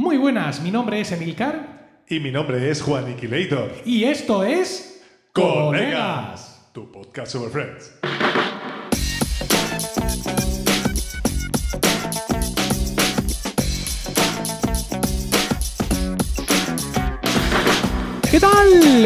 Muy 0.00 0.16
buenas, 0.16 0.62
mi 0.62 0.70
nombre 0.70 0.98
es 0.98 1.12
Emilcar 1.12 2.04
Y 2.08 2.20
mi 2.20 2.30
nombre 2.30 2.70
es 2.70 2.80
Juan 2.80 3.10
Iquilator. 3.10 3.70
y 3.84 4.04
esto 4.04 4.42
es 4.42 5.04
Colegas, 5.34 6.70
tu 6.72 6.90
podcast 6.90 7.32
sobre 7.32 7.50
Friends. 7.50 7.92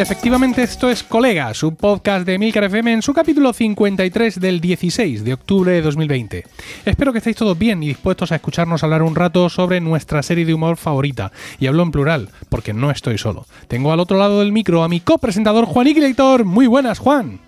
Efectivamente 0.05 0.62
esto 0.62 0.91
es 0.91 1.02
Colegas, 1.02 1.62
un 1.62 1.77
podcast 1.77 2.27
de 2.27 2.34
Emilcar 2.34 2.64
FM 2.64 2.93
en 2.93 3.00
su 3.00 3.14
capítulo 3.14 3.55
53 3.55 4.38
del 4.38 4.61
16 4.61 5.25
de 5.25 5.32
octubre 5.32 5.73
de 5.73 5.80
2020. 5.80 6.45
Espero 6.84 7.11
que 7.11 7.19
estéis 7.20 7.37
todos 7.38 7.59
bien 7.59 7.82
y 7.82 7.88
dispuestos 7.88 8.30
a 8.30 8.34
escucharnos 8.34 8.84
hablar 8.84 9.02
un 9.02 9.14
rato 9.14 9.48
sobre 9.48 9.80
nuestra 9.80 10.23
serie 10.23 10.45
de 10.45 10.52
humor 10.52 10.77
favorita. 10.77 11.32
Y 11.59 11.69
hablo 11.69 11.84
en 11.84 11.91
plural, 11.91 12.29
porque 12.51 12.75
no 12.75 12.91
estoy 12.91 13.16
solo. 13.16 13.47
Tengo 13.66 13.92
al 13.92 14.01
otro 14.01 14.19
lado 14.19 14.41
del 14.41 14.52
micro 14.52 14.83
a 14.83 14.91
mi 14.91 15.01
copresentador 15.01 15.64
Juan 15.64 15.87
Iquilator. 15.87 16.45
Muy 16.45 16.66
buenas, 16.66 16.98
Juan. 16.98 17.41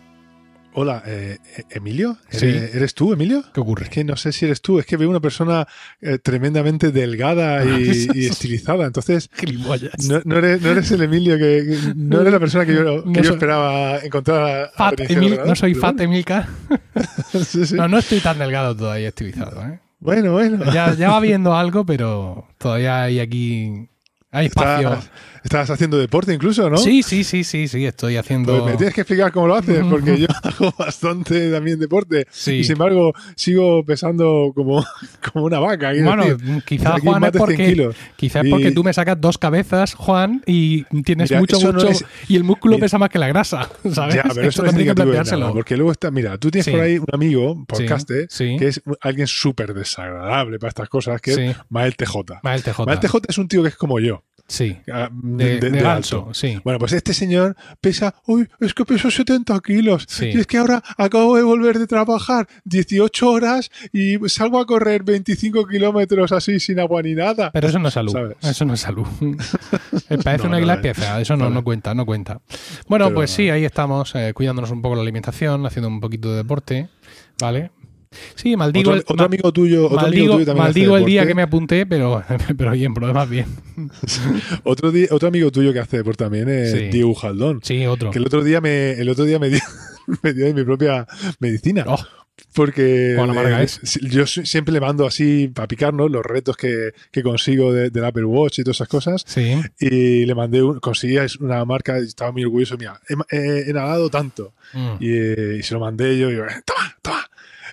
Hola, 0.78 1.02
eh, 1.06 1.38
eh, 1.56 1.62
¿Emilio? 1.70 2.18
Sí. 2.28 2.44
¿Eres, 2.46 2.92
tú, 2.92 3.10
Emilio? 3.14 3.42
¿Qué 3.54 3.60
ocurre? 3.60 3.84
Es 3.84 3.88
que 3.90 4.04
no 4.04 4.14
sé 4.14 4.30
si 4.30 4.44
eres 4.44 4.60
tú, 4.60 4.78
es 4.78 4.84
que 4.84 4.98
veo 4.98 5.08
una 5.08 5.20
persona 5.20 5.66
eh, 6.02 6.18
tremendamente 6.18 6.92
delgada 6.92 7.64
y, 7.64 8.08
y 8.14 8.26
estilizada, 8.26 8.84
entonces 8.84 9.30
no, 10.06 10.20
no 10.26 10.36
eres, 10.36 10.60
no 10.60 10.68
eres 10.68 10.90
el 10.90 11.00
Emilio 11.02 11.38
que, 11.38 11.94
no 11.96 12.20
eres 12.20 12.30
la 12.30 12.38
persona 12.38 12.66
que 12.66 12.74
yo, 12.74 13.02
que 13.04 13.08
No 13.10 13.14
yo 13.16 13.24
soy- 13.24 13.32
esperaba 13.36 13.98
encontrar 14.00 14.64
a- 14.66 14.68
Fat 14.76 15.00
Emil- 15.00 15.40
no 15.46 15.54
soy 15.56 15.74
Fat. 15.74 15.96
Sí, 17.46 17.64
sí. 17.64 17.74
No, 17.74 17.88
no 17.88 17.96
estoy 17.96 18.20
tan 18.20 18.38
delgado 18.38 18.76
todavía 18.76 19.08
estilizado. 19.08 19.62
¿eh? 19.66 19.80
Bueno, 19.98 20.32
bueno. 20.32 20.62
Ya, 20.74 20.92
ya 20.92 21.08
va 21.08 21.20
viendo 21.20 21.56
algo, 21.56 21.86
pero 21.86 22.48
todavía 22.58 23.02
hay 23.04 23.18
aquí. 23.18 23.88
Hay 24.30 24.46
espacio. 24.46 24.98
Estás 25.46 25.70
haciendo 25.70 25.96
deporte 25.98 26.34
incluso, 26.34 26.68
¿no? 26.68 26.76
Sí, 26.76 27.02
sí, 27.02 27.22
sí, 27.24 27.44
sí, 27.44 27.68
sí, 27.68 27.86
estoy 27.86 28.16
haciendo. 28.16 28.52
Pues 28.60 28.72
me 28.72 28.76
tienes 28.76 28.94
que 28.94 29.02
explicar 29.02 29.30
cómo 29.32 29.46
lo 29.46 29.54
haces, 29.54 29.84
porque 29.88 30.18
yo 30.18 30.26
hago 30.42 30.72
bastante 30.78 31.50
también 31.50 31.78
deporte. 31.78 32.26
Sí. 32.30 32.52
Y 32.56 32.64
sin 32.64 32.72
embargo, 32.72 33.12
sigo 33.36 33.84
pesando 33.84 34.52
como, 34.54 34.84
como 35.32 35.44
una 35.46 35.58
vaca. 35.58 35.92
Bueno, 36.02 36.24
quizás 36.64 37.00
Juan 37.00 37.16
es 37.16 37.20
más 37.20 37.32
de 37.32 37.38
100 37.38 37.38
porque, 37.38 37.90
quizás 38.16 38.44
Y- 38.44 38.50
porque 38.50 38.72
tú 38.72 38.82
me 38.84 38.92
sacas 38.92 39.20
dos 39.20 39.38
cabezas, 39.38 39.94
Juan, 39.94 40.42
y 40.46 40.82
tienes 41.02 41.30
Mira, 41.30 41.40
mucho, 41.40 41.58
no 41.60 41.72
mucho. 41.74 41.88
es- 41.88 42.04
y 42.28 42.36
el 42.36 42.44
músculo 42.44 42.74
Mira- 42.74 42.84
pesa 42.86 42.98
más 42.98 43.08
que 43.10 43.18
la 43.18 43.28
grasa, 43.28 43.68
¿sabes? 43.92 44.14
Ya, 44.16 44.22
pero 44.34 44.48
eso 44.48 44.62
no 44.62 44.68
es 44.68 44.74
también 44.74 44.74
hay 44.74 44.74
que 44.74 44.84
negativo 44.84 44.94
de 44.94 44.94
planteárselo. 45.12 45.40
nada, 45.40 45.52
porque 45.52 45.76
luego 45.76 45.92
está, 45.92 46.10
mira, 46.10 46.36
tú 46.38 46.50
tienes 46.50 46.64
Sí. 46.66 46.70
por 46.72 46.80
ahí 46.80 46.98
un 46.98 47.06
amigo, 47.12 47.64
podcaster, 47.66 48.26
sí. 48.28 48.56
que 48.58 48.68
es 48.68 48.82
alguien 49.00 49.26
súper 49.28 49.74
desagradable 49.74 50.58
para 50.58 50.68
estas 50.70 50.88
cosas, 50.88 51.20
que 51.20 51.32
es 51.50 51.56
Mael 51.68 51.96
TJ. 51.96 52.40
Mael 52.42 52.62
TJ. 52.62 52.84
Mael 52.84 52.98
TJ 53.00 53.18
es 53.28 53.38
un 53.38 53.46
tío 53.48 53.62
que 53.62 53.68
es 53.68 53.76
como 53.76 54.00
yo. 54.00 54.22
Sí. 54.48 54.76
ah, 54.92 55.08
De, 55.12 55.58
de 55.58 55.70
de 55.70 55.80
ganso, 55.80 56.18
alto. 56.18 56.34
sí. 56.34 56.60
Bueno, 56.62 56.78
pues 56.78 56.92
este 56.92 57.12
señor 57.14 57.56
pesa, 57.80 58.14
uy, 58.26 58.48
es 58.60 58.74
que 58.74 58.84
peso 58.84 59.10
70 59.10 59.58
kilos. 59.60 60.04
Sí. 60.08 60.26
Y 60.34 60.38
es 60.38 60.46
que 60.46 60.58
ahora 60.58 60.82
acabo 60.96 61.36
de 61.36 61.42
volver 61.42 61.78
de 61.78 61.86
trabajar 61.88 62.46
18 62.64 63.28
horas 63.30 63.70
y 63.92 64.16
salgo 64.28 64.60
a 64.60 64.66
correr 64.66 65.02
25 65.02 65.66
kilómetros 65.66 66.30
así 66.32 66.60
sin 66.60 66.78
agua 66.78 67.02
ni 67.02 67.14
nada. 67.14 67.50
Pero 67.52 67.68
eso 67.68 67.78
no 67.80 67.88
es 67.88 67.94
salud. 67.94 68.12
¿Sabes? 68.12 68.36
Eso 68.42 68.64
no 68.64 68.74
es 68.74 68.80
salud. 68.80 69.06
Eh, 70.08 70.18
Parece 70.22 70.48
No, 70.48 70.56
una 70.58 70.76
no. 70.76 70.82
pieza. 70.82 71.20
Eso 71.20 71.36
no, 71.36 71.50
no 71.50 71.64
cuenta, 71.64 71.92
no 71.94 72.06
cuenta. 72.06 72.40
Bueno, 72.88 73.06
Pero- 73.06 73.14
pues 73.16 73.30
sí, 73.30 73.50
ahí 73.50 73.64
estamos, 73.64 74.14
eh, 74.14 74.32
cuidándonos 74.34 74.70
un 74.70 74.80
poco 74.82 74.94
la 74.94 75.02
alimentación, 75.02 75.66
haciendo 75.66 75.88
un 75.88 76.00
poquito 76.00 76.30
de 76.30 76.36
deporte. 76.36 76.88
¿Vale? 77.40 77.70
Sí, 78.34 78.56
maldigo, 78.56 78.90
otro, 78.90 79.00
el, 79.00 79.04
otro 79.08 79.26
amigo 79.26 79.52
tuyo, 79.52 79.86
otro 79.86 79.96
maldigo, 79.96 80.22
amigo 80.24 80.34
tuyo 80.34 80.46
también 80.46 80.62
hace 80.66 80.72
maldigo 80.80 80.96
el 80.96 81.04
día 81.04 81.26
que 81.26 81.34
me 81.34 81.42
apunté, 81.42 81.86
pero, 81.86 82.22
pero 82.56 82.70
bien, 82.72 82.94
demás 82.94 83.28
bien. 83.28 83.46
otro, 84.64 84.92
otro 85.10 85.28
amigo 85.28 85.50
tuyo 85.50 85.72
que 85.72 85.80
hace 85.80 85.98
deporte 85.98 86.24
también 86.24 86.48
es 86.48 86.72
Sí. 86.72 86.88
Diego 86.88 87.14
Jaldón. 87.14 87.60
Sí, 87.62 87.86
otro. 87.86 88.10
Que 88.10 88.18
el 88.18 88.26
otro 88.26 88.42
día 88.44 88.60
me, 88.60 88.92
el 88.92 89.08
otro 89.08 89.24
día 89.24 89.38
me 89.38 89.48
dio, 89.48 89.60
me 90.22 90.32
dio 90.32 90.46
de 90.46 90.54
mi 90.54 90.64
propia 90.64 91.06
medicina. 91.40 91.84
Oh, 91.86 91.98
Porque 92.54 93.14
eh, 93.16 93.66
si- 93.68 94.08
yo 94.08 94.26
si- 94.26 94.44
siempre 94.46 94.72
le 94.72 94.80
mando 94.80 95.06
así 95.06 95.48
para 95.48 95.66
picarnos 95.68 96.10
los 96.10 96.24
retos 96.24 96.56
que, 96.56 96.92
que 97.10 97.22
consigo 97.22 97.72
de- 97.72 97.90
del 97.90 98.04
Apple 98.04 98.24
Watch 98.24 98.58
y 98.58 98.62
todas 98.64 98.76
esas 98.78 98.88
cosas. 98.88 99.24
sí. 99.26 99.54
Y 99.78 100.24
le 100.26 100.34
mandé, 100.34 100.62
un, 100.62 100.78
conseguí 100.80 101.16
una 101.40 101.64
marca 101.64 101.98
estaba 101.98 102.32
muy 102.32 102.44
orgulloso. 102.44 102.76
Mira, 102.78 103.00
he, 103.08 103.36
he- 103.36 103.70
he 103.70 103.72
nadado 103.72 104.08
tanto. 104.10 104.52
Mm. 104.74 104.96
Y, 105.00 105.10
eh, 105.12 105.56
y 105.60 105.62
se 105.62 105.74
lo 105.74 105.80
mandé 105.80 106.18
yo 106.18 106.30
y 106.30 106.36
yo, 106.36 106.42
toma, 106.64 106.96
toma. 107.02 107.30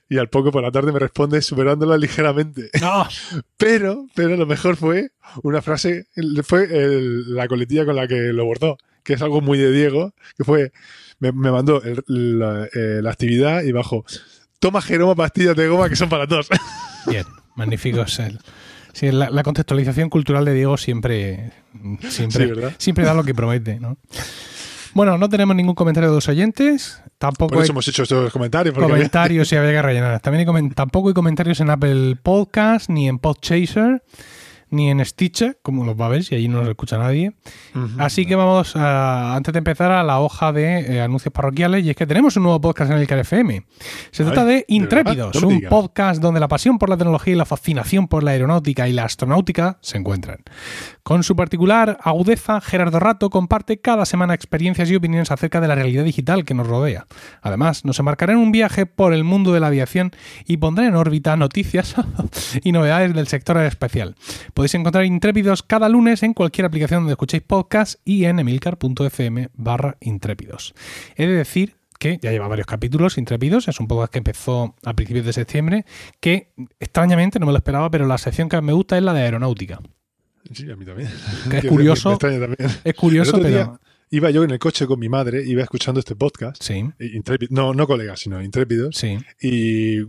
Y 0.10 0.18
al 0.18 0.30
poco 0.30 0.52
por 0.52 0.62
la 0.64 0.72
tarde 0.72 0.92
me 0.92 1.00
responde 1.00 1.42
superándola 1.42 1.98
ligeramente. 1.98 2.70
No. 2.82 3.08
Pero, 3.58 4.08
pero 4.14 4.36
lo 4.36 4.46
mejor 4.46 4.76
fue 4.76 5.12
una 5.42 5.62
frase, 5.62 6.08
fue 6.44 6.66
el- 6.66 7.34
la 7.34 7.48
coletilla 7.48 7.86
con 7.86 7.96
la 7.96 8.08
que 8.08 8.16
lo 8.34 8.46
bordó, 8.46 8.78
que 9.04 9.14
es 9.14 9.22
algo 9.22 9.40
muy 9.42 9.58
de 9.58 9.72
Diego, 9.72 10.14
que 10.38 10.44
fue, 10.44 10.72
me, 11.20 11.32
me 11.32 11.50
mandó 11.52 11.82
el- 11.82 12.04
la, 12.40 12.66
eh, 12.74 13.00
la 13.02 13.12
actividad 13.12 13.64
y 13.64 13.72
bajo, 13.72 14.06
toma 14.60 14.82
Jeroma 14.82 15.16
pastillas 15.16 15.56
de 15.56 15.68
goma 15.70 15.88
que 15.90 15.96
son 15.96 16.10
para 16.10 16.28
todos. 16.28 16.50
Bien, 17.08 17.24
magnífico. 17.56 18.06
Sí, 18.08 19.12
la, 19.12 19.30
la 19.30 19.44
contextualización 19.44 20.10
cultural 20.10 20.44
de 20.46 20.54
Diego 20.54 20.78
siempre, 20.78 21.52
siempre, 22.10 22.54
Sí, 22.54 22.76
siempre 22.78 23.06
da 23.06 23.14
lo 23.14 23.24
que 23.24 23.34
promete, 23.34 23.80
¿no? 23.80 23.98
Bueno, 24.94 25.18
no 25.18 25.28
tenemos 25.28 25.56
ningún 25.56 25.74
comentario 25.74 26.10
de 26.10 26.16
los 26.16 26.28
oyentes, 26.28 27.02
tampoco 27.18 27.54
Por 27.54 27.60
hay 27.60 27.64
eso 27.64 27.74
hemos 27.74 27.88
hecho 27.88 28.04
estos 28.04 28.32
comentarios. 28.32 28.76
Porque 28.76 28.90
comentarios 28.90 29.48
si 29.50 29.56
había 29.56 29.72
que 29.72 29.82
rellenar. 29.82 30.20
También 30.20 30.48
hay 30.48 30.70
tampoco 30.70 31.08
hay 31.08 31.14
comentarios 31.14 31.60
en 31.60 31.70
Apple 31.70 32.16
Podcast, 32.22 32.90
ni 32.90 33.08
en 33.08 33.18
Podchaser, 33.18 34.04
ni 34.74 34.90
en 34.90 35.04
Stitcher, 35.06 35.60
como 35.62 35.86
los 35.86 35.96
va 36.00 36.08
a 36.08 36.10
ver, 36.10 36.24
si 36.24 36.36
allí 36.36 36.48
no 36.48 36.60
nos 36.60 36.70
escucha 36.70 36.98
nadie. 36.98 37.34
Así 38.00 38.26
que 38.26 38.36
vamos, 38.36 38.76
a- 38.76 39.36
antes 39.36 39.54
de 39.54 39.60
empezar, 39.60 39.92
a 39.92 40.04
la 40.04 40.20
hoja 40.20 40.52
de 40.52 40.96
eh, 40.96 41.02
anuncios 41.02 41.32
parroquiales. 41.32 41.86
Y 41.86 41.92
es 41.92 41.96
que 41.96 42.06
tenemos 42.06 42.36
un 42.36 42.44
nuevo 42.44 42.60
podcast 42.60 42.92
en 42.92 42.98
el 42.98 43.08
KFM. 43.08 43.64
Se 44.12 44.24
trata 44.24 44.46
de 44.46 44.54
¿de 44.54 44.66
Intrépidos, 44.68 45.36
un 45.44 45.62
podcast 45.70 46.22
donde 46.22 46.40
la 46.40 46.48
pasión 46.48 46.78
por 46.78 46.90
la 46.90 46.98
tecnología 46.98 47.34
y 47.34 47.38
la 47.38 47.46
fascinación 47.46 48.08
por 48.08 48.24
la 48.24 48.32
aeronáutica 48.32 48.88
y 48.90 48.94
la 48.94 49.06
astronáutica 49.06 49.78
se 49.82 49.98
encuentran. 49.98 50.40
Con 51.04 51.24
su 51.24 51.36
particular 51.36 51.98
agudeza, 52.02 52.60
Gerardo 52.62 53.00
Rato 53.00 53.30
comparte 53.30 53.80
cada 53.80 54.06
semana 54.06 54.34
experiencias 54.34 54.90
y 54.90 54.96
opiniones 54.96 55.32
acerca 55.32 55.62
de 55.62 55.68
la 55.68 55.76
realidad 55.76 56.04
digital 56.04 56.46
que 56.46 56.54
nos 56.54 56.68
rodea. 56.68 57.06
Además, 57.42 57.86
nos 57.86 58.00
embarcará 58.00 58.34
en 58.34 58.40
un 58.40 58.52
viaje 58.52 58.86
por 58.86 59.14
el 59.14 59.24
mundo 59.24 59.54
de 59.54 59.60
la 59.60 59.68
aviación 59.68 60.12
y 60.46 60.58
pondrá 60.58 60.88
en 60.88 60.96
órbita 60.96 61.36
noticias 61.38 61.96
y 62.64 62.72
novedades 62.72 63.14
del 63.14 63.28
sector. 63.28 63.54
Podéis 64.54 64.63
encontrar 64.74 65.06
Intrépidos 65.06 65.64
cada 65.64 65.90
lunes 65.90 66.24
en 66.24 66.34
cualquier 66.34 66.66
aplicación 66.66 67.02
donde 67.02 67.14
escuchéis 67.14 67.44
podcast 67.44 68.00
y 68.06 68.26
en 68.26 68.40
emilcar.fm 68.40 69.50
barra 69.56 69.98
intrépidos. 70.02 70.74
He 71.16 71.26
de 71.28 71.34
decir 71.34 71.76
que 72.00 72.20
ya 72.22 72.32
lleva 72.32 72.48
varios 72.48 72.68
capítulos 72.68 73.18
intrépidos, 73.18 73.68
es 73.68 73.80
un 73.80 73.88
podcast 73.88 74.12
que 74.12 74.18
empezó 74.20 74.76
a 74.84 74.94
principios 74.94 75.26
de 75.26 75.34
septiembre, 75.34 75.86
que 76.20 76.50
extrañamente 76.80 77.40
no 77.40 77.46
me 77.46 77.52
lo 77.52 77.58
esperaba, 77.58 77.90
pero 77.92 78.06
la 78.08 78.18
sección 78.18 78.50
que 78.50 78.60
me 78.62 78.74
gusta 78.74 78.98
es 78.98 79.04
la 79.04 79.14
de 79.14 79.22
aeronáutica. 79.22 79.80
Sí, 80.52 80.70
a 80.70 80.76
mí 80.76 80.86
también. 80.86 81.10
Que 81.50 81.58
es 81.60 81.66
curioso. 81.70 82.12
me 82.12 82.18
también. 82.18 82.56
Es 82.84 82.94
curioso, 82.96 83.38
pero... 83.38 83.48
día- 83.50 83.80
Iba 84.10 84.30
yo 84.30 84.44
en 84.44 84.52
el 84.52 84.60
coche 84.60 84.86
con 84.86 85.00
mi 85.00 85.10
madre, 85.10 85.44
iba 85.44 85.64
escuchando 85.64 86.00
este 86.00 86.16
podcast, 86.16 86.62
Sí, 86.62 86.86
no, 87.50 87.74
no 87.74 87.88
colegas, 87.88 88.20
sino 88.20 88.44
intrépidos, 88.44 88.96
sí. 88.96 89.18
Y 89.42 90.02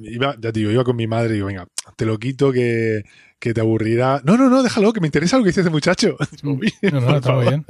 iba, 0.00 0.34
ya 0.40 0.50
te 0.50 0.60
digo, 0.60 0.70
iba 0.70 0.82
con 0.82 0.96
mi 0.96 1.06
madre 1.06 1.32
y 1.32 1.34
digo, 1.34 1.48
venga, 1.48 1.66
te 1.96 2.06
lo 2.06 2.18
quito 2.18 2.52
que, 2.52 3.02
que 3.40 3.54
te 3.54 3.60
aburrirá. 3.60 4.20
No, 4.22 4.36
no, 4.36 4.48
no, 4.50 4.62
déjalo, 4.62 4.92
que 4.92 5.00
me 5.00 5.08
interesa 5.08 5.38
lo 5.38 5.42
que 5.42 5.48
dice 5.48 5.62
este 5.62 5.70
muchacho. 5.70 6.16
Digo, 6.42 6.54
"Uy, 6.60 6.72
No, 6.82 7.00
no, 7.00 7.16
está 7.16 7.32
muy 7.32 7.44
favor". 7.44 7.48
bien. 7.48 7.66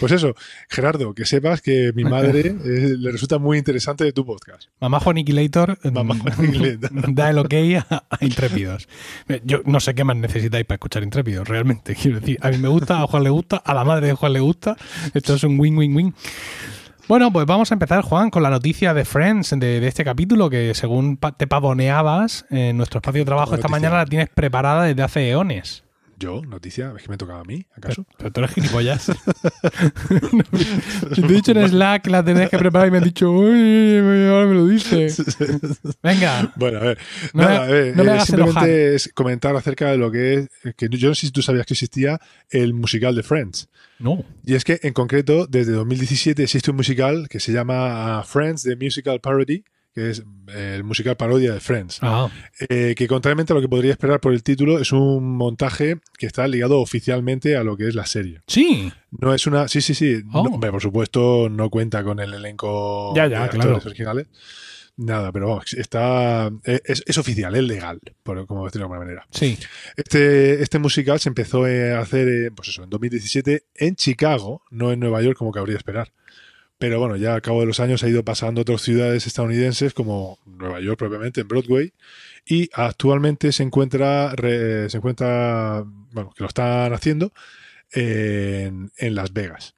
Pues 0.00 0.12
eso, 0.12 0.34
Gerardo, 0.68 1.14
que 1.14 1.24
sepas 1.24 1.62
que 1.62 1.92
mi 1.94 2.04
madre 2.04 2.40
eh, 2.64 2.94
le 2.98 3.10
resulta 3.12 3.38
muy 3.38 3.56
interesante 3.56 4.04
de 4.04 4.12
tu 4.12 4.26
podcast. 4.26 4.64
Mamá 4.80 5.00
Juaniquilator 5.00 5.78
Mamá 5.90 6.14
mm, 6.14 7.14
da 7.14 7.30
el 7.30 7.38
ok 7.38 7.54
a, 7.88 8.04
a 8.10 8.24
Intrépidos. 8.24 8.88
Yo 9.44 9.62
no 9.64 9.80
sé 9.80 9.94
qué 9.94 10.04
más 10.04 10.16
necesitáis 10.16 10.66
para 10.66 10.74
escuchar 10.76 11.02
Intrépidos, 11.04 11.48
realmente. 11.48 11.94
Quiero 11.94 12.20
decir, 12.20 12.36
a 12.42 12.50
mí 12.50 12.58
me 12.58 12.68
gusta, 12.68 13.00
a 13.00 13.06
Juan 13.06 13.22
le 13.24 13.30
gusta, 13.30 13.56
a 13.56 13.74
la 13.74 13.84
madre 13.84 14.08
de 14.08 14.12
Juan 14.14 14.32
le 14.32 14.40
gusta. 14.40 14.76
Esto 15.14 15.34
es 15.34 15.44
un 15.44 15.58
win-win-win. 15.58 16.12
Bueno, 17.08 17.32
pues 17.32 17.46
vamos 17.46 17.70
a 17.70 17.74
empezar, 17.74 18.02
Juan, 18.02 18.28
con 18.30 18.42
la 18.42 18.50
noticia 18.50 18.92
de 18.92 19.04
Friends 19.06 19.50
de, 19.58 19.80
de 19.80 19.86
este 19.88 20.04
capítulo 20.04 20.50
que 20.50 20.74
según 20.74 21.16
pa- 21.16 21.32
te 21.32 21.46
pavoneabas 21.46 22.44
en 22.50 22.76
nuestro 22.76 22.98
espacio 22.98 23.22
de 23.22 23.24
trabajo 23.24 23.48
¿Cuál 23.50 23.60
esta 23.60 23.68
mañana 23.68 23.96
la 23.96 24.04
tienes 24.04 24.28
preparada 24.28 24.84
desde 24.84 25.02
hace 25.02 25.30
eones. 25.30 25.84
Yo, 26.18 26.42
noticia, 26.42 26.92
es 26.96 27.02
que 27.04 27.08
me 27.10 27.16
tocaba 27.16 27.40
a 27.40 27.44
mí, 27.44 27.64
¿acaso? 27.76 28.04
Pero, 28.04 28.16
pero 28.18 28.32
tú 28.32 28.40
eres 28.40 28.52
gilipollas. 28.54 29.06
te 31.14 31.20
he 31.20 31.28
dicho 31.28 31.52
en 31.52 31.68
Slack 31.68 32.02
que 32.02 32.10
la 32.10 32.24
tenías 32.24 32.50
que 32.50 32.58
preparar 32.58 32.88
y 32.88 32.90
me 32.90 32.98
has 32.98 33.04
dicho, 33.04 33.30
uy, 33.30 34.26
ahora 34.28 34.46
me 34.46 34.54
lo 34.54 34.66
dices. 34.66 35.22
Venga. 36.02 36.52
Bueno, 36.56 36.78
a 36.78 36.82
ver, 36.82 36.98
No 37.34 37.42
nada, 37.42 37.60
me- 37.60 37.64
a 37.64 37.66
ver, 37.68 37.96
no 37.96 38.04
me 38.04 38.16
eh, 38.16 38.20
simplemente 38.20 38.50
enojar. 38.52 38.68
es 38.70 39.10
comentar 39.14 39.56
acerca 39.56 39.90
de 39.90 39.98
lo 39.98 40.10
que 40.10 40.34
es, 40.34 40.48
que 40.76 40.88
yo 40.90 41.08
no 41.08 41.14
sé 41.14 41.26
si 41.26 41.32
tú 41.32 41.42
sabías 41.42 41.66
que 41.66 41.74
existía 41.74 42.18
el 42.50 42.74
musical 42.74 43.14
de 43.14 43.22
Friends. 43.22 43.68
No. 43.98 44.24
Y 44.44 44.54
es 44.54 44.64
que, 44.64 44.78
en 44.82 44.92
concreto, 44.92 45.46
desde 45.46 45.72
2017 45.72 46.42
existe 46.42 46.70
un 46.70 46.76
musical 46.76 47.28
que 47.28 47.40
se 47.40 47.52
llama 47.52 48.20
uh, 48.20 48.24
Friends, 48.24 48.62
The 48.62 48.76
Musical 48.76 49.20
Parody, 49.20 49.62
que 49.94 50.10
es 50.10 50.22
eh, 50.48 50.74
el 50.76 50.84
musical 50.84 51.16
parodia 51.16 51.52
de 51.52 51.60
Friends. 51.60 51.98
Ah, 52.02 52.28
Eh, 52.68 52.94
que 52.96 53.08
contrariamente 53.08 53.52
a 53.52 53.56
lo 53.56 53.60
que 53.62 53.68
podría 53.68 53.92
esperar 53.92 54.20
por 54.20 54.32
el 54.32 54.42
título, 54.42 54.78
es 54.78 54.92
un 54.92 55.36
montaje 55.36 55.96
que 56.18 56.26
está 56.26 56.46
ligado 56.46 56.78
oficialmente 56.80 57.56
a 57.56 57.64
lo 57.64 57.76
que 57.76 57.88
es 57.88 57.94
la 57.94 58.06
serie. 58.06 58.40
sí. 58.46 58.92
No 59.10 59.32
es 59.32 59.46
una. 59.46 59.68
Sí, 59.68 59.80
sí, 59.80 59.94
sí. 59.94 60.22
Oh. 60.34 60.44
No, 60.44 60.50
hombre, 60.56 60.70
por 60.70 60.82
supuesto, 60.82 61.48
no 61.48 61.70
cuenta 61.70 62.04
con 62.04 62.20
el 62.20 62.34
elenco 62.34 63.14
Ya, 63.16 63.26
ya, 63.26 63.44
de 63.44 63.48
claro. 63.48 63.80
originales. 63.82 64.26
Nada, 64.98 65.32
pero 65.32 65.48
vamos, 65.48 65.72
está. 65.74 66.50
Es, 66.64 67.02
es 67.06 67.16
oficial, 67.16 67.54
es 67.54 67.62
legal, 67.62 68.00
por, 68.22 68.46
como 68.46 68.64
decirlo 68.66 68.82
de 68.82 68.84
alguna 68.92 69.00
manera. 69.06 69.26
Sí. 69.30 69.56
Este, 69.96 70.62
este 70.62 70.78
musical 70.78 71.20
se 71.20 71.28
empezó 71.30 71.66
eh, 71.66 71.94
a 71.94 72.00
hacer, 72.00 72.52
pues 72.54 72.68
eso, 72.68 72.82
en 72.84 72.90
2017 72.90 73.62
en 73.76 73.96
Chicago, 73.96 74.60
no 74.70 74.92
en 74.92 75.00
Nueva 75.00 75.22
York 75.22 75.38
como 75.38 75.52
cabría 75.52 75.76
esperar. 75.78 76.12
Pero 76.78 77.00
bueno, 77.00 77.16
ya 77.16 77.34
al 77.34 77.42
cabo 77.42 77.60
de 77.60 77.66
los 77.66 77.80
años 77.80 78.02
ha 78.04 78.08
ido 78.08 78.24
pasando 78.24 78.60
a 78.60 78.62
otras 78.62 78.82
ciudades 78.82 79.26
estadounidenses 79.26 79.94
como 79.94 80.38
Nueva 80.46 80.80
York 80.80 80.98
propiamente, 80.98 81.40
en 81.40 81.48
Broadway, 81.48 81.92
y 82.46 82.70
actualmente 82.72 83.50
se 83.52 83.64
encuentra, 83.64 84.34
re- 84.36 84.88
se 84.88 84.98
encuentra, 84.98 85.84
bueno, 86.12 86.30
que 86.36 86.44
lo 86.44 86.48
están 86.48 86.92
haciendo 86.92 87.32
en, 87.92 88.90
Las 89.00 89.32
Vegas. 89.32 89.74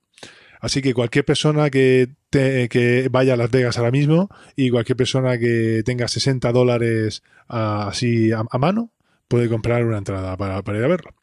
Así 0.61 0.83
que 0.83 0.93
cualquier 0.93 1.25
persona 1.25 1.71
que, 1.71 2.11
te- 2.29 3.09
vaya 3.11 3.33
a 3.35 3.37
Las 3.37 3.51
Vegas 3.51 3.79
ahora 3.79 3.91
mismo 3.91 4.29
y 4.55 4.69
cualquier 4.71 4.97
persona 4.97 5.39
que 5.39 5.83
tenga 5.87 6.07
60 6.07 6.53
dólares 6.53 7.23
ah, 7.49 7.89
así 7.89 8.31
a, 8.31 8.45
a 8.51 8.59
mano 8.59 8.91
puede 9.27 9.49
comprar 9.49 9.85
una 9.87 9.97
entrada 9.99 10.37
para, 10.37 10.61
para 10.63 10.79
ir 10.79 10.85
a 10.85 10.89
verlo. 10.89 11.15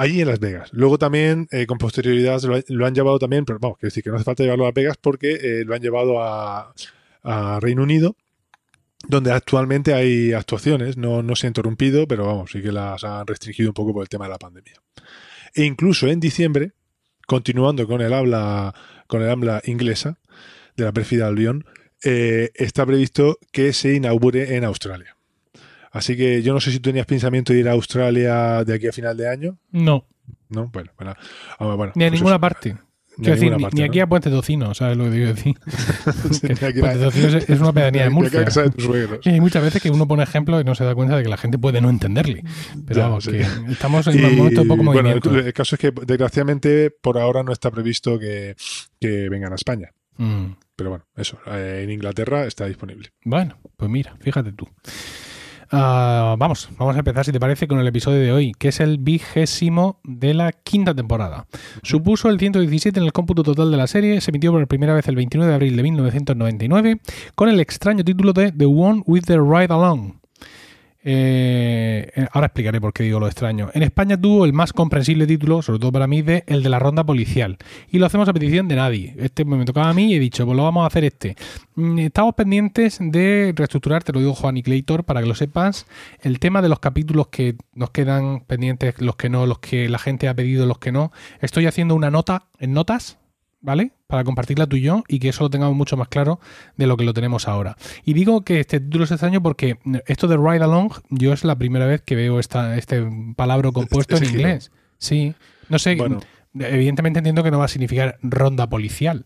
Allí 0.00 0.22
en 0.22 0.28
Las 0.28 0.40
Vegas. 0.40 0.70
Luego 0.72 0.96
también, 0.96 1.46
eh, 1.50 1.66
con 1.66 1.76
posterioridad, 1.76 2.40
lo, 2.44 2.54
ha- 2.56 2.62
lo 2.68 2.86
han 2.86 2.94
llevado 2.94 3.18
también, 3.18 3.44
pero 3.44 3.58
vamos, 3.58 3.76
quiero 3.76 3.90
decir 3.90 4.02
que 4.02 4.08
no 4.08 4.16
hace 4.16 4.24
falta 4.24 4.42
llevarlo 4.42 4.64
a 4.64 4.68
Las 4.68 4.74
Vegas 4.74 4.96
porque 4.98 5.32
eh, 5.34 5.62
lo 5.66 5.74
han 5.74 5.82
llevado 5.82 6.22
a, 6.22 6.72
Reino 7.60 7.82
Unido, 7.82 8.16
donde 9.06 9.30
actualmente 9.30 9.92
hay 9.92 10.32
actuaciones. 10.32 10.96
No, 10.96 11.22
no 11.22 11.36
se 11.36 11.46
ha 11.46 11.48
interrumpido, 11.48 12.08
pero 12.08 12.24
vamos, 12.24 12.50
sí 12.50 12.62
que 12.62 12.72
las 12.72 13.04
han 13.04 13.26
restringido 13.26 13.68
un 13.68 13.74
poco 13.74 13.92
por 13.92 14.02
el 14.02 14.08
tema 14.08 14.24
de 14.24 14.30
la 14.30 14.38
pandemia. 14.38 14.72
E 15.54 15.64
incluso 15.64 16.08
en 16.08 16.18
diciembre, 16.18 16.72
continuando 17.26 17.86
con 17.86 18.00
el 18.00 18.14
habla, 18.14 18.74
con 19.06 19.20
el 19.20 19.28
habla 19.28 19.60
inglesa 19.66 20.18
de 20.78 20.84
la 20.84 20.92
pérfida 20.92 21.26
Albion, 21.26 21.66
eh, 22.02 22.52
está 22.54 22.86
previsto 22.86 23.38
que 23.52 23.74
se 23.74 23.92
inaugure 23.92 24.56
en 24.56 24.64
Australia. 24.64 25.14
Así 25.90 26.16
que 26.16 26.42
yo 26.42 26.52
no 26.54 26.60
sé 26.60 26.70
si 26.70 26.78
tú 26.78 26.90
tenías 26.90 27.06
pensamiento 27.06 27.52
de 27.52 27.58
ir 27.60 27.68
a 27.68 27.72
Australia 27.72 28.64
de 28.64 28.74
aquí 28.74 28.86
a 28.86 28.92
final 28.92 29.16
de 29.16 29.28
año. 29.28 29.58
No, 29.72 30.06
No, 30.48 30.68
bueno, 30.72 30.90
bueno, 30.96 31.14
ah, 31.58 31.74
bueno, 31.74 31.92
ni 31.96 32.04
a 32.04 32.08
pues 32.08 32.12
ninguna 32.20 32.36
eso. 32.36 32.40
parte. 32.40 32.76
Ni 33.18 33.26
a 33.26 33.32
decir, 33.32 33.50
parte, 33.50 33.68
ni 33.74 33.80
¿no? 33.82 33.86
aquí 33.90 34.00
a 34.00 34.06
Puente 34.06 34.30
Tocino, 34.30 34.72
¿sabes 34.72 34.96
lo 34.96 35.04
que 35.04 35.10
digo 35.10 35.26
decir? 35.26 35.54
Sí, 36.30 36.46
Puente 36.48 36.98
Tocino 37.00 37.26
es, 37.28 37.50
es 37.50 37.60
una 37.60 37.72
pedanía 37.72 38.04
de 38.04 38.10
Murcia. 38.10 38.44
Y 39.24 39.28
hay 39.30 39.40
muchas 39.40 39.62
veces 39.62 39.82
que 39.82 39.90
uno 39.90 40.06
pone 40.08 40.22
ejemplos 40.22 40.60
y 40.62 40.64
no 40.64 40.74
se 40.74 40.84
da 40.84 40.94
cuenta 40.94 41.16
de 41.16 41.24
que 41.24 41.28
la 41.28 41.36
gente 41.36 41.58
puede 41.58 41.80
no 41.80 41.90
entenderle. 41.90 42.44
Pero 42.86 43.00
Ya, 43.00 43.06
vamos, 43.08 43.24
sí. 43.24 43.32
que 43.32 43.40
estamos 43.72 44.06
en 44.06 44.24
un 44.24 44.36
momento 44.36 44.62
de 44.62 44.68
poco 44.68 44.82
bueno, 44.84 45.02
movimiento. 45.02 45.30
el, 45.38 45.46
el 45.46 45.52
caso 45.52 45.74
es 45.74 45.80
que 45.80 45.90
desgraciadamente 46.06 46.90
por 46.90 47.18
ahora 47.18 47.42
no 47.42 47.52
está 47.52 47.70
previsto 47.70 48.18
que, 48.18 48.54
que 49.00 49.28
vengan 49.28 49.52
a 49.52 49.56
España. 49.56 49.90
Mm. 50.16 50.52
Pero 50.76 50.90
bueno, 50.90 51.04
eso, 51.16 51.38
eh, 51.46 51.82
en 51.84 51.90
Inglaterra 51.90 52.46
está 52.46 52.64
disponible. 52.66 53.10
Bueno, 53.24 53.58
pues 53.76 53.90
mira, 53.90 54.16
fíjate 54.20 54.52
tú. 54.52 54.66
Ah, 55.72 56.34
vamos, 56.36 56.68
vamos 56.78 56.96
a 56.96 56.98
empezar, 56.98 57.24
si 57.24 57.30
te 57.30 57.38
parece, 57.38 57.68
con 57.68 57.78
el 57.78 57.86
episodio 57.86 58.20
de 58.20 58.32
hoy, 58.32 58.52
que 58.58 58.68
es 58.68 58.80
el 58.80 58.98
vigésimo 58.98 60.00
de 60.02 60.34
la 60.34 60.50
quinta 60.50 60.94
temporada. 60.94 61.46
Supuso 61.84 62.28
el 62.28 62.40
117 62.40 62.98
en 62.98 63.06
el 63.06 63.12
cómputo 63.12 63.44
total 63.44 63.70
de 63.70 63.76
la 63.76 63.86
serie, 63.86 64.20
se 64.20 64.32
emitió 64.32 64.50
por 64.50 64.66
primera 64.66 64.94
vez 64.94 65.06
el 65.06 65.14
29 65.14 65.48
de 65.48 65.54
abril 65.54 65.76
de 65.76 65.82
1999, 65.84 67.00
con 67.36 67.48
el 67.48 67.60
extraño 67.60 68.02
título 68.04 68.32
de 68.32 68.50
The 68.50 68.66
One 68.66 69.04
with 69.06 69.22
the 69.26 69.38
Ride 69.38 69.72
Along. 69.72 70.19
Eh, 71.02 72.26
ahora 72.32 72.46
explicaré 72.46 72.80
por 72.80 72.92
qué 72.92 73.02
digo 73.02 73.20
lo 73.20 73.26
extraño. 73.26 73.70
En 73.72 73.82
España 73.82 74.20
tuvo 74.20 74.44
el 74.44 74.52
más 74.52 74.72
comprensible 74.72 75.26
título, 75.26 75.62
sobre 75.62 75.78
todo 75.78 75.92
para 75.92 76.06
mí, 76.06 76.22
de 76.22 76.44
el 76.46 76.62
de 76.62 76.68
la 76.68 76.78
ronda 76.78 77.04
policial. 77.04 77.56
Y 77.90 77.98
lo 77.98 78.06
hacemos 78.06 78.28
a 78.28 78.32
petición 78.32 78.68
de 78.68 78.76
nadie. 78.76 79.14
Este 79.18 79.44
me 79.44 79.64
tocaba 79.64 79.90
a 79.90 79.94
mí 79.94 80.12
y 80.12 80.16
he 80.16 80.18
dicho, 80.18 80.44
pues 80.44 80.56
lo 80.56 80.64
vamos 80.64 80.84
a 80.84 80.86
hacer 80.86 81.04
este. 81.04 81.36
Mm, 81.74 81.98
Estamos 82.00 82.34
pendientes 82.34 82.98
de 83.00 83.52
reestructurar, 83.56 84.04
te 84.04 84.12
lo 84.12 84.20
digo 84.20 84.34
Juan 84.34 84.56
y 84.56 84.62
Claytor, 84.62 85.04
para 85.04 85.20
que 85.20 85.26
lo 85.26 85.34
sepas, 85.34 85.86
el 86.22 86.38
tema 86.38 86.60
de 86.60 86.68
los 86.68 86.80
capítulos 86.80 87.28
que 87.28 87.56
nos 87.74 87.90
quedan 87.90 88.40
pendientes, 88.40 89.00
los 89.00 89.16
que 89.16 89.30
no, 89.30 89.46
los 89.46 89.58
que 89.58 89.88
la 89.88 89.98
gente 89.98 90.28
ha 90.28 90.34
pedido, 90.34 90.66
los 90.66 90.78
que 90.78 90.92
no. 90.92 91.12
Estoy 91.40 91.66
haciendo 91.66 91.94
una 91.94 92.10
nota 92.10 92.44
en 92.58 92.72
notas, 92.74 93.18
¿vale? 93.60 93.92
Para 94.06 94.24
compartirla 94.24 94.66
tú 94.66 94.76
y 94.76 94.80
yo 94.82 95.04
y 95.08 95.18
que 95.18 95.28
eso 95.28 95.44
lo 95.44 95.50
tengamos 95.50 95.76
mucho 95.76 95.96
más 95.96 96.08
claro 96.08 96.40
de 96.76 96.86
lo 96.86 96.96
que 96.96 97.04
lo 97.04 97.12
tenemos 97.14 97.46
ahora. 97.48 97.76
Y 98.04 98.12
digo 98.14 98.42
que 98.44 98.60
este 98.60 98.80
título 98.80 99.04
es 99.04 99.10
extraño 99.10 99.42
porque 99.42 99.78
esto 100.06 100.26
de 100.28 100.36
Ride 100.36 100.64
Along, 100.64 100.92
yo 101.10 101.32
es 101.32 101.44
la 101.44 101.56
primera 101.56 101.86
vez 101.86 102.02
que 102.02 102.16
veo 102.16 102.38
esta, 102.40 102.76
este 102.76 103.06
palabra 103.36 103.70
compuesto 103.72 104.16
en 104.16 104.22
Ese 104.22 104.32
giro. 104.32 104.40
inglés. 104.48 104.70
Sí, 104.98 105.34
no 105.68 105.78
sé, 105.78 105.94
Bueno. 105.96 106.20
evidentemente 106.54 107.18
entiendo 107.20 107.42
que 107.42 107.50
no 107.50 107.58
va 107.58 107.66
a 107.66 107.68
significar 107.68 108.18
ronda 108.22 108.68
policial. 108.68 109.24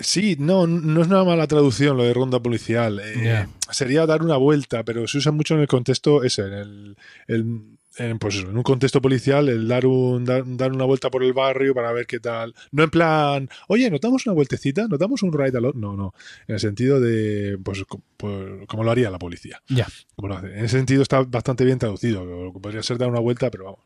Sí, 0.00 0.36
no, 0.40 0.66
no 0.66 1.02
es 1.02 1.06
una 1.06 1.22
mala 1.22 1.46
traducción 1.46 1.96
lo 1.96 2.02
de 2.02 2.12
ronda 2.12 2.40
policial. 2.40 3.00
Eh. 3.04 3.46
Sería 3.70 4.06
dar 4.06 4.22
una 4.22 4.36
vuelta, 4.36 4.82
pero 4.84 5.06
se 5.06 5.18
usa 5.18 5.30
mucho 5.30 5.54
en 5.54 5.60
el 5.60 5.68
contexto 5.68 6.24
ese, 6.24 6.42
en 6.42 6.52
el, 6.52 6.96
el- 7.28 7.73
en, 7.96 8.18
pues 8.18 8.36
eso, 8.36 8.50
en 8.50 8.56
un 8.56 8.62
contexto 8.62 9.00
policial, 9.00 9.48
el 9.48 9.68
dar 9.68 9.86
un 9.86 10.24
dar, 10.24 10.42
dar 10.46 10.72
una 10.72 10.84
vuelta 10.84 11.10
por 11.10 11.22
el 11.22 11.32
barrio 11.32 11.74
para 11.74 11.92
ver 11.92 12.06
qué 12.06 12.20
tal. 12.20 12.54
No 12.72 12.82
en 12.82 12.90
plan, 12.90 13.48
oye, 13.68 13.90
¿nos 13.90 14.00
damos 14.00 14.26
una 14.26 14.34
vueltecita? 14.34 14.86
¿Nos 14.88 14.98
damos 14.98 15.22
un 15.22 15.32
ride 15.32 15.58
along? 15.58 15.76
No, 15.76 15.96
no. 15.96 16.14
En 16.46 16.54
el 16.54 16.60
sentido 16.60 17.00
de, 17.00 17.58
pues, 17.62 17.84
pues, 18.16 18.66
como 18.66 18.84
lo 18.84 18.90
haría 18.90 19.10
la 19.10 19.18
policía. 19.18 19.62
Ya. 19.68 19.86
En 20.18 20.64
ese 20.64 20.76
sentido 20.76 21.02
está 21.02 21.22
bastante 21.22 21.64
bien 21.64 21.78
traducido. 21.78 22.52
Podría 22.52 22.82
ser 22.82 22.98
dar 22.98 23.08
una 23.08 23.20
vuelta, 23.20 23.50
pero 23.50 23.64
vamos. 23.64 23.80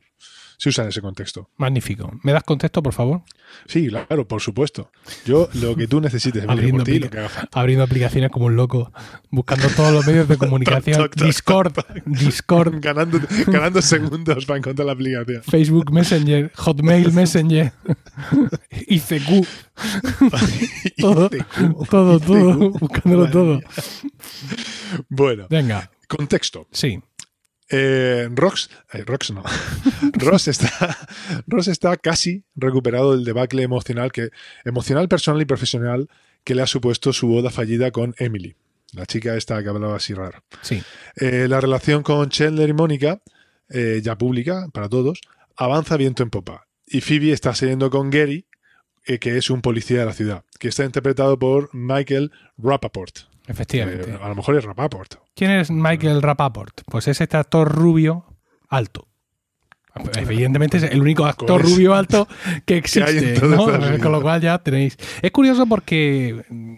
Se 0.58 0.70
usa 0.70 0.82
en 0.82 0.88
ese 0.88 1.00
contexto. 1.00 1.48
Magnífico. 1.56 2.10
¿Me 2.24 2.32
das 2.32 2.42
contexto, 2.42 2.82
por 2.82 2.92
favor? 2.92 3.22
Sí, 3.66 3.86
claro, 3.86 4.26
por 4.26 4.40
supuesto. 4.42 4.90
Yo, 5.24 5.48
lo 5.54 5.76
que 5.76 5.86
tú 5.86 6.00
necesites, 6.00 6.44
Abriendo 6.48 6.82
ti, 6.82 6.98
lo 6.98 7.08
que. 7.08 7.26
Abriendo 7.52 7.84
aplicaciones 7.84 8.30
como 8.32 8.46
un 8.46 8.56
loco, 8.56 8.92
buscando 9.30 9.68
todos 9.68 9.92
los 9.92 10.04
medios 10.04 10.26
de 10.26 10.36
comunicación. 10.38 10.96
Toc, 10.96 11.10
toc, 11.10 11.16
toc, 11.16 11.26
Discord, 11.26 11.72
Discord, 12.06 12.74
ganando, 12.80 13.20
ganando 13.46 13.80
segundos 13.80 14.44
para 14.46 14.58
encontrar 14.58 14.86
la 14.86 14.92
aplicación. 14.94 15.44
Facebook 15.44 15.92
Messenger, 15.92 16.50
Hotmail 16.56 17.12
Messenger, 17.12 17.72
ICQ, 18.88 19.46
todo, 20.98 21.30
todo, 21.88 22.18
todo, 22.18 22.70
buscándolo 22.70 23.30
todo. 23.30 23.60
Bueno, 25.08 25.46
Venga, 25.48 25.88
contexto. 26.08 26.66
sí. 26.72 27.00
Eh, 27.70 28.28
Rox, 28.32 28.70
eh, 28.92 29.04
Rox 29.04 29.30
no. 29.30 29.42
Ross 30.14 30.48
está, 30.48 30.96
Ross 31.46 31.68
está 31.68 31.96
casi 31.96 32.44
recuperado 32.54 33.12
del 33.12 33.24
debacle 33.24 33.62
emocional, 33.62 34.10
que, 34.10 34.30
emocional, 34.64 35.08
personal 35.08 35.42
y 35.42 35.44
profesional 35.44 36.08
que 36.44 36.54
le 36.54 36.62
ha 36.62 36.66
supuesto 36.66 37.12
su 37.12 37.28
boda 37.28 37.50
fallida 37.50 37.90
con 37.90 38.14
Emily, 38.18 38.56
la 38.92 39.04
chica 39.04 39.36
esta 39.36 39.62
que 39.62 39.68
hablaba 39.68 39.96
así 39.96 40.14
raro. 40.14 40.42
Sí, 40.62 40.82
Eh, 41.16 41.46
la 41.48 41.60
relación 41.60 42.02
con 42.02 42.30
Chandler 42.30 42.70
y 42.70 42.72
Mónica, 42.72 43.20
eh, 43.68 44.00
ya 44.02 44.16
pública 44.16 44.68
para 44.72 44.88
todos, 44.88 45.20
avanza 45.56 45.96
viento 45.96 46.22
en 46.22 46.30
popa. 46.30 46.66
Y 46.86 47.02
Phoebe 47.02 47.32
está 47.32 47.54
saliendo 47.54 47.90
con 47.90 48.08
Gary, 48.08 48.46
que 49.20 49.38
es 49.38 49.48
un 49.48 49.62
policía 49.62 50.00
de 50.00 50.04
la 50.06 50.12
ciudad, 50.12 50.44
que 50.58 50.68
está 50.68 50.84
interpretado 50.84 51.38
por 51.38 51.70
Michael 51.74 52.30
Rappaport. 52.58 53.27
Efectivamente. 53.48 54.10
Eh, 54.10 54.18
a 54.22 54.28
lo 54.28 54.34
mejor 54.34 54.56
es 54.56 54.64
Rappaport. 54.64 55.16
¿Quién 55.34 55.50
es 55.50 55.70
Michael 55.70 56.22
Rapaport? 56.22 56.82
Pues 56.86 57.08
es 57.08 57.20
este 57.20 57.36
actor 57.36 57.68
rubio 57.70 58.24
alto. 58.68 59.08
Evidentemente 60.16 60.76
es 60.76 60.84
el 60.84 61.00
único 61.00 61.26
actor 61.26 61.60
rubio 61.60 61.94
alto 61.94 62.28
que 62.64 62.76
existe. 62.78 63.40
Con 63.40 64.12
lo 64.12 64.22
cual 64.22 64.40
ya 64.40 64.58
tenéis. 64.58 64.96
Es 65.22 65.30
curioso 65.32 65.66
porque 65.66 66.44
mm, 66.48 66.76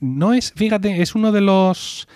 no 0.00 0.34
es, 0.34 0.52
fíjate, 0.54 1.00
es 1.00 1.14
uno 1.14 1.32
de 1.32 1.40
los 1.40 2.06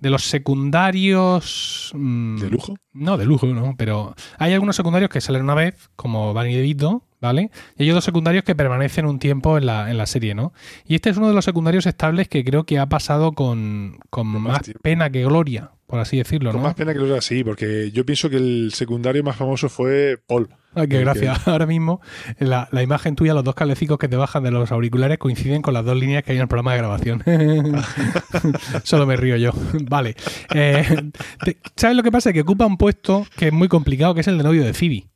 de 0.00 0.10
los 0.10 0.24
secundarios 0.24 1.92
mm, 1.94 2.38
¿De 2.38 2.50
lujo? 2.50 2.74
No, 2.92 3.16
de 3.16 3.24
lujo, 3.24 3.46
no, 3.46 3.76
pero 3.76 4.14
hay 4.36 4.52
algunos 4.52 4.74
secundarios 4.74 5.10
que 5.10 5.20
salen 5.20 5.42
una 5.42 5.54
vez, 5.54 5.90
como 5.94 6.34
Danny 6.34 6.56
DeVito, 6.56 7.04
¿vale? 7.22 7.50
Y 7.78 7.84
hay 7.84 7.90
otros 7.90 8.04
secundarios 8.04 8.44
que 8.44 8.54
permanecen 8.54 9.06
un 9.06 9.18
tiempo 9.18 9.56
en 9.56 9.64
la, 9.64 9.90
en 9.90 9.96
la 9.96 10.04
serie, 10.06 10.34
¿no? 10.34 10.52
Y 10.86 10.96
este 10.96 11.08
es 11.08 11.16
uno 11.16 11.28
de 11.28 11.34
los 11.34 11.44
secundarios 11.46 11.86
estables 11.86 12.28
que 12.28 12.44
creo 12.44 12.64
que 12.64 12.78
ha 12.78 12.86
pasado 12.86 13.32
con, 13.32 13.98
con 14.10 14.26
más 14.26 14.60
tiempo. 14.62 14.80
pena 14.82 15.08
que 15.08 15.24
gloria, 15.24 15.70
por 15.86 16.00
así 16.00 16.18
decirlo, 16.18 16.50
Con 16.50 16.60
¿no? 16.60 16.66
más 16.66 16.74
pena 16.74 16.92
que 16.92 16.98
lo 16.98 17.06
sea 17.06 17.18
así, 17.18 17.42
porque 17.44 17.90
yo 17.92 18.04
pienso 18.04 18.28
que 18.28 18.36
el 18.36 18.72
secundario 18.74 19.22
más 19.24 19.36
famoso 19.36 19.68
fue 19.70 20.18
Paul. 20.26 20.48
Ay, 20.74 20.88
qué 20.88 20.96
el 20.98 21.04
gracia. 21.04 21.34
Ahora 21.46 21.66
mismo 21.66 22.00
la, 22.38 22.66
la 22.72 22.82
imagen 22.82 23.14
tuya, 23.14 23.34
los 23.34 23.44
dos 23.44 23.54
cablecicos 23.54 23.98
que 23.98 24.08
te 24.08 24.16
bajan 24.16 24.42
de 24.42 24.50
los 24.50 24.72
auriculares 24.72 25.18
coinciden 25.18 25.60
con 25.62 25.74
las 25.74 25.84
dos 25.84 25.96
líneas 25.98 26.24
que 26.24 26.32
hay 26.32 26.38
en 26.38 26.42
el 26.42 26.48
programa 26.48 26.72
de 26.72 26.78
grabación. 26.78 27.22
Solo 28.82 29.06
me 29.06 29.16
río 29.16 29.36
yo. 29.36 29.52
Vale. 29.88 30.16
Eh, 30.54 31.10
te- 31.44 31.58
¿Sabes 31.76 31.96
lo 31.96 32.02
que 32.02 32.10
pasa? 32.10 32.32
Que 32.32 32.40
ocupa 32.40 32.66
un 32.66 32.78
puesto 32.78 33.26
que 33.36 33.48
es 33.48 33.52
muy 33.52 33.68
complicado, 33.68 34.14
que 34.14 34.22
es 34.22 34.28
el 34.28 34.38
de 34.38 34.44
novio 34.44 34.64
de 34.64 34.72
Phoebe. 34.72 35.08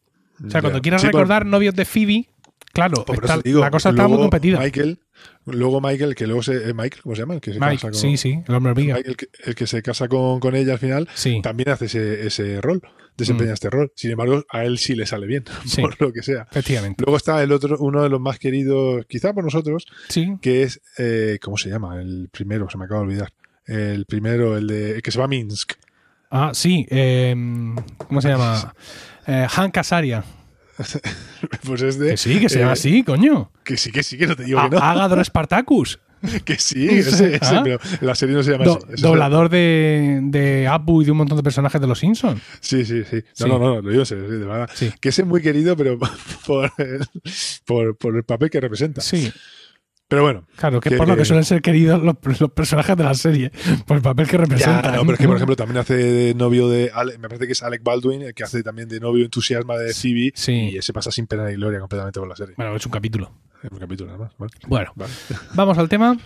O 0.44 0.50
sea, 0.50 0.58
Ya. 0.58 0.60
cuando 0.62 0.80
quieras 0.82 1.00
Sí, 1.02 1.08
por- 1.08 1.20
recordar 1.20 1.46
novios 1.46 1.74
de 1.74 1.84
Phoebe, 1.84 2.28
claro, 2.72 3.04
por 3.04 3.16
está- 3.16 3.34
eso 3.34 3.42
digo, 3.42 3.60
la 3.60 3.70
cosa 3.70 3.90
está 3.90 4.06
muy 4.08 4.18
competida. 4.18 4.58
Michael, 4.60 5.00
Luego 5.46 5.80
Michael, 5.80 6.14
que 6.14 6.26
luego 6.26 6.42
se. 6.42 6.68
eh, 6.70 6.74
Michael, 6.74 7.02
¿cómo 7.02 7.14
se 7.14 7.22
llama? 7.22 7.34
El 7.34 7.40
que 7.40 7.52
se 7.54 7.58
Mike, 7.60 7.76
casa 7.76 7.90
con, 7.90 7.94
sí, 7.94 8.16
sí, 8.18 8.38
el 8.46 8.54
hombre 8.54 8.72
hormiga. 8.72 8.96
Michael, 8.96 9.16
que- 9.16 9.28
el 9.44 9.54
que 9.54 9.66
se 9.66 9.80
casa 9.80 10.08
con, 10.08 10.40
con 10.40 10.54
ella 10.54 10.74
al 10.74 10.78
final, 10.78 11.08
Sí, 11.14 11.40
también 11.42 11.70
hace 11.70 11.86
ese, 11.86 12.26
ese 12.26 12.60
rol, 12.60 12.82
desempeña 13.16 13.52
Mm. 13.52 13.54
este 13.54 13.70
rol. 13.70 13.92
Sin 13.96 14.10
embargo, 14.10 14.44
a 14.50 14.64
él 14.66 14.76
sí 14.78 14.94
le 14.94 15.06
sale 15.06 15.26
bien, 15.26 15.44
Sí. 15.64 15.80
por 15.80 15.98
lo 16.02 16.12
que 16.12 16.22
sea. 16.22 16.46
efectivamente. 16.50 17.02
Luego 17.02 17.16
está 17.16 17.42
el 17.42 17.50
otro, 17.52 17.78
uno 17.78 18.02
de 18.02 18.10
los 18.10 18.20
más 18.20 18.38
queridos, 18.38 19.06
quizá 19.08 19.32
por 19.32 19.42
nosotros, 19.44 19.86
Sí, 20.10 20.34
que 20.42 20.64
es. 20.64 20.82
eh, 20.98 21.38
¿Cómo 21.40 21.56
se 21.56 21.70
llama? 21.70 21.98
El 22.00 22.28
primero, 22.30 22.68
se 22.68 22.76
me 22.76 22.84
acaba 22.84 23.00
de 23.00 23.06
olvidar. 23.06 23.32
El 23.64 24.04
primero, 24.04 24.56
el 24.58 24.66
de. 24.66 24.96
El 24.96 25.02
que 25.02 25.10
se 25.12 25.18
va 25.18 25.24
a 25.24 25.28
Minsk. 25.28 25.72
ah, 26.30 26.50
sí, 26.52 26.86
eh, 26.90 27.34
¿cómo 28.06 28.20
se 28.20 28.28
llama? 28.28 28.74
Eh, 29.26 29.47
Hank 29.49 29.76
Azaria. 29.78 30.25
Pues 31.64 31.83
es 31.83 31.99
de. 31.99 32.11
Que 32.11 32.16
sí, 32.16 32.40
que 32.40 32.49
se 32.49 32.56
eh, 32.59 32.61
llama 32.61 32.73
así, 32.73 33.02
coño. 33.02 33.50
Que 33.64 33.76
sí, 33.76 33.90
que 33.92 34.02
sí, 34.02 34.16
que 34.18 34.26
no 34.26 34.37
te 34.37 34.45
digo 34.45 34.59
A- 34.61 34.68
que 34.68 34.76
no. 34.76 34.83
Agador 34.83 35.25
Spartacus. 35.25 35.99
Que 36.45 36.59
sí, 36.59 36.88
ese, 36.88 37.37
ese, 37.42 37.56
Ah. 37.56 37.61
pero 37.62 37.78
la 38.00 38.14
serie 38.14 38.35
no 38.35 38.42
se 38.42 38.52
llama 38.52 38.64
Do- 38.64 38.78
así. 38.92 39.02
Doblador 39.02 39.49
de, 39.49 40.21
de 40.23 40.66
Apu 40.66 41.02
y 41.02 41.04
de 41.04 41.11
un 41.12 41.18
montón 41.18 41.37
de 41.37 41.42
personajes 41.42 41.80
de 41.80 41.87
los 41.87 41.99
Simpsons. 41.99 42.40
Sí, 42.61 42.85
sí, 42.85 43.04
sí. 43.04 43.16
No, 43.16 43.23
Sí. 43.33 43.45
no, 43.49 43.59
no, 43.59 43.80
lo 43.83 43.90
digo 43.90 44.04
sí, 44.04 44.14
de 44.16 44.38
verdad. 44.38 44.68
Sí. 44.75 44.92
Que 45.00 45.11
ese 45.11 45.23
es 45.23 45.28
muy 45.28 45.40
querido, 45.42 45.76
pero 45.76 45.99
por 46.47 46.73
el, 46.78 47.06
por, 47.64 47.97
por 47.97 48.16
el 48.16 48.25
papel 48.25 48.50
que 48.50 48.61
representa. 48.61 49.00
Sí, 49.02 49.33
Pero 50.08 50.22
bueno. 50.22 50.46
claro, 50.56 50.80
que 50.80 50.88
es 50.88 50.92
Que- 50.92 50.98
por 50.98 51.08
lo 51.08 51.16
que 51.16 51.25
suelen 51.25 51.44
ser 51.44 51.60
queridos 51.62 52.00
los, 52.00 52.14
los 52.40 52.50
personajes 52.52 52.96
de 52.96 53.02
la 53.04 53.14
serie, 53.14 53.50
por 53.86 53.96
el 53.96 54.02
papel 54.04 54.26
que 54.26 54.32
Ya, 54.36 54.38
representan. 54.38 54.94
no, 54.94 55.00
pero 55.00 55.12
es 55.14 55.18
que, 55.18 55.26
por 55.26 55.36
ejemplo, 55.36 55.56
también 55.56 55.78
hace 55.78 55.94
de 55.96 56.34
novio 56.34 56.68
de. 56.68 56.90
Ale- 56.94 57.18
me 57.18 57.28
parece 57.28 57.46
que 57.46 57.52
es 57.52 57.62
Alec 57.64 57.82
Baldwin, 57.82 58.22
el 58.22 58.32
que 58.34 58.44
hace 58.44 58.62
también 58.62 58.88
de 58.88 59.00
novio 59.00 59.25
entusiasma 59.25 59.76
de 59.76 59.92
Phoebe. 59.92 60.30
Sí. 60.34 60.70
Y 60.70 60.78
ese 60.78 60.92
pasa 60.92 61.10
sin 61.10 61.26
pena 61.26 61.44
ni 61.46 61.54
gloria 61.54 61.80
completamente 61.80 62.20
por 62.20 62.28
la 62.28 62.36
serie. 62.36 62.54
Bueno, 62.56 62.76
es 62.76 62.86
un 62.86 62.92
capítulo. 62.92 63.32
En 63.64 63.72
un 63.72 63.80
capítulo 63.80 64.12
nada 64.12 64.25
más. 64.25 64.32
¿vale? 64.38 64.52
Bueno, 64.68 64.92
Vale. 64.94 65.12
vamos 65.54 65.76
al 65.78 65.88
tema. 65.88 66.16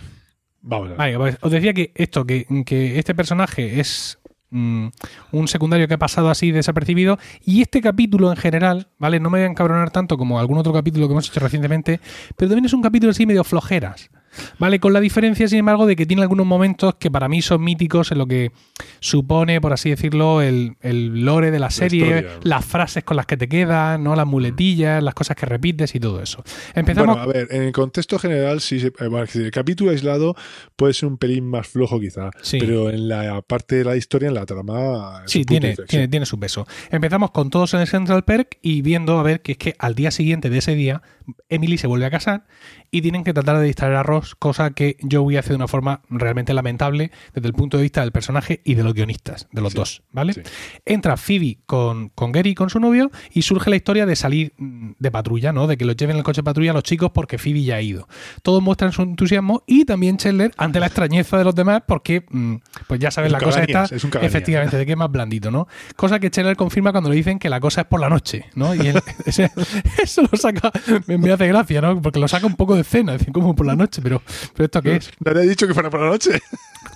Vamos 0.61 0.85
a 0.85 0.89
ver. 0.89 0.97
Vale, 0.99 1.17
pues 1.17 1.37
os 1.41 1.51
decía 1.51 1.73
que 1.73 1.91
esto, 1.95 2.23
que, 2.23 2.45
que 2.67 2.99
este 2.99 3.15
personaje 3.15 3.79
es 3.79 4.19
mm, 4.51 4.87
un 5.31 5.47
secundario 5.47 5.87
que 5.87 5.95
ha 5.95 5.99
pasado 5.99 6.29
así 6.29 6.51
desapercibido 6.51 7.17
y 7.43 7.61
este 7.61 7.81
capítulo 7.81 8.29
en 8.29 8.37
general, 8.37 8.87
¿vale? 8.99 9.19
No 9.19 9.29
me 9.29 9.39
voy 9.39 9.47
a 9.47 9.49
encabronar 9.49 9.91
tanto 9.91 10.17
como 10.17 10.39
algún 10.39 10.57
otro 10.57 10.73
capítulo 10.73 11.07
que 11.07 11.13
hemos 11.13 11.27
hecho 11.27 11.39
recientemente, 11.39 11.99
pero 12.37 12.49
también 12.49 12.65
es 12.65 12.73
un 12.73 12.81
capítulo 12.81 13.11
así 13.11 13.25
medio 13.25 13.43
flojeras. 13.43 14.09
¿Vale? 14.59 14.79
Con 14.79 14.93
la 14.93 14.99
diferencia, 14.99 15.47
sin 15.47 15.59
embargo, 15.59 15.85
de 15.85 15.95
que 15.95 16.05
tiene 16.05 16.21
algunos 16.21 16.45
momentos 16.45 16.95
que 16.95 17.11
para 17.11 17.27
mí 17.27 17.41
son 17.41 17.63
míticos 17.63 18.11
en 18.11 18.17
lo 18.17 18.27
que 18.27 18.51
supone, 18.99 19.59
por 19.61 19.73
así 19.73 19.89
decirlo, 19.89 20.41
el, 20.41 20.75
el 20.81 21.23
lore 21.25 21.51
de 21.51 21.59
la 21.59 21.69
serie, 21.69 22.27
las 22.43 22.65
frases 22.65 23.03
con 23.03 23.17
las 23.17 23.25
que 23.25 23.37
te 23.37 23.47
quedan, 23.47 24.03
¿no? 24.03 24.15
Las 24.15 24.27
muletillas, 24.27 25.01
las 25.03 25.13
cosas 25.13 25.35
que 25.35 25.45
repites 25.45 25.93
y 25.95 25.99
todo 25.99 26.21
eso. 26.21 26.43
Empezamos. 26.73 27.15
Bueno, 27.17 27.21
a 27.21 27.33
ver, 27.33 27.47
en 27.51 27.63
el 27.63 27.71
contexto 27.71 28.17
general, 28.19 28.61
sí, 28.61 28.77
eh, 28.77 29.25
el 29.35 29.51
capítulo 29.51 29.91
aislado 29.91 30.35
puede 30.75 30.93
ser 30.93 31.09
un 31.09 31.17
pelín 31.17 31.45
más 31.49 31.67
flojo 31.67 31.99
quizá, 31.99 32.31
Sí. 32.41 32.57
pero 32.59 32.89
en 32.89 33.07
la 33.07 33.41
parte 33.41 33.75
de 33.75 33.85
la 33.85 33.95
historia, 33.95 34.29
en 34.29 34.35
la 34.35 34.45
trama, 34.45 35.23
Sí, 35.25 35.43
tiene, 35.45 35.75
tiene, 35.87 36.07
tiene 36.07 36.25
su 36.25 36.39
peso. 36.39 36.67
Empezamos 36.89 37.31
con 37.31 37.49
todos 37.49 37.73
en 37.73 37.81
el 37.81 37.87
Central 37.87 38.23
Perk 38.23 38.57
y 38.61 38.81
viendo 38.81 39.19
a 39.19 39.23
ver 39.23 39.41
que 39.41 39.53
es 39.53 39.57
que 39.57 39.75
al 39.79 39.95
día 39.95 40.11
siguiente 40.11 40.49
de 40.49 40.57
ese 40.59 40.75
día, 40.75 41.01
Emily 41.49 41.77
se 41.77 41.87
vuelve 41.87 42.05
a 42.05 42.11
casar 42.11 42.45
y 42.91 43.01
tienen 43.01 43.23
que 43.23 43.33
tratar 43.33 43.57
de 43.57 43.65
distraer 43.65 43.95
a 43.95 44.03
Ross, 44.03 44.35
cosa 44.35 44.71
que 44.71 44.97
Joey 45.09 45.37
hace 45.37 45.49
de 45.49 45.55
una 45.55 45.67
forma 45.69 46.01
realmente 46.09 46.53
lamentable 46.53 47.11
desde 47.33 47.47
el 47.47 47.53
punto 47.53 47.77
de 47.77 47.83
vista 47.83 48.01
del 48.01 48.11
personaje 48.11 48.61
y 48.65 48.75
de 48.75 48.83
los 48.83 48.93
guionistas, 48.93 49.47
de 49.51 49.61
los 49.61 49.71
Sí, 49.71 49.77
dos, 49.79 50.03
¿vale? 50.11 50.33
sí. 50.33 50.41
Entra 50.85 51.15
Phoebe 51.17 51.59
con, 51.65 52.09
con 52.09 52.31
Gary, 52.33 52.53
con 52.53 52.69
su 52.69 52.79
novio, 52.81 53.09
y 53.31 53.43
surge 53.43 53.69
la 53.69 53.77
historia 53.77 54.05
de 54.05 54.15
salir 54.17 54.53
mm, 54.57 54.91
de 54.99 55.11
patrulla, 55.11 55.53
¿no? 55.53 55.67
De 55.67 55.77
que 55.77 55.85
los 55.85 55.95
lleven 55.95 56.15
en 56.15 56.19
el 56.19 56.23
coche 56.23 56.41
de 56.41 56.43
patrulla 56.43 56.71
a 56.71 56.73
los 56.73 56.83
chicos 56.83 57.11
porque 57.13 57.37
Phoebe 57.37 57.63
ya 57.63 57.75
ha 57.77 57.81
ido. 57.81 58.07
Todos 58.43 58.61
muestran 58.61 58.91
su 58.91 59.01
entusiasmo 59.03 59.63
y 59.65 59.85
también 59.85 60.17
Chandler 60.17 60.51
ante 60.57 60.79
la 60.81 60.87
extrañeza 60.87 61.37
de 61.37 61.45
los 61.45 61.55
demás 61.55 61.83
porque, 61.87 62.25
mm, 62.29 62.55
pues 62.87 62.99
ya 62.99 63.09
sabes, 63.09 63.27
Es 63.29 63.31
la 63.31 63.39
cosa 63.39 63.63
está 63.63 63.85
es 63.85 64.03
efectivamente 64.21 64.75
de 64.75 64.85
que 64.85 64.91
es 64.91 64.97
más 64.97 65.09
blandito, 65.11 65.49
¿no? 65.49 65.67
Cosa 65.95 66.19
que 66.19 66.29
Chandler 66.29 66.57
confirma 66.57 66.91
cuando 66.91 67.09
le 67.09 67.15
dicen 67.15 67.39
que 67.39 67.49
la 67.49 67.61
cosa 67.61 67.81
es 67.81 67.87
por 67.87 68.01
la 68.01 68.09
noche, 68.09 68.45
¿no? 68.55 68.75
Y 68.75 68.79
él- 68.87 69.01
ese- 69.25 69.49
eso 70.03 70.23
lo 70.29 70.37
saca, 70.37 70.71
me, 71.07 71.17
me 71.17 71.31
hace 71.31 71.47
gracia, 71.47 71.79
¿no? 71.79 72.01
Porque 72.01 72.19
lo 72.19 72.27
saca 72.27 72.45
un 72.45 72.55
poco 72.55 72.75
de 72.75 72.80
escena, 72.81 73.13
dicen 73.13 73.33
como 73.33 73.55
por 73.55 73.65
la 73.65 73.75
noche, 73.75 74.01
pero, 74.01 74.21
pero 74.53 74.65
¿esto 74.65 74.81
qué 74.81 74.95
es? 74.97 75.11
Nadie 75.19 75.39
ha 75.41 75.43
dicho 75.43 75.67
que 75.67 75.73
fuera 75.73 75.89
por 75.89 76.01
la 76.01 76.09
noche. 76.09 76.41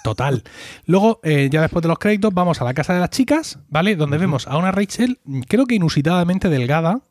Total. 0.04 0.44
Luego, 0.86 1.20
eh, 1.24 1.50
ya 1.52 1.62
después 1.62 1.82
de 1.82 1.90
los 1.90 1.98
créditos, 2.00 2.34
vamos 2.34 2.62
a 2.62 2.66
la 2.66 2.74
casa 2.74 2.94
de 2.94 3.00
las 3.00 3.10
chicas, 3.10 3.60
¿vale? 3.70 3.96
Donde 3.96 4.18
vemos 4.18 4.48
a 4.48 4.58
una 4.58 4.72
Rachel, 4.72 5.20
creo 5.48 5.66
que 5.66 5.76
inusitadamente 5.76 6.50
delgada 6.50 7.02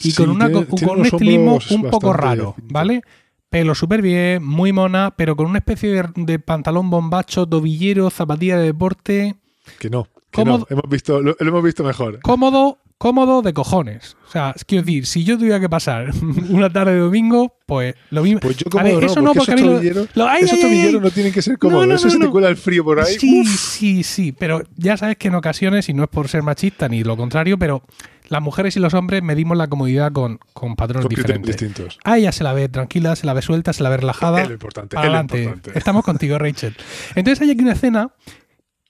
y 0.00 0.10
Sí, 0.10 0.14
con, 0.14 0.30
una, 0.30 0.48
tiene- 0.48 0.66
con, 0.66 0.78
tiene 0.78 0.92
un 0.94 1.06
estilismo 1.06 1.58
un 1.70 1.82
poco 1.90 2.12
raro. 2.12 2.54
¿vale? 2.62 3.02
Pelo 3.50 3.74
súper 3.74 4.00
bien, 4.02 4.42
muy 4.44 4.72
mona, 4.72 5.12
pero 5.16 5.36
con 5.36 5.46
una 5.46 5.58
especie 5.58 5.90
de, 5.90 6.08
de 6.16 6.38
pantalón 6.38 6.88
bombacho, 6.90 7.46
tobillero, 7.46 8.08
zapatilla 8.10 8.56
de 8.58 8.64
deporte, 8.66 9.36
Que 9.78 9.90
no. 9.90 10.04
Que 10.30 10.42
¿Cómo- 10.44 10.58
no. 10.58 10.66
Hemos 10.70 10.84
visto, 10.88 11.20
lo, 11.20 11.36
lo 11.38 11.48
hemos 11.48 11.62
visto 11.62 11.84
mejor. 11.84 12.20
cómodo, 12.22 12.78
cómodo 13.02 13.42
de 13.42 13.52
cojones. 13.52 14.16
O 14.28 14.30
sea, 14.30 14.52
es- 14.54 14.64
quiero 14.64 14.84
decir, 14.84 15.06
si 15.06 15.24
yo 15.24 15.36
tuviera 15.36 15.58
que 15.58 15.68
pasar 15.68 16.10
una 16.50 16.72
tarde 16.72 16.92
de 16.94 17.00
domingo, 17.00 17.56
pues 17.66 17.96
lo 18.10 18.22
mismo. 18.22 18.38
Pues 18.38 18.58
yo 18.58 18.70
como 18.70 18.84
ver, 18.84 18.94
no, 18.94 19.00
eso 19.06 19.20
no, 19.20 19.32
porque 19.34 19.54
esos 19.54 19.66
tobilleros, 19.66 20.08
lo- 20.14 20.28
ay, 20.28 20.44
esos 20.44 20.52
ay, 20.52 20.58
ay, 20.58 20.62
tobilleros 20.70 21.02
no 21.02 21.10
tienen 21.10 21.32
que 21.32 21.42
ser 21.42 21.58
cómodos. 21.58 21.88
no, 21.88 21.94
Eso 21.96 22.06
no, 22.06 22.10
se 22.12 22.18
no. 22.20 22.26
te 22.26 22.30
cuela 22.30 22.48
el 22.48 22.56
frío 22.56 22.84
por 22.84 23.00
ahí. 23.00 23.18
Sí, 23.18 23.40
uf. 23.40 23.48
sí, 23.48 24.02
sí, 24.04 24.30
pero 24.30 24.62
ya 24.76 24.96
sabes 24.96 25.16
que 25.16 25.26
en 25.26 25.34
ocasiones, 25.34 25.88
y 25.88 25.94
no 25.94 26.04
es 26.04 26.08
por 26.10 26.28
ser 26.28 26.42
machista 26.44 26.88
ni 26.88 27.02
lo 27.02 27.16
contrario, 27.16 27.58
pero 27.58 27.82
las 28.28 28.40
mujeres 28.40 28.76
y 28.76 28.80
los 28.80 28.94
hombres 28.94 29.20
medimos 29.20 29.56
la 29.58 29.66
comodidad 29.66 30.12
con, 30.12 30.38
con 30.52 30.76
patrones 30.76 31.06
Con 31.06 31.10
diferentes. 31.16 31.56
distintos. 31.56 31.98
A 32.04 32.18
ella 32.18 32.30
se 32.30 32.44
la 32.44 32.52
ve 32.52 32.68
tranquila, 32.68 33.16
se 33.16 33.26
la 33.26 33.32
ve 33.34 33.42
suelta, 33.42 33.72
se 33.72 33.82
la 33.82 33.88
ve 33.90 33.96
relajada. 33.96 34.42
Es 34.42 34.46
lo 34.46 34.54
importante. 34.54 34.94
es 34.94 35.02
lo 35.02 35.08
Adelante, 35.08 35.42
importante. 35.42 35.76
estamos 35.76 36.04
contigo, 36.04 36.38
Rachel. 36.38 36.76
Entonces 37.16 37.42
hay 37.42 37.50
aquí 37.50 37.62
una 37.62 37.72
escena 37.72 38.12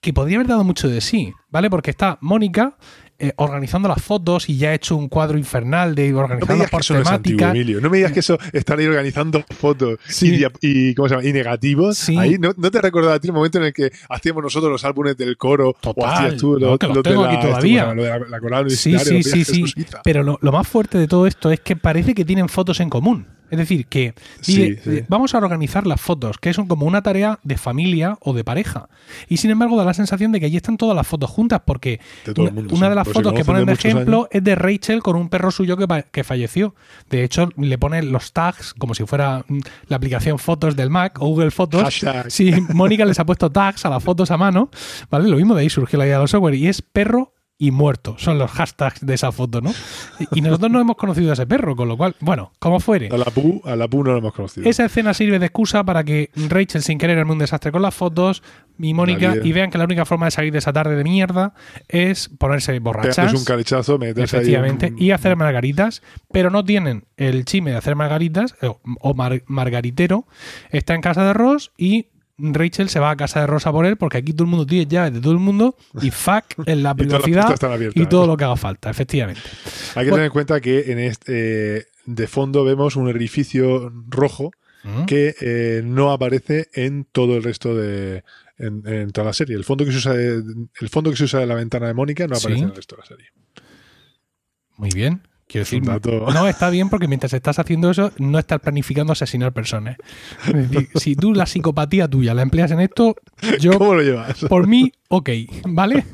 que 0.02 0.12
podría 0.12 0.36
haber 0.38 0.48
dado 0.48 0.64
mucho 0.64 0.88
de 0.88 1.00
sí, 1.00 1.32
¿vale? 1.48 1.70
Porque 1.70 1.90
está 1.90 2.18
Mónica 2.20 2.76
eh, 3.22 3.32
organizando 3.36 3.88
las 3.88 4.02
fotos 4.02 4.48
y 4.48 4.56
ya 4.58 4.70
ha 4.70 4.74
hecho 4.74 4.96
un 4.96 5.08
cuadro 5.08 5.38
infernal 5.38 5.94
de 5.94 6.10
No 6.10 6.18
organizando 6.18 6.64
por 6.64 6.80
no 6.90 6.96
antiguo, 6.96 7.04
temática. 7.04 7.50
Emilio. 7.50 7.80
No 7.80 7.88
me 7.88 7.98
digas 7.98 8.12
que 8.12 8.20
eso 8.20 8.36
estar 8.52 8.78
ahí 8.78 8.86
organizando 8.86 9.44
fotos 9.58 9.98
Sí. 10.08 10.44
y, 10.60 10.88
y, 10.90 10.94
¿cómo 10.94 11.08
se 11.08 11.14
llama? 11.14 11.26
y 11.28 11.32
negativos. 11.32 11.96
Sí. 11.98 12.18
Ahí 12.18 12.36
¿no, 12.38 12.52
no 12.56 12.70
te 12.70 12.80
recordaba 12.80 13.14
a 13.14 13.20
ti 13.20 13.28
el 13.28 13.34
momento 13.34 13.58
en 13.58 13.64
el 13.64 13.72
que 13.72 13.92
hacíamos 14.08 14.42
nosotros 14.42 14.72
los 14.72 14.84
álbumes 14.84 15.16
del 15.16 15.36
coro 15.36 15.70
o 15.70 15.74
Total, 15.74 16.10
hacías 16.12 16.36
tú 16.36 16.58
no, 16.58 16.66
los, 16.70 16.78
que 16.78 16.86
los 16.88 16.96
los 16.96 17.04
de 17.04 17.14
la, 17.14 17.30
aquí 17.30 17.46
todavía. 17.46 17.94
Sí, 18.70 18.98
sí, 18.98 19.44
sí. 19.44 19.64
Pero 20.02 20.22
lo, 20.22 20.38
lo 20.42 20.52
más 20.52 20.66
fuerte 20.66 20.98
de 20.98 21.06
todo 21.06 21.26
esto 21.26 21.50
es 21.52 21.60
que 21.60 21.76
parece 21.76 22.14
que 22.14 22.24
tienen 22.24 22.48
fotos 22.48 22.80
en 22.80 22.90
común. 22.90 23.26
Es 23.52 23.58
decir, 23.58 23.86
que 23.86 24.14
Sí, 24.40 24.70
dice, 24.70 24.98
sí. 25.00 25.04
vamos 25.08 25.34
a 25.34 25.38
organizar 25.38 25.86
las 25.86 26.00
fotos, 26.00 26.38
que 26.38 26.48
es 26.48 26.56
un- 26.56 26.66
como 26.66 26.86
una 26.86 27.02
tarea 27.02 27.38
de 27.42 27.58
familia 27.58 28.16
o 28.20 28.32
de 28.32 28.44
pareja. 28.44 28.88
Y 29.28 29.36
sin 29.36 29.50
embargo 29.50 29.76
da 29.76 29.84
la 29.84 29.92
sensación 29.92 30.32
de 30.32 30.40
que 30.40 30.46
allí 30.46 30.56
están 30.56 30.78
todas 30.78 30.96
las 30.96 31.06
fotos 31.06 31.28
juntas, 31.28 31.60
porque 31.66 32.00
una, 32.34 32.50
mundo, 32.50 32.74
una 32.74 32.86
sí. 32.86 32.88
de 32.90 32.94
las 32.94 33.04
Pues 33.04 33.14
fotos 33.14 33.34
que 33.34 33.44
ponen 33.44 33.66
de 33.66 33.74
ejemplo 33.74 34.26
es 34.30 34.42
de 34.42 34.54
Rachel 34.54 35.02
con 35.02 35.16
un 35.16 35.28
perro 35.28 35.50
suyo 35.50 35.76
que, 35.76 35.86
que 36.10 36.24
falleció. 36.24 36.74
De 37.10 37.24
hecho, 37.24 37.50
le 37.58 37.76
ponen 37.76 38.10
los 38.10 38.32
tags 38.32 38.72
como 38.72 38.94
si 38.94 39.04
fuera 39.04 39.44
mm, 39.46 39.58
la 39.88 39.96
aplicación 39.96 40.38
Fotos 40.38 40.74
del 40.74 40.88
Mac 40.88 41.18
o 41.20 41.26
Google 41.26 41.50
Fotos. 41.50 41.82
Hashtag. 41.82 42.30
Sí, 42.30 42.52
Mónica 42.72 43.04
les 43.04 43.20
ha 43.20 43.26
puesto 43.26 43.50
tags 43.52 43.84
a 43.84 43.90
las 43.90 44.02
fotos 44.02 44.30
a 44.30 44.38
mano, 44.38 44.70
¿vale? 45.10 45.28
Lo 45.28 45.36
mismo 45.36 45.54
de 45.54 45.60
ahí 45.60 45.68
surgió 45.68 45.98
la 45.98 46.06
idea 46.06 46.16
de 46.16 46.22
los 46.22 46.30
software 46.30 46.54
y 46.54 46.68
es 46.68 46.80
perro 46.80 47.34
y 47.64 47.70
muerto. 47.70 48.16
Son 48.18 48.38
los 48.38 48.50
hashtags 48.50 49.06
de 49.06 49.14
esa 49.14 49.30
foto, 49.30 49.60
¿no? 49.60 49.72
Y- 50.32 50.40
nosotros 50.40 50.68
no 50.72 50.80
hemos 50.80 50.96
conocido 50.96 51.30
a 51.30 51.34
ese 51.34 51.46
perro, 51.46 51.76
con 51.76 51.86
lo 51.86 51.96
cual, 51.96 52.16
bueno, 52.18 52.52
como 52.58 52.80
fuere. 52.80 53.08
A 53.12 53.16
la 53.16 53.26
Pu, 53.26 53.62
a 53.64 53.76
la 53.76 53.86
Pu 53.86 54.02
no 54.02 54.10
lo 54.12 54.18
hemos 54.18 54.32
conocido. 54.32 54.68
Esa 54.68 54.84
escena 54.86 55.14
sirve 55.14 55.38
de 55.38 55.46
excusa 55.46 55.84
para 55.84 56.02
que 56.02 56.30
Rachel, 56.48 56.82
sin 56.82 56.98
querer, 56.98 57.18
arme 57.18 57.32
un 57.32 57.38
desastre 57.38 57.70
con 57.70 57.80
las 57.82 57.94
fotos 57.94 58.42
y 58.80 58.94
Mónica, 58.94 59.34
y 59.44 59.52
vean 59.52 59.70
que 59.70 59.78
la 59.78 59.84
única 59.84 60.04
forma 60.04 60.26
de 60.26 60.32
salir 60.32 60.50
de 60.52 60.58
esa 60.58 60.72
tarde 60.72 60.96
de 60.96 61.04
mierda 61.04 61.54
es 61.88 62.28
ponerse 62.30 62.76
borrachas. 62.80 63.14
Pegarles 63.16 63.40
un 63.40 63.44
calechazo, 63.44 63.98
ahí 64.02 64.12
Efectivamente, 64.16 64.86
un- 64.92 65.00
y 65.00 65.12
hacer 65.12 65.36
margaritas, 65.36 66.02
pero 66.32 66.50
no 66.50 66.64
tienen 66.64 67.04
el 67.16 67.44
chisme 67.44 67.70
de 67.70 67.76
hacer 67.76 67.94
margaritas, 67.94 68.56
o, 68.62 68.80
o 69.00 69.14
mar- 69.14 69.42
margaritero, 69.46 70.26
está 70.70 70.94
en 70.94 71.00
casa 71.00 71.24
de 71.24 71.32
Ross 71.32 71.70
y 71.76 72.06
Rachel 72.42 72.88
se 72.88 72.98
va 72.98 73.10
a 73.10 73.16
casa 73.16 73.40
de 73.40 73.46
Ross 73.46 73.66
a 73.66 73.72
por 73.72 73.86
él, 73.86 73.96
porque 73.96 74.18
aquí 74.18 74.32
todo 74.32 74.44
el 74.44 74.50
mundo 74.50 74.66
tiene 74.66 74.86
llaves 74.86 75.14
de 75.14 75.20
todo 75.20 75.32
el 75.32 75.38
mundo 75.38 75.76
y 76.02 76.10
fuck 76.10 76.44
en 76.66 76.82
la 76.82 76.90
Y 76.90 76.94
privacidad 76.94 77.52
están 77.52 77.72
abiertas. 77.72 78.02
y 78.02 78.06
todo 78.06 78.26
lo 78.26 78.36
que 78.36 78.44
haga 78.44 78.56
falta, 78.56 78.90
efectivamente. 78.90 79.40
Hay 79.94 80.04
que 80.04 80.10
Bueno. 80.10 80.14
tener 80.16 80.24
en 80.26 80.32
cuenta 80.32 80.60
que 80.60 80.90
en 80.92 80.98
este, 80.98 81.76
eh, 81.78 81.86
de 82.06 82.26
fondo 82.26 82.64
vemos 82.64 82.96
un 82.96 83.08
edificio 83.08 83.92
rojo 84.08 84.50
que 85.06 85.36
eh, 85.40 85.80
no 85.84 86.10
aparece 86.10 86.68
en 86.74 87.04
todo 87.04 87.36
el 87.36 87.44
resto 87.44 87.74
de. 87.76 88.24
En, 88.58 88.82
en 88.86 89.10
toda 89.12 89.28
la 89.28 89.32
serie. 89.32 89.54
El 89.56 89.64
fondo, 89.64 89.84
que 89.84 89.92
se 89.92 89.98
usa 89.98 90.12
de, 90.12 90.42
el 90.80 90.88
fondo 90.88 91.10
que 91.10 91.16
se 91.16 91.24
usa 91.24 91.38
de 91.40 91.46
la 91.46 91.54
ventana 91.54 91.86
de 91.86 91.94
Mónica 91.94 92.26
no 92.26 92.34
aparece 92.36 92.54
Sí. 92.58 92.62
en 92.62 92.68
el 92.70 92.74
resto 92.76 92.96
de 92.96 93.00
la 93.02 93.06
serie. 93.06 93.26
Muy 94.76 94.90
bien. 94.94 95.22
Quiero 95.52 95.66
decir, 95.66 95.82
no 95.82 96.48
está 96.48 96.70
bien 96.70 96.88
porque 96.88 97.06
mientras 97.06 97.34
estás 97.34 97.58
haciendo 97.58 97.90
eso, 97.90 98.10
no 98.16 98.38
estás 98.38 98.58
planificando 98.60 99.12
asesinar 99.12 99.52
personas. 99.52 99.98
Es 100.46 100.70
decir, 100.70 100.88
si 100.94 101.14
tú 101.14 101.34
la 101.34 101.44
psicopatía 101.44 102.08
tuya 102.08 102.32
la 102.32 102.40
empleas 102.40 102.70
en 102.70 102.80
esto, 102.80 103.16
yo 103.60 103.72
¿Cómo 103.78 103.94
lo 103.94 104.00
llevas? 104.00 104.46
Por 104.48 104.66
mí, 104.66 104.92
ok, 105.08 105.28
¿vale? 105.68 106.06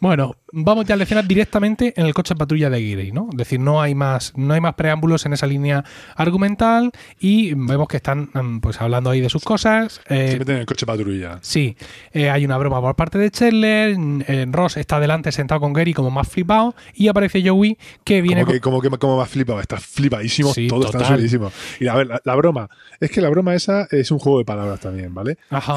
Bueno, 0.00 0.36
vamos 0.54 0.86
ya 0.86 0.94
a 0.94 0.96
la 0.96 1.02
escena 1.04 1.22
directamente 1.22 1.92
en 1.96 2.06
el 2.06 2.14
coche 2.14 2.34
patrulla 2.34 2.70
de 2.70 2.90
Gary, 2.90 3.12
¿no? 3.12 3.28
Es 3.32 3.36
decir, 3.36 3.60
no 3.60 3.82
hay 3.82 3.94
más, 3.94 4.32
no 4.36 4.54
hay 4.54 4.60
más 4.60 4.74
preámbulos 4.74 5.26
en 5.26 5.32
esa 5.32 5.46
línea 5.46 5.84
argumental 6.16 6.90
y 7.18 7.54
vemos 7.54 7.88
que 7.88 7.96
están 7.96 8.30
mm, 8.32 8.60
pues 8.60 8.80
hablando 8.80 9.10
ahí 9.10 9.20
de 9.20 9.28
sus 9.28 9.44
cosas. 9.44 10.00
Eh, 10.08 10.28
Se 10.32 10.38
meten 10.38 10.54
en 10.56 10.60
el 10.60 10.66
coche 10.66 10.86
patrulla. 10.86 11.38
Sí, 11.42 11.76
eh, 12.12 12.30
hay 12.30 12.44
una 12.44 12.56
broma 12.58 12.80
por 12.80 12.94
parte 12.96 13.18
de 13.18 13.30
Chandler, 13.30 13.96
eh, 14.26 14.46
Ross 14.50 14.76
está 14.76 15.00
delante 15.00 15.32
sentado 15.32 15.60
con 15.60 15.72
Gary 15.72 15.92
como 15.92 16.10
más 16.10 16.28
flipado 16.28 16.74
y 16.94 17.08
aparece 17.08 17.46
Joey 17.46 17.76
que 18.04 18.22
viene 18.22 18.42
Como 18.42 18.52
que, 18.52 18.60
como 18.60 18.80
que 18.80 18.90
como 18.90 19.16
más 19.18 19.28
flipado, 19.28 19.60
está 19.60 19.78
flipadísimo, 19.78 20.52
Sí, 20.54 20.68
todo 20.68 20.86
está 20.86 20.98
total. 20.98 21.16
solísimo. 21.16 21.52
Y 21.80 21.88
a 21.88 21.94
ver, 21.94 22.06
la, 22.06 22.20
la 22.24 22.34
broma, 22.36 22.68
es 23.00 23.10
que 23.10 23.20
la 23.20 23.28
broma 23.28 23.54
esa 23.54 23.86
es 23.90 24.10
un 24.10 24.18
juego 24.18 24.38
de 24.38 24.44
palabras 24.44 24.80
también, 24.80 25.12
¿vale? 25.12 25.38
Ajá. 25.50 25.76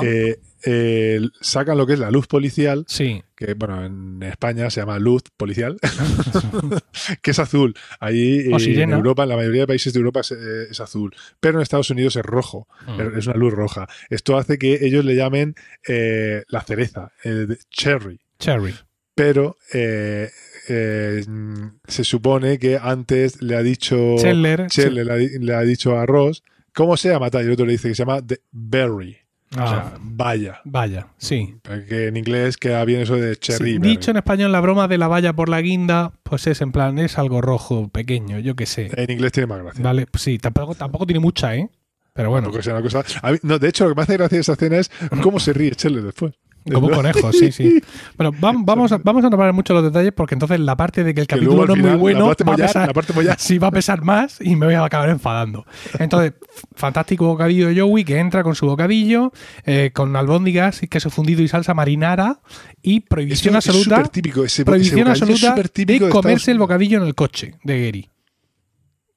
Eh, 0.65 1.19
eh, 1.21 1.29
sacan 1.41 1.77
lo 1.77 1.85
que 1.85 1.93
es 1.93 1.99
la 1.99 2.09
luz 2.11 2.27
policial, 2.27 2.83
Sí, 2.87 3.23
que 3.35 3.53
bueno, 3.53 3.85
en 3.85 4.23
España 4.23 4.69
se 4.69 4.79
llama 4.81 4.97
luz 4.99 5.21
policial, 5.37 5.77
que 7.21 7.31
es 7.31 7.39
azul. 7.39 7.75
Ahí 7.99 8.47
O 8.51 8.59
en. 8.59 8.91
Europa, 8.91 9.23
en 9.23 9.29
la 9.29 9.35
mayoría 9.35 9.61
de 9.61 9.67
países 9.67 9.93
de 9.93 9.99
Europa 9.99 10.21
es, 10.21 10.31
eh, 10.31 10.67
es 10.71 10.79
azul, 10.79 11.13
pero 11.39 11.57
en 11.57 11.61
Estados 11.63 11.89
Unidos 11.89 12.15
es 12.15 12.23
rojo, 12.25 12.67
Mm. 12.87 13.17
es 13.17 13.27
una 13.27 13.35
luz 13.37 13.53
roja. 13.53 13.87
Esto 14.09 14.37
hace 14.37 14.57
que 14.57 14.79
ellos 14.85 15.05
le 15.05 15.15
llamen 15.15 15.55
eh, 15.87 16.43
la 16.47 16.61
cereza, 16.61 17.11
el 17.23 17.59
cherry 17.69 18.19
Cherry. 18.39 18.73
pero 19.15 19.57
eh, 19.73 20.29
eh, 20.69 21.23
se 21.87 22.03
supone 22.03 22.59
que 22.59 22.77
antes 22.81 23.41
le 23.41 23.55
ha 23.55 23.63
dicho 23.63 24.15
le, 24.23 25.11
ha, 25.11 25.15
di- 25.15 25.39
le 25.39 25.53
ha 25.53 25.61
dicho 25.61 25.97
a 25.97 26.05
Ross 26.05 26.43
cómo 26.73 26.97
se 26.97 27.09
llama 27.09 27.29
tal 27.29 27.43
y 27.43 27.45
el 27.47 27.53
otro 27.53 27.65
le 27.65 27.73
dice 27.73 27.89
que 27.89 27.95
se 27.95 28.03
llama 28.05 28.21
The 28.25 28.41
Berry 28.51 29.17
o 29.55 29.59
Ah, 29.59 29.67
sea 29.67 29.93
vaya 30.01 30.59
vaya, 30.65 31.07
sí. 31.17 31.55
que 31.87 32.07
en 32.07 32.17
inglés 32.17 32.57
queda 32.57 32.83
bien 32.83 33.01
eso 33.01 33.15
de 33.15 33.35
cherry 33.37 33.73
Sí, 33.73 33.79
dicho 33.79 34.11
en 34.11 34.17
español, 34.17 34.51
la 34.51 34.59
broma 34.59 34.87
de 34.89 34.97
la 34.97 35.07
valla 35.07 35.31
por 35.33 35.47
la 35.47 35.61
guinda, 35.61 36.11
pues 36.23 36.47
es 36.47 36.59
en 36.61 36.71
plan, 36.73 36.99
es 36.99 37.17
algo 37.17 37.39
rojo, 37.41 37.87
pequeño, 37.87 38.39
yo 38.39 38.55
qué 38.55 38.65
sé. 38.65 38.89
en 38.93 39.09
inglés 39.11 39.31
tiene 39.31 39.47
más 39.47 39.59
gracia 39.63 39.81
Vale, 39.83 40.05
pues 40.05 40.21
sí, 40.23 40.37
tampoco, 40.37 40.75
tampoco 40.75 41.05
tiene 41.05 41.19
mucha, 41.21 41.55
¿eh? 41.55 41.69
Pero 42.13 42.29
bueno, 42.31 42.45
Tampoco 42.47 42.63
sea 42.63 42.73
una 42.73 42.81
cosa- 42.83 43.03
a 43.21 43.31
mí- 43.31 43.37
no, 43.43 43.57
de 43.59 43.69
hecho 43.69 43.83
lo 43.85 43.91
que 43.91 43.95
me 43.95 44.01
hace 44.01 44.17
gracia 44.17 44.35
de 44.37 44.41
esa 44.41 44.53
escena 44.53 44.77
es 44.77 44.89
cómo 45.21 45.39
se 45.39 45.53
ríe 45.53 45.71
Chandler 45.75 46.03
después 46.03 46.33
como 46.73 46.87
un 46.87 46.93
conejo, 46.93 47.31
sí, 47.33 47.51
sí. 47.51 47.81
Bueno, 48.17 48.31
vam- 48.33 48.61
vamos 48.65 48.91
a, 48.91 48.97
vamos 48.97 49.23
a 49.25 49.29
nombrar 49.29 49.53
mucho 49.53 49.73
los 49.73 49.83
detalles 49.83 50.13
porque 50.13 50.35
entonces 50.35 50.59
la 50.59 50.75
parte 50.75 51.03
de 51.03 51.13
que 51.13 51.21
el 51.21 51.27
capítulo 51.27 51.65
no 51.67 51.73
es 51.73 51.79
muy 51.79 51.97
bueno 51.99 52.19
la 52.19 52.25
parte 52.35 52.43
va 52.43 52.53
a 52.53 52.55
pesar, 52.67 52.93
sí, 53.39 53.57
va 53.57 53.67
a 53.67 53.71
pesar 53.71 54.03
más 54.03 54.37
y 54.41 54.55
me 54.55 54.65
voy 54.65 54.75
a 54.75 54.83
acabar 54.83 55.09
enfadando. 55.09 55.65
Entonces, 55.99 56.33
fantástico 56.75 57.25
bocadillo 57.27 57.67
de 57.69 57.79
Joey 57.79 58.03
que 58.03 58.17
entra 58.19 58.43
con 58.43 58.55
su 58.55 58.65
bocadillo, 58.65 59.31
eh, 59.65 59.91
con 59.93 60.15
albóndigas, 60.15 60.81
queso 60.89 61.09
fundido 61.09 61.41
y 61.41 61.47
salsa 61.47 61.73
marinara 61.73 62.39
y 62.81 63.01
prohibición 63.01 63.55
Eso 63.55 63.59
es 63.59 63.67
absoluta, 63.67 63.95
súper 63.97 64.09
típico 64.09 64.43
ese, 64.43 64.61
ese 64.61 64.65
prohibición 64.65 65.07
es 65.07 65.21
absoluta 65.21 65.55
típico 65.69 66.05
de 66.05 66.09
de 66.09 66.11
comerse 66.13 66.35
Estados 66.35 66.47
el 66.47 66.59
bocadillo 66.59 66.97
en 67.01 67.07
el 67.07 67.15
coche 67.15 67.55
de 67.63 67.85
Gary. 67.85 68.09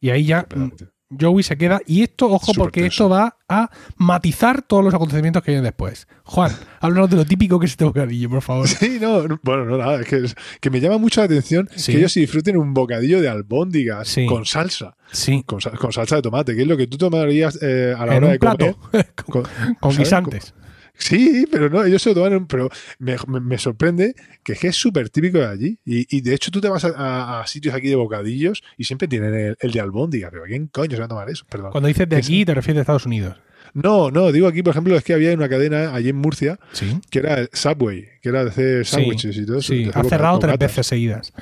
Y 0.01 0.11
ahí 0.11 0.25
ya 0.25 0.47
mm, 0.55 0.71
Joey 1.19 1.43
se 1.43 1.57
queda. 1.57 1.81
Y 1.87 2.03
esto, 2.03 2.27
ojo, 2.31 2.53
porque 2.55 2.87
esto 2.87 3.09
va 3.09 3.37
a 3.49 3.69
matizar 3.97 4.63
todos 4.63 4.85
los 4.85 4.95
acontecimientos 4.95 5.43
que 5.43 5.51
vienen 5.51 5.65
después. 5.65 6.07
Juan, 6.25 6.53
háblanos 6.81 7.11
de 7.11 7.17
lo 7.17 7.25
típico 7.25 7.59
que 7.59 7.67
es 7.67 7.73
este 7.73 7.85
bocadillo, 7.85 8.31
por 8.31 8.43
favor. 8.43 8.69
Sí, 8.69 8.99
no, 9.01 9.27
no, 9.27 9.41
bueno, 9.43 9.65
no, 9.65 9.77
nada, 9.77 10.01
es 10.01 10.07
que, 10.07 10.17
es- 10.25 10.35
que 10.61 10.71
me 10.71 10.81
llama 10.81 10.99
mucho 10.99 11.21
la 11.21 11.25
atención 11.27 11.69
Sí. 11.75 11.93
que 11.93 11.99
ellos 11.99 12.13
se 12.13 12.21
disfruten 12.21 12.57
un 12.57 12.73
bocadillo 12.75 13.21
de 13.21 13.29
albóndigas 13.29 14.07
Sí. 14.09 14.27
con 14.27 14.45
salsa, 14.47 14.97
Sí, 15.13 15.43
con, 15.45 15.61
sal- 15.61 15.77
con 15.79 15.93
salsa 15.93 16.17
de 16.17 16.23
tomate, 16.23 16.55
que 16.55 16.63
es 16.63 16.69
lo 16.69 16.77
que 16.77 16.87
tú 16.87 16.97
tomarías 16.97 17.59
eh, 17.61 17.95
a 17.99 18.07
la 18.07 18.17
en 18.17 18.25
hora 18.25 18.27
un 18.27 18.33
de 18.33 18.39
comer. 18.39 18.57
plato, 18.57 18.79
con, 19.27 19.45
¿sabes? 19.93 19.99
guisantes. 19.99 20.55
Sí, 21.01 21.47
pero 21.51 21.69
no, 21.71 21.83
ellos 21.85 22.03
se 22.03 22.11
lo 22.11 22.15
toman, 22.15 22.33
en- 22.35 22.47
pero 22.47 22.69
me, 22.99 23.17
me- 23.27 23.41
me 23.41 23.59
sorprende 23.59 24.15
que 24.45 24.53
es 24.63 24.77
súper 24.77 25.09
típico 25.09 25.39
de 25.39 25.47
allí. 25.47 25.79
Y, 25.85 26.15
y 26.17 26.21
de 26.21 26.35
hecho 26.35 26.51
tú 26.51 26.61
te 26.61 26.69
vas 26.69 26.85
a, 26.85 26.89
a- 26.91 27.41
a 27.41 27.47
sitios 27.47 27.75
aquí 27.75 27.89
de 27.89 27.97
bocadillos 27.97 28.63
y 28.77 28.85
siempre 28.85 29.09
tienen 29.09 29.35
el, 29.35 29.57
el 29.59 29.73
de 29.73 29.81
albóndiga, 29.81 30.31
pero 30.31 30.45
¿quién 30.45 30.67
coño 30.69 30.93
se 30.93 30.99
va 30.99 31.07
a 31.07 31.09
tomar 31.09 31.31
eso? 31.31 31.45
Perdón. 31.51 31.73
Cuando 31.73 31.89
dices 31.89 32.09
de 32.09 32.17
aquí, 32.17 32.45
te 32.45 32.55
refieres 32.55 32.79
a 32.79 32.83
Estados 32.83 33.07
Unidos. 33.07 33.37
No, 33.73 34.11
no, 34.11 34.31
digo 34.33 34.47
aquí, 34.49 34.63
por 34.63 34.73
ejemplo, 34.73 34.97
es 34.97 35.05
que 35.05 35.15
había 35.15 35.33
una 35.33 35.49
cadena 35.49 35.95
allí 35.95 36.09
en 36.11 36.17
Murcia 36.17 36.59
Sí. 36.73 36.99
que 37.09 37.21
era 37.21 37.35
el 37.39 37.49
Subway, 37.53 38.05
que 38.21 38.29
era 38.29 38.43
de 38.45 38.51
hacer 38.51 38.85
Sí, 38.85 38.93
sándwiches 38.97 39.37
y 39.37 39.47
todo 39.47 39.59
eso. 39.59 39.73
Sí, 39.73 39.89
ha 39.95 40.05
cerrado 40.05 40.39
tres 40.39 40.59
veces 40.59 40.87
seguidas. 40.87 41.33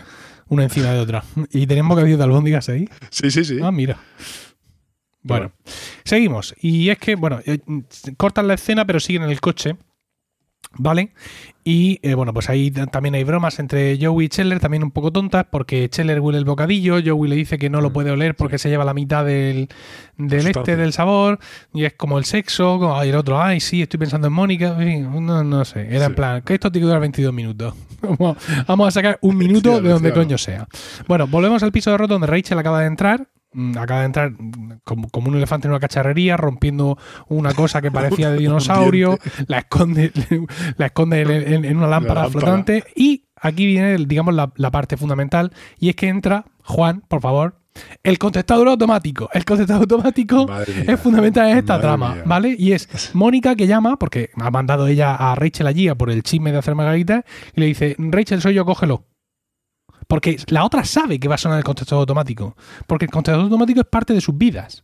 Una 0.47 0.65
encima 0.65 0.93
de 0.93 1.01
otra. 1.01 1.25
¿Y 1.51 1.67
tenemos 1.67 1.91
bocadillo 1.91 2.17
de 2.17 2.25
albóndigas 2.25 2.69
ahí? 2.69 2.89
Sí, 3.11 3.31
sí, 3.31 3.45
sí. 3.45 3.59
Ah, 3.63 3.73
mira. 3.73 3.99
Bueno, 5.29 5.53
seguimos. 6.05 6.55
Y 6.61 6.89
es 6.91 6.99
que, 6.99 7.15
bueno, 7.17 7.41
eh, 7.47 7.59
cortan 8.17 8.49
la 8.49 8.55
escena, 8.55 8.85
pero 8.87 9.01
siguen 9.01 9.23
en 9.25 9.31
el 9.31 9.41
coche. 9.41 9.77
¿Vale? 10.77 11.13
Y 11.65 11.99
eh, 12.03 12.15
bueno, 12.15 12.35
pues 12.35 12.51
ahí 12.51 12.71
también 12.71 13.15
hay 13.15 13.25
bromas 13.25 13.59
entre 13.59 13.97
Joey 14.01 14.27
y 14.27 14.29
Scheller, 14.29 14.61
también 14.61 14.83
un 14.85 14.91
poco 14.91 15.11
tontas, 15.13 15.47
porque 15.51 15.89
Scheller 15.91 16.21
huele 16.21 16.39
el 16.39 16.45
bocadillo, 16.45 16.99
Joey 17.05 17.31
le 17.31 17.37
dice 17.37 17.59
que 17.59 17.71
no 17.71 17.81
lo 17.81 17.89
Mm, 17.89 17.93
puede 17.93 18.11
oler 18.11 18.35
porque 18.37 18.59
se 18.59 18.69
lleva 18.69 18.85
la 18.85 18.93
mitad 18.93 19.25
del, 19.25 19.69
del 20.19 20.47
este, 20.47 20.77
del 20.77 20.93
sabor, 20.93 21.39
y 21.73 21.85
es 21.85 21.95
como 21.95 22.19
el 22.19 22.27
sexo, 22.27 22.79
como- 22.79 23.03
y 23.03 23.09
el 23.09 23.15
otro, 23.15 23.41
ay, 23.41 23.61
sí, 23.61 23.81
estoy 23.83 23.99
pensando 23.99 24.27
en 24.27 24.35
Mónica, 24.35 24.77
en 24.79 24.87
fin, 25.11 25.25
no, 25.27 25.43
no 25.43 25.65
sé, 25.65 25.87
era 25.89 26.05
en 26.07 26.11
Sí. 26.11 26.17
plan, 26.17 26.43
que 26.43 26.55
esto 26.55 26.71
tiene 26.71 26.83
que 26.85 26.87
durar 26.89 27.01
22 27.01 27.33
minutos. 27.33 27.75
Vamos 28.69 28.89
a 28.89 28.91
sacar 28.91 29.19
un 29.23 29.37
minuto 29.39 29.81
de 29.81 29.89
donde 29.89 30.13
coño 30.13 30.37
sea. 30.37 30.69
Bueno, 31.07 31.27
volvemos 31.27 31.63
al 31.63 31.73
piso 31.73 31.91
de 31.93 31.97
Roto 31.99 32.15
donde 32.15 32.27
Rachel 32.27 32.59
acaba 32.59 32.81
de 32.81 32.87
entrar. 32.89 33.27
Mm, 33.59 33.79
Acaba 33.79 34.01
de 34.01 34.07
entrar 34.07 34.33
como, 34.85 35.09
como 35.09 35.29
un 35.29 35.37
elefante 35.37 35.67
en 35.67 35.73
una 35.73 35.81
cacharrería, 35.81 36.37
rompiendo 36.37 36.99
una 37.29 37.55
cosa 37.55 37.83
que 37.83 37.91
parecía 37.91 38.31
de 38.31 38.39
dinosaurio, 38.39 39.19
la 39.47 39.59
esconde, 39.59 40.13
la 40.77 40.87
esconde 40.87 41.23
en, 41.23 41.77
una 41.77 41.87
lámpara 41.87 42.23
lámpara. 42.23 42.31
flotante. 42.31 42.85
Y 42.95 43.25
aquí 43.37 43.67
viene, 43.67 43.97
digamos, 44.07 44.35
la, 44.35 44.53
la 44.57 44.71
parte 44.71 44.97
fundamental, 44.97 45.53
y 45.79 45.89
es 45.89 45.97
que 45.97 46.09
entra, 46.09 46.45
Juan, 46.63 47.03
por 47.09 47.21
favor, 47.21 47.59
el 48.03 48.19
contestador 48.19 48.69
automático. 48.69 49.29
El 49.33 49.45
contestador 49.45 49.83
automático 49.83 50.47
Madre 50.47 50.75
mía. 50.75 50.85
es 50.89 51.01
fundamental 51.01 51.49
en 51.51 51.59
esta 51.59 51.81
trama, 51.81 52.15
mía. 52.15 52.23
¿vale? 52.27 52.57
Y 52.59 52.73
es 52.73 52.89
Mónica 53.15 53.55
que 53.57 53.67
llama, 53.67 53.99
porque 53.99 54.31
ha 54.37 54.51
mandado 54.51 54.87
ella 54.87 55.15
a 55.15 55.35
Rachel 55.35 55.67
allí 55.67 55.89
a 55.89 55.95
por 55.95 56.11
el 56.11 56.23
chisme 56.23 56.53
de 56.53 56.59
hacer 56.59 56.75
margarita, 56.75 57.25
y 57.55 57.61
le 57.61 57.67
dice, 57.67 57.97
Rachel, 57.99 58.41
soy 58.41 58.55
yo, 58.55 58.65
cógelo. 58.65 59.05
Porque 60.09 60.37
la 60.49 60.65
otra 60.65 60.85
sabe 60.85 61.21
que 61.21 61.29
va 61.29 61.37
a 61.37 61.39
sonar 61.39 61.59
el 61.59 61.65
contestador 61.65 62.01
automático. 62.03 62.57
Porque 62.87 63.05
el 63.05 63.11
contestador 63.11 63.45
automático 63.45 63.81
es 63.81 63.87
parte 63.87 64.15
de 64.15 64.21
sus 64.21 64.37
vidas. 64.37 64.83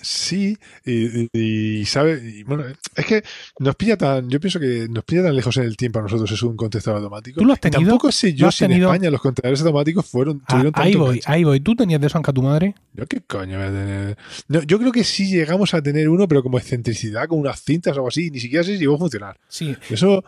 Sí, 0.00 0.58
y, 0.84 1.22
y- 1.32 1.80
y 1.80 1.84
sabe, 1.86 2.20
y 2.22 2.42
bueno, 2.42 2.64
es 2.94 3.06
que 3.06 3.22
nos 3.58 3.74
pilla 3.74 3.96
tan, 3.96 4.28
yo 4.28 4.38
pienso 4.38 4.60
que 4.60 4.86
nos 4.90 5.02
pilla 5.04 5.22
tan 5.22 5.34
lejos 5.34 5.56
en 5.56 5.62
el 5.62 5.78
tiempo 5.78 5.98
a 5.98 6.02
nosotros 6.02 6.30
es 6.30 6.42
un 6.42 6.56
contestador 6.56 6.98
automático. 6.98 7.40
¿Tú 7.40 7.46
lo 7.46 7.54
has 7.54 7.60
tenido? 7.60 7.80
Tampoco 7.80 8.12
sé 8.12 8.32
¿Lo 8.32 8.36
yo 8.36 8.50
si 8.52 8.64
en? 8.66 8.72
España 8.72 9.10
los 9.10 9.20
contestadores 9.22 9.60
automáticos 9.62 10.04
fueron, 10.04 10.42
Ah, 10.42 10.46
tuvieron 10.50 10.72
ahí 10.76 10.92
tanto 10.92 10.98
voy, 10.98 11.08
enganche. 11.16 11.32
ahí 11.32 11.44
voy. 11.44 11.60
¿Tú 11.60 11.74
tenías 11.74 12.00
de 12.02 12.06
eso 12.08 12.18
en 12.18 12.24
tu 12.24 12.42
madre? 12.42 12.74
Yo 12.92 13.06
qué 13.06 13.20
coño 13.22 13.56
voy 13.56 13.66
a 13.66 13.70
tener. 13.70 14.18
No, 14.48 14.62
yo 14.62 14.78
creo 14.78 14.92
que 14.92 15.04
sí 15.04 15.30
llegamos 15.30 15.72
a 15.72 15.80
tener 15.80 16.08
uno, 16.10 16.28
pero 16.28 16.42
como 16.42 16.58
excentricidad, 16.58 17.26
con 17.26 17.38
unas 17.38 17.62
cintas 17.62 17.92
o 17.92 18.00
algo 18.00 18.08
así, 18.08 18.30
ni 18.30 18.40
siquiera 18.40 18.62
sé 18.62 18.72
si 18.74 18.78
llegó 18.80 18.96
a 18.96 18.98
funcionar. 18.98 19.38
Sí. 19.48 19.74
Eso, 19.88 20.22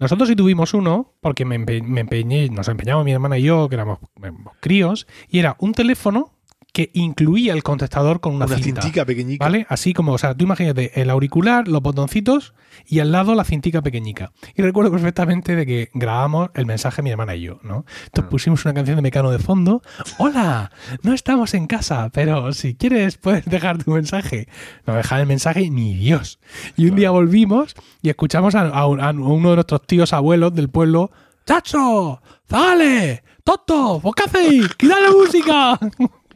Nosotros 0.00 0.28
sí 0.30 0.34
tuvimos 0.34 0.72
uno, 0.72 1.14
porque 1.20 1.44
me, 1.44 1.58
me 1.58 2.00
empeñé, 2.00 2.48
nos 2.48 2.68
empeñamos 2.68 3.04
mi 3.04 3.12
hermana 3.12 3.38
y 3.38 3.42
yo, 3.42 3.68
que 3.68 3.74
éramos 3.74 3.98
éramos 4.16 4.54
críos, 4.58 5.06
y 5.28 5.38
era 5.38 5.56
un 5.60 5.72
teléfono 5.72 6.39
que 6.72 6.90
incluía 6.94 7.52
el 7.52 7.62
contestador 7.62 8.20
con 8.20 8.34
una, 8.34 8.46
una, 8.46 8.56
cinta. 8.58 8.82
cintica 8.82 9.04
pequeñica. 9.04 9.44
¿Vale? 9.44 9.66
Así 9.68 9.92
como, 9.92 10.12
o 10.12 10.18
sea, 10.18 10.34
tú 10.34 10.44
imagínate 10.44 11.00
el 11.00 11.10
auricular, 11.10 11.66
los 11.68 11.82
botoncitos 11.82 12.54
y 12.86 13.00
al 13.00 13.10
lado 13.12 13.34
la 13.34 13.44
cintica 13.44 13.82
pequeñica. 13.82 14.32
Y 14.54 14.62
recuerdo 14.62 14.90
perfectamente 14.92 15.56
de 15.56 15.66
que 15.66 15.90
grabamos 15.94 16.50
el 16.54 16.66
mensaje 16.66 17.02
mi 17.02 17.10
hermana 17.10 17.34
y 17.34 17.42
yo, 17.42 17.58
¿no? 17.62 17.84
Entonces 18.06 18.24
Ah. 18.26 18.28
pusimos 18.30 18.64
una 18.64 18.74
canción 18.74 18.96
de 18.96 19.02
Mecano 19.02 19.30
de 19.30 19.38
fondo. 19.38 19.82
Hola, 20.18 20.70
no 21.02 21.12
estamos 21.12 21.54
en 21.54 21.66
casa, 21.66 22.10
pero 22.12 22.52
si 22.52 22.74
quieres 22.74 23.18
puedes 23.18 23.44
dejar 23.46 23.82
tu 23.82 23.90
mensaje. 23.92 24.48
No 24.86 24.94
dejar 24.94 25.20
el 25.20 25.26
mensaje 25.26 25.68
ni 25.70 25.94
Dios. 25.94 26.38
Y 26.76 26.88
un 26.88 26.96
día 26.96 27.10
volvimos 27.10 27.74
y 28.02 28.08
escuchamos 28.10 28.54
a, 28.54 28.68
a 28.68 28.86
un- 28.86 29.00
a 29.00 29.10
uno 29.10 29.50
de 29.50 29.56
nuestros 29.56 29.86
tíos 29.86 30.12
abuelos 30.12 30.54
del 30.54 30.68
pueblo. 30.70 31.10
¡Chacho! 31.46 32.22
¡Zale! 32.48 33.24
¡Toto! 33.42 33.98
¿Por 34.00 34.14
qué 34.14 34.22
hacéis? 34.24 34.68
¡Quitad 34.76 34.96
la 35.02 35.10
música! 35.10 35.78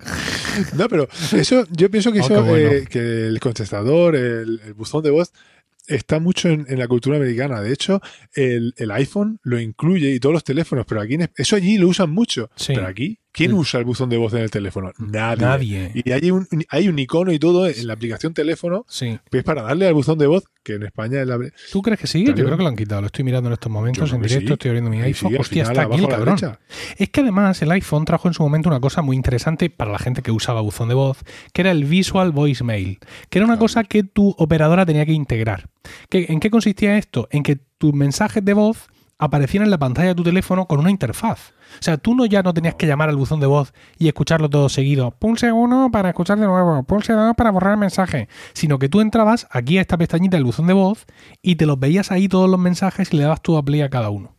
No, 0.77 0.89
pero 0.89 1.09
eso, 1.33 1.67
yo 1.71 1.91
pienso 1.91 2.13
que 2.13 2.21
Oh, 2.21 2.25
eso, 2.25 2.45
bueno. 2.45 2.71
eh, 2.71 2.85
que 2.89 3.27
el 3.27 3.41
contestador, 3.41 4.15
el, 4.17 4.61
el 4.65 4.75
buzón 4.75 5.03
de 5.03 5.11
voz, 5.11 5.33
está 5.87 6.19
mucho 6.21 6.49
en, 6.49 6.65
en 6.69 6.79
la 6.79 6.89
cultura 6.89 7.17
americana. 7.17 7.61
De 7.61 7.73
hecho, 7.73 8.01
el, 8.35 8.73
el 8.77 8.91
iPhone 8.93 9.39
lo 9.43 9.61
incluye 9.61 10.11
y 10.15 10.21
todos 10.21 10.33
los 10.33 10.45
teléfonos, 10.45 10.87
pero 10.89 11.01
aquí 11.01 11.15
en, 11.15 11.31
eso 11.37 11.57
allí 11.57 11.77
lo 11.79 11.89
usan 11.89 12.11
mucho. 12.11 12.51
Sí. 12.57 12.73
Pero 12.75 12.87
aquí, 12.87 13.19
¿quién 13.35 13.51
Sí. 13.51 13.57
usa 13.57 13.81
el 13.81 13.85
buzón 13.85 14.09
de 14.09 14.17
voz 14.17 14.33
en 14.33 14.41
el 14.41 14.51
teléfono? 14.51 14.93
Nadie. 14.99 15.45
Nadie. 15.45 15.91
Y 15.95 16.11
hay 16.13 16.31
un, 16.31 16.47
hay 16.71 16.89
un 16.89 16.99
icono 16.99 17.33
y 17.33 17.39
todo 17.39 17.67
en 17.67 17.87
la 17.87 17.93
aplicación 17.93 18.33
teléfono 18.33 18.87
Sí. 18.89 19.19
que 19.31 19.39
es 19.39 19.45
para 19.45 19.61
darle 19.63 19.87
al 19.87 19.93
buzón 19.95 20.17
de 20.19 20.27
voz, 20.29 20.45
que 20.63 20.75
en 20.77 20.85
España 20.85 21.21
es 21.21 21.27
la. 21.27 21.39
¿Tú 21.73 21.83
crees 21.83 22.01
que 22.01 22.07
sigue? 22.07 22.29
Yo 22.35 22.45
creo 22.47 22.57
que 22.57 22.63
lo 22.63 22.69
han 22.71 22.77
quitado. 22.77 23.01
Lo 23.03 23.09
estoy 23.09 23.25
mirando 23.25 23.49
en 23.51 23.55
estos 23.55 23.71
momentos 23.71 24.11
en 24.13 24.23
directo. 24.23 24.47
sí. 24.47 24.53
Estoy 24.55 24.69
abriendo 24.71 24.91
mi 24.91 25.03
iPhone. 25.03 25.35
al 25.35 25.41
Hostia, 25.41 25.65
final, 25.67 25.83
está 25.85 25.95
aquí 25.95 26.03
el 26.05 26.09
cabrón. 26.09 26.37
Es 26.97 27.11
que 27.11 27.21
además 27.21 27.61
el 27.61 27.71
iPhone 27.73 28.05
trajo 28.07 28.29
en 28.29 28.35
su 28.35 28.43
momento 28.43 28.69
una 28.71 28.81
cosa 28.81 29.03
muy 29.03 29.17
interesante 29.17 29.69
para 29.69 29.91
la 29.93 29.99
gente 29.99 30.23
que 30.23 30.31
usaba 30.31 30.61
buzón 30.63 30.89
de 30.89 30.95
voz, 30.95 31.19
que 31.53 31.61
era 31.63 31.71
el 31.73 31.85
Visual 31.85 32.31
Voicemail, 32.33 32.99
que 33.29 33.39
era 33.39 33.45
una 33.45 33.55
Claro. 33.55 33.65
cosa 33.65 33.85
que 33.85 34.05
tu 34.05 34.35
operadora 34.39 34.87
tenía 34.87 35.05
que 35.05 35.13
integrar. 35.13 35.69
¿Qué- 36.09 36.27
¿En 36.31 36.41
qué 36.41 36.49
consistía 36.51 36.97
esto? 36.97 37.29
En 37.31 37.43
que 37.43 37.59
tus 37.77 37.93
mensajes 37.93 38.43
de 38.45 38.55
voz 38.55 38.89
aparecían 39.19 39.65
en 39.65 39.71
la 39.71 39.79
pantalla 39.79 40.09
de 40.09 40.15
tu 40.15 40.23
teléfono 40.25 40.67
con 40.67 40.81
una 40.81 40.91
interfaz. 40.91 41.53
O 41.81 41.83
sea, 41.83 41.97
tú 41.97 42.15
no 42.15 42.25
ya 42.27 42.43
no 42.43 42.55
tenías 42.55 42.75
que 42.75 42.87
llamar 42.87 43.09
al 43.09 43.17
buzón 43.17 43.41
de 43.41 43.47
voz 43.47 43.73
y 43.99 44.09
escucharlo 44.09 44.49
todo 44.51 44.69
seguido. 44.69 45.11
Pulse 45.13 45.51
uno 45.53 45.91
para 45.93 46.11
escuchar 46.11 46.39
de 46.39 46.47
nuevo, 46.47 46.83
pulse 46.85 47.13
dos 47.13 47.35
para 47.37 47.51
borrar 47.51 47.73
el 47.73 47.79
mensaje. 47.79 48.29
Sino 48.53 48.79
que 48.79 48.89
tú 48.89 49.01
entrabas 49.01 49.47
aquí 49.51 49.79
a 49.79 49.81
esta 49.81 49.97
pestañita 49.97 50.37
del 50.37 50.45
buzón 50.45 50.67
de 50.67 50.73
voz 50.75 51.07
y 51.43 51.57
te 51.57 51.67
los 51.67 51.79
veías 51.79 52.11
ahí 52.13 52.29
todos 52.29 52.49
los 52.49 52.61
mensajes 52.61 53.13
y 53.13 53.17
le 53.17 53.23
dabas 53.25 53.43
tu 53.43 53.57
a 53.57 53.63
play 53.65 53.81
a 53.83 53.91
cada 53.91 54.11
uno. 54.11 54.37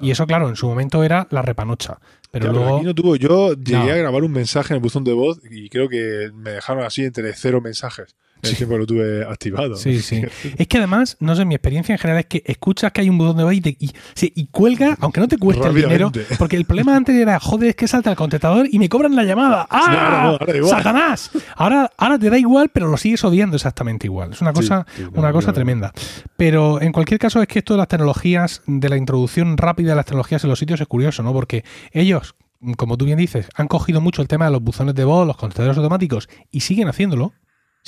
Y 0.00 0.12
eso, 0.12 0.26
claro, 0.28 0.48
en 0.48 0.54
su 0.54 0.68
momento 0.68 1.02
era 1.02 1.26
la 1.30 1.42
repanocha. 1.42 1.98
Pero 2.30 2.52
luego. 2.52 2.76
aquí 2.76 2.84
no 2.86 2.94
tuvo. 2.94 3.16
Yo 3.16 3.54
llegué 3.54 3.72
No. 3.86 3.92
a 3.92 3.96
grabar 3.96 4.22
un 4.22 4.30
mensaje 4.30 4.72
en 4.74 4.76
el 4.76 4.82
buzón 4.82 5.02
de 5.02 5.12
voz 5.12 5.40
y 5.50 5.68
creo 5.70 5.88
que 5.88 6.30
me 6.34 6.50
dejaron 6.52 6.84
así 6.84 7.04
entre 7.04 7.32
cero 7.34 7.60
mensajes. 7.60 8.14
El 8.42 8.50
Sí. 8.50 8.56
tiempo 8.56 8.74
que 8.74 8.78
lo 8.78 8.86
tuve 8.86 9.24
activado. 9.24 9.76
Sí, 9.76 10.00
sí. 10.02 10.22
Es 10.56 10.66
que 10.68 10.78
además, 10.78 11.16
no 11.20 11.34
sé, 11.34 11.44
mi 11.44 11.54
experiencia 11.54 11.92
en 11.94 11.98
general 11.98 12.20
es 12.20 12.26
que 12.26 12.42
escuchas 12.46 12.92
que 12.92 13.00
hay 13.00 13.08
un 13.10 13.18
botón 13.18 13.36
de 13.36 13.44
voz 13.44 13.54
y, 13.54 13.76
y, 13.80 13.90
sí, 14.14 14.32
y 14.34 14.46
cuelga, 14.46 14.96
aunque 15.00 15.20
no 15.20 15.28
te 15.28 15.38
cueste 15.38 15.66
el 15.66 15.74
dinero. 15.74 16.12
Porque 16.38 16.56
el 16.56 16.64
problema 16.64 16.94
antes 16.96 17.14
era, 17.16 17.38
joder, 17.40 17.70
es 17.70 17.76
que 17.76 17.88
salta 17.88 18.10
el 18.10 18.16
contestador 18.16 18.68
y 18.70 18.78
me 18.78 18.88
cobran 18.88 19.16
la 19.16 19.24
llamada. 19.24 19.66
¡Ah! 19.70 20.38
no, 20.46 20.54
igual. 20.54 20.70
¡Satanás! 20.70 21.30
Ahora, 21.56 21.90
ahora 21.96 22.18
te 22.18 22.30
da 22.30 22.38
igual, 22.38 22.68
pero 22.72 22.86
lo 22.88 22.96
sigues 22.96 23.24
odiando 23.24 23.56
exactamente 23.56 24.06
igual. 24.06 24.32
Es 24.32 24.40
una 24.40 24.50
Sí, 24.52 24.56
cosa, 24.60 24.86
sí, 24.96 25.02
no, 25.02 25.10
una 25.20 25.32
cosa 25.32 25.48
no. 25.48 25.52
tremenda. 25.54 25.92
Pero 26.36 26.80
en 26.80 26.92
cualquier 26.92 27.18
caso, 27.18 27.42
es 27.42 27.48
que 27.48 27.58
esto 27.58 27.74
de 27.74 27.78
las 27.78 27.88
tecnologías, 27.88 28.62
de 28.66 28.88
la 28.88 28.96
introducción 28.96 29.56
rápida 29.56 29.90
de 29.90 29.96
las 29.96 30.06
tecnologías 30.06 30.44
en 30.44 30.50
los 30.50 30.58
sitios 30.58 30.80
es 30.80 30.86
curioso, 30.86 31.22
¿no? 31.22 31.32
Porque 31.32 31.64
ellos, 31.92 32.34
como 32.76 32.96
tú 32.96 33.04
bien 33.04 33.18
dices, 33.18 33.48
han 33.54 33.68
cogido 33.68 34.00
mucho 34.00 34.22
el 34.22 34.28
tema 34.28 34.44
de 34.46 34.52
los 34.52 34.62
buzones 34.62 34.94
de 34.94 35.04
voz, 35.04 35.26
los 35.26 35.36
contestadores 35.36 35.76
automáticos 35.78 36.28
y 36.50 36.60
siguen 36.60 36.88
haciéndolo. 36.88 37.32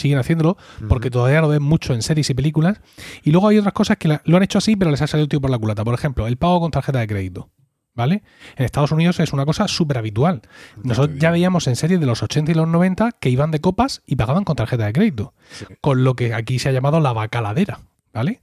Siguen 0.00 0.18
haciéndolo 0.18 0.56
porque 0.88 1.10
todavía 1.10 1.40
lo 1.40 1.48
ven 1.48 1.62
mucho 1.62 1.94
en 1.94 2.02
series 2.02 2.28
y 2.30 2.34
películas. 2.34 2.80
Y 3.22 3.30
luego 3.30 3.48
hay 3.48 3.58
otras 3.58 3.74
cosas 3.74 3.96
que 3.98 4.08
la- 4.08 4.22
lo 4.24 4.36
han 4.36 4.42
hecho 4.42 4.58
así, 4.58 4.74
pero 4.76 4.90
les 4.90 5.00
ha 5.02 5.06
salido 5.06 5.24
el 5.24 5.28
tío 5.28 5.40
por 5.40 5.50
la 5.50 5.58
culata. 5.58 5.84
Por 5.84 5.94
ejemplo, 5.94 6.26
el 6.26 6.36
pago 6.36 6.60
con 6.60 6.70
tarjeta 6.70 6.98
de 7.00 7.06
crédito. 7.06 7.50
¿Vale? 7.92 8.22
En 8.56 8.64
Estados 8.64 8.92
Unidos 8.92 9.18
es 9.20 9.32
una 9.32 9.44
cosa 9.44 9.66
súper 9.68 9.98
habitual. 9.98 10.42
Nosotros 10.82 11.18
ya 11.18 11.30
veíamos 11.32 11.66
en 11.66 11.74
series 11.76 11.98
de 12.00 12.06
los 12.06 12.22
80 12.22 12.52
y 12.52 12.54
los 12.54 12.66
90 12.68 13.10
que 13.12 13.28
iban 13.30 13.50
de 13.50 13.60
copas 13.60 14.02
y 14.06 14.14
pagaban 14.16 14.44
con 14.44 14.54
tarjeta 14.56 14.86
de 14.86 14.92
crédito. 14.92 15.34
Sí. 15.50 15.66
Con 15.80 16.04
lo 16.04 16.14
que 16.14 16.32
aquí 16.32 16.58
se 16.60 16.68
ha 16.68 16.72
llamado 16.72 17.00
la 17.00 17.12
bacaladera. 17.12 17.80
¿Vale? 18.14 18.40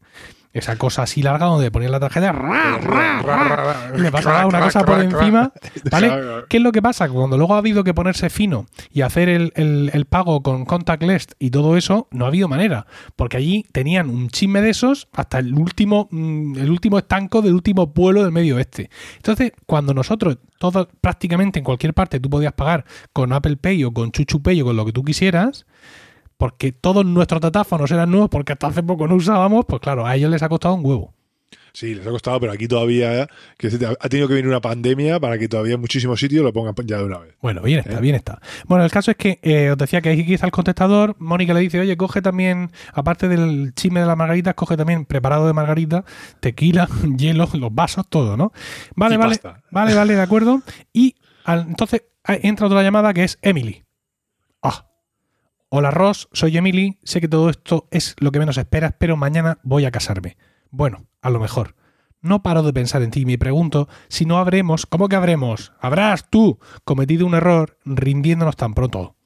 Esa 0.59 0.75
cosa 0.77 1.03
así 1.03 1.21
larga 1.21 1.45
donde 1.47 1.69
ponían 1.71 1.91
la 1.91 1.99
tarjeta 1.99 2.31
ra, 2.31 2.77
ra, 2.79 3.21
ra, 3.21 3.91
y 3.95 4.01
le 4.01 4.11
pasaba 4.11 4.45
una 4.45 4.59
cosa 4.61 4.83
por 4.85 4.99
encima. 5.01 5.51
¿Vale? 5.91 6.07
¿Qué 6.49 6.57
es 6.57 6.63
lo 6.63 6.71
que 6.71 6.81
pasa? 6.81 7.07
Cuando 7.09 7.37
luego 7.37 7.55
ha 7.55 7.59
habido 7.59 7.83
que 7.83 7.93
ponerse 7.93 8.29
fino 8.29 8.65
y 8.91 9.01
hacer 9.01 9.29
el, 9.29 9.51
el- 9.55 9.91
el 9.93 10.05
pago 10.05 10.41
con 10.41 10.65
contactless 10.65 11.27
y 11.39 11.49
todo 11.51 11.77
eso, 11.77 12.07
no 12.11 12.25
ha 12.25 12.27
habido 12.29 12.47
manera. 12.47 12.85
Porque 13.15 13.37
allí 13.37 13.65
tenían 13.71 14.09
un 14.09 14.29
chisme 14.29 14.61
de 14.61 14.69
esos 14.71 15.07
hasta 15.13 15.39
el 15.39 15.53
último, 15.53 16.07
mm, 16.11 16.57
el 16.57 16.69
último 16.71 16.97
estanco 16.97 17.41
del 17.41 17.53
último 17.53 17.93
pueblo 17.93 18.23
del 18.23 18.31
medio 18.31 18.55
oeste. 18.55 18.89
Entonces, 19.17 19.51
cuando 19.65 19.93
nosotros, 19.93 20.37
todo, 20.57 20.87
prácticamente 21.01 21.59
en 21.59 21.65
cualquier 21.65 21.93
parte, 21.93 22.19
tú 22.19 22.29
podías 22.29 22.53
pagar 22.53 22.85
con 23.13 23.31
Apple 23.33 23.57
Pay 23.57 23.83
o 23.83 23.91
con 23.93 24.11
Chuchu 24.11 24.41
Pay 24.41 24.61
o 24.61 24.65
con 24.65 24.75
lo 24.75 24.85
que 24.85 24.91
tú 24.93 25.03
quisieras, 25.03 25.65
porque 26.37 26.71
todos 26.71 27.05
nuestros 27.05 27.41
datáfonos 27.41 27.89
eran 27.91 28.11
nuevos 28.11 28.29
porque 28.29 28.53
hasta 28.53 28.67
hace 28.67 28.83
poco 28.83 29.07
no 29.07 29.15
usábamos, 29.15 29.65
pues 29.67 29.81
claro, 29.81 30.05
a 30.05 30.15
ellos 30.15 30.29
les 30.31 30.41
ha 30.43 30.49
costado 30.49 30.75
un 30.75 30.85
huevo. 30.85 31.13
Sí, 31.73 31.93
les 31.93 32.07
ha 32.07 32.09
costado, 32.09 32.39
pero 32.39 32.51
aquí 32.53 32.67
todavía 32.67 33.27
que 33.55 33.69
se 33.69 33.77
te- 33.77 33.85
ha 33.85 34.09
tenido 34.09 34.27
que 34.27 34.33
venir 34.33 34.47
una 34.49 34.61
pandemia 34.61 35.19
para 35.19 35.37
que 35.37 35.47
todavía 35.47 35.75
en 35.75 35.79
muchísimos 35.81 36.19
sitios 36.19 36.43
lo 36.43 36.51
pongan 36.51 36.73
ya 36.85 36.97
de 36.97 37.03
una 37.03 37.19
vez. 37.19 37.35
Bueno, 37.39 37.61
bien 37.61 37.79
está, 37.79 37.97
¿Eh? 37.97 38.01
bien 38.01 38.15
está. 38.15 38.41
Bueno, 38.65 38.83
el 38.83 38.89
caso 38.89 39.11
es 39.11 39.17
que 39.17 39.39
eh, 39.43 39.69
os 39.69 39.77
decía 39.77 40.01
que 40.01 40.09
aquí 40.09 40.33
está 40.33 40.47
el 40.47 40.51
contestador. 40.51 41.15
Mónica 41.19 41.53
le 41.53 41.59
dice, 41.59 41.79
oye, 41.79 41.95
coge 41.95 42.23
también, 42.23 42.71
aparte 42.93 43.27
del 43.27 43.73
chisme 43.75 43.99
de 43.99 44.07
las 44.07 44.17
margaritas, 44.17 44.55
coge 44.55 44.75
también 44.75 45.05
preparado 45.05 45.45
de 45.45 45.53
margarita, 45.53 46.03
tequila, 46.39 46.87
hielo, 47.17 47.47
los 47.53 47.73
vasos, 47.75 48.07
todo, 48.09 48.37
¿no? 48.37 48.53
Vale, 48.95 49.13
Y 49.13 49.17
vale, 49.19 49.35
pasta. 49.37 49.61
vale, 49.69 49.93
vale, 49.93 50.15
de 50.15 50.21
acuerdo. 50.21 50.63
Y 50.93 51.15
al- 51.43 51.67
entonces 51.67 52.01
entra 52.27 52.65
otra 52.65 52.81
llamada 52.81 53.13
que 53.13 53.23
es 53.23 53.37
Emily. 53.43 53.83
Hola 55.69 55.91
Ross, 55.91 56.29
soy 56.31 56.55
Emily, 56.55 56.97
sé 57.03 57.19
que 57.19 57.27
todo 57.27 57.49
esto 57.49 57.89
es 57.91 58.15
lo 58.19 58.31
que 58.31 58.39
menos 58.39 58.57
esperas, 58.57 58.93
pero 58.97 59.17
mañana 59.17 59.59
voy 59.63 59.83
a 59.83 59.91
casarme. 59.91 60.37
Bueno, 60.71 61.07
a 61.21 61.29
lo 61.29 61.41
mejor. 61.41 61.75
No 62.21 62.41
paro 62.41 62.63
de 62.63 62.71
pensar 62.71 63.01
en 63.01 63.11
ti 63.11 63.21
y 63.21 63.25
me 63.25 63.37
pregunto 63.37 63.89
si 64.07 64.25
no 64.25 64.37
habremos, 64.37 64.85
¿cómo 64.85 65.09
que 65.09 65.17
habremos? 65.17 65.73
Habrás 65.81 66.29
tú 66.29 66.57
cometido 66.85 67.25
un 67.25 67.33
error 67.33 67.77
rindiéndonos 67.83 68.55
tan 68.55 68.73
pronto. 68.73 69.17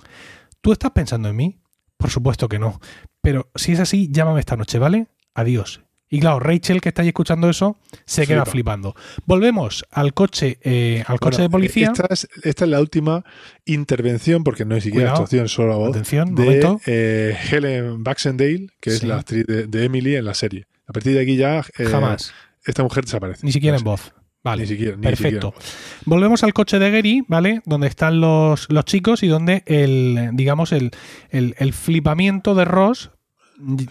¿Tú 0.61 0.71
estás 0.71 0.89
pensando 0.89 1.29
en 1.29 1.35
mí? 1.35 1.61
Por 1.95 2.09
supuesto 2.09 2.49
que 2.49 2.57
no. 2.57 2.79
Pero 3.21 3.51
si 3.53 3.73
es 3.73 3.79
así, 3.79 4.09
llámame 4.11 4.39
esta 4.39 4.57
noche, 4.57 4.79
¿vale? 4.79 5.09
Adiós. 5.35 5.83
Y 6.13 6.19
claro, 6.19 6.41
Rachel, 6.41 6.81
que 6.81 6.89
está 6.89 7.03
ahí 7.03 7.07
escuchando 7.07 7.49
eso, 7.49 7.77
se 8.05 8.27
queda 8.27 8.41
Flipa. 8.43 8.51
flipando. 8.51 8.95
Volvemos 9.25 9.85
al 9.91 10.13
coche, 10.13 10.59
eh, 10.61 11.03
al 11.07 11.19
coche 11.21 11.37
Bueno, 11.37 11.43
de 11.43 11.49
policía. 11.49 11.87
Esta 11.93 12.07
es, 12.09 12.27
esta 12.43 12.65
es 12.65 12.69
la 12.69 12.81
última 12.81 13.23
intervención, 13.65 14.43
porque 14.43 14.65
no 14.65 14.75
es 14.75 14.83
siquiera 14.83 15.11
actuación, 15.11 15.47
solo 15.47 15.77
voz. 15.77 15.91
Atención, 15.91 16.35
de 16.35 16.77
eh, 16.85 17.37
Helen 17.49 18.03
Baxendale, 18.03 18.67
que 18.81 18.89
es 18.89 19.03
la 19.03 19.19
actriz 19.19 19.45
de, 19.47 19.67
de 19.67 19.85
Emily 19.85 20.15
en 20.17 20.25
la 20.25 20.33
serie. 20.33 20.67
A 20.85 20.91
partir 20.93 21.13
de 21.13 21.21
aquí 21.21 21.37
ya 21.37 21.63
eh, 21.77 21.85
Jamás. 21.85 22.33
esta 22.65 22.83
mujer 22.83 23.05
desaparece. 23.05 23.45
Ni 23.45 23.53
siquiera 23.53 23.75
No 23.77 23.79
en 23.79 23.83
voz. 23.85 24.13
Vale. 24.43 24.63
Ni 24.63 24.67
siquiera. 24.67 24.97
Ni 24.97 25.03
Perfecto. 25.03 25.53
siquiera. 25.55 26.01
Volvemos 26.05 26.43
al 26.43 26.53
coche 26.53 26.77
de 26.79 26.91
Gary, 26.91 27.23
¿vale? 27.29 27.61
Donde 27.65 27.87
están 27.87 28.19
los, 28.19 28.67
los 28.69 28.83
chicos 28.85 29.23
y 29.23 29.27
donde 29.27 29.63
el, 29.65 30.31
digamos, 30.33 30.73
el, 30.73 30.91
el, 31.29 31.55
el 31.57 31.71
flipamiento 31.73 32.53
de 32.55 32.65
Ross 32.65 33.11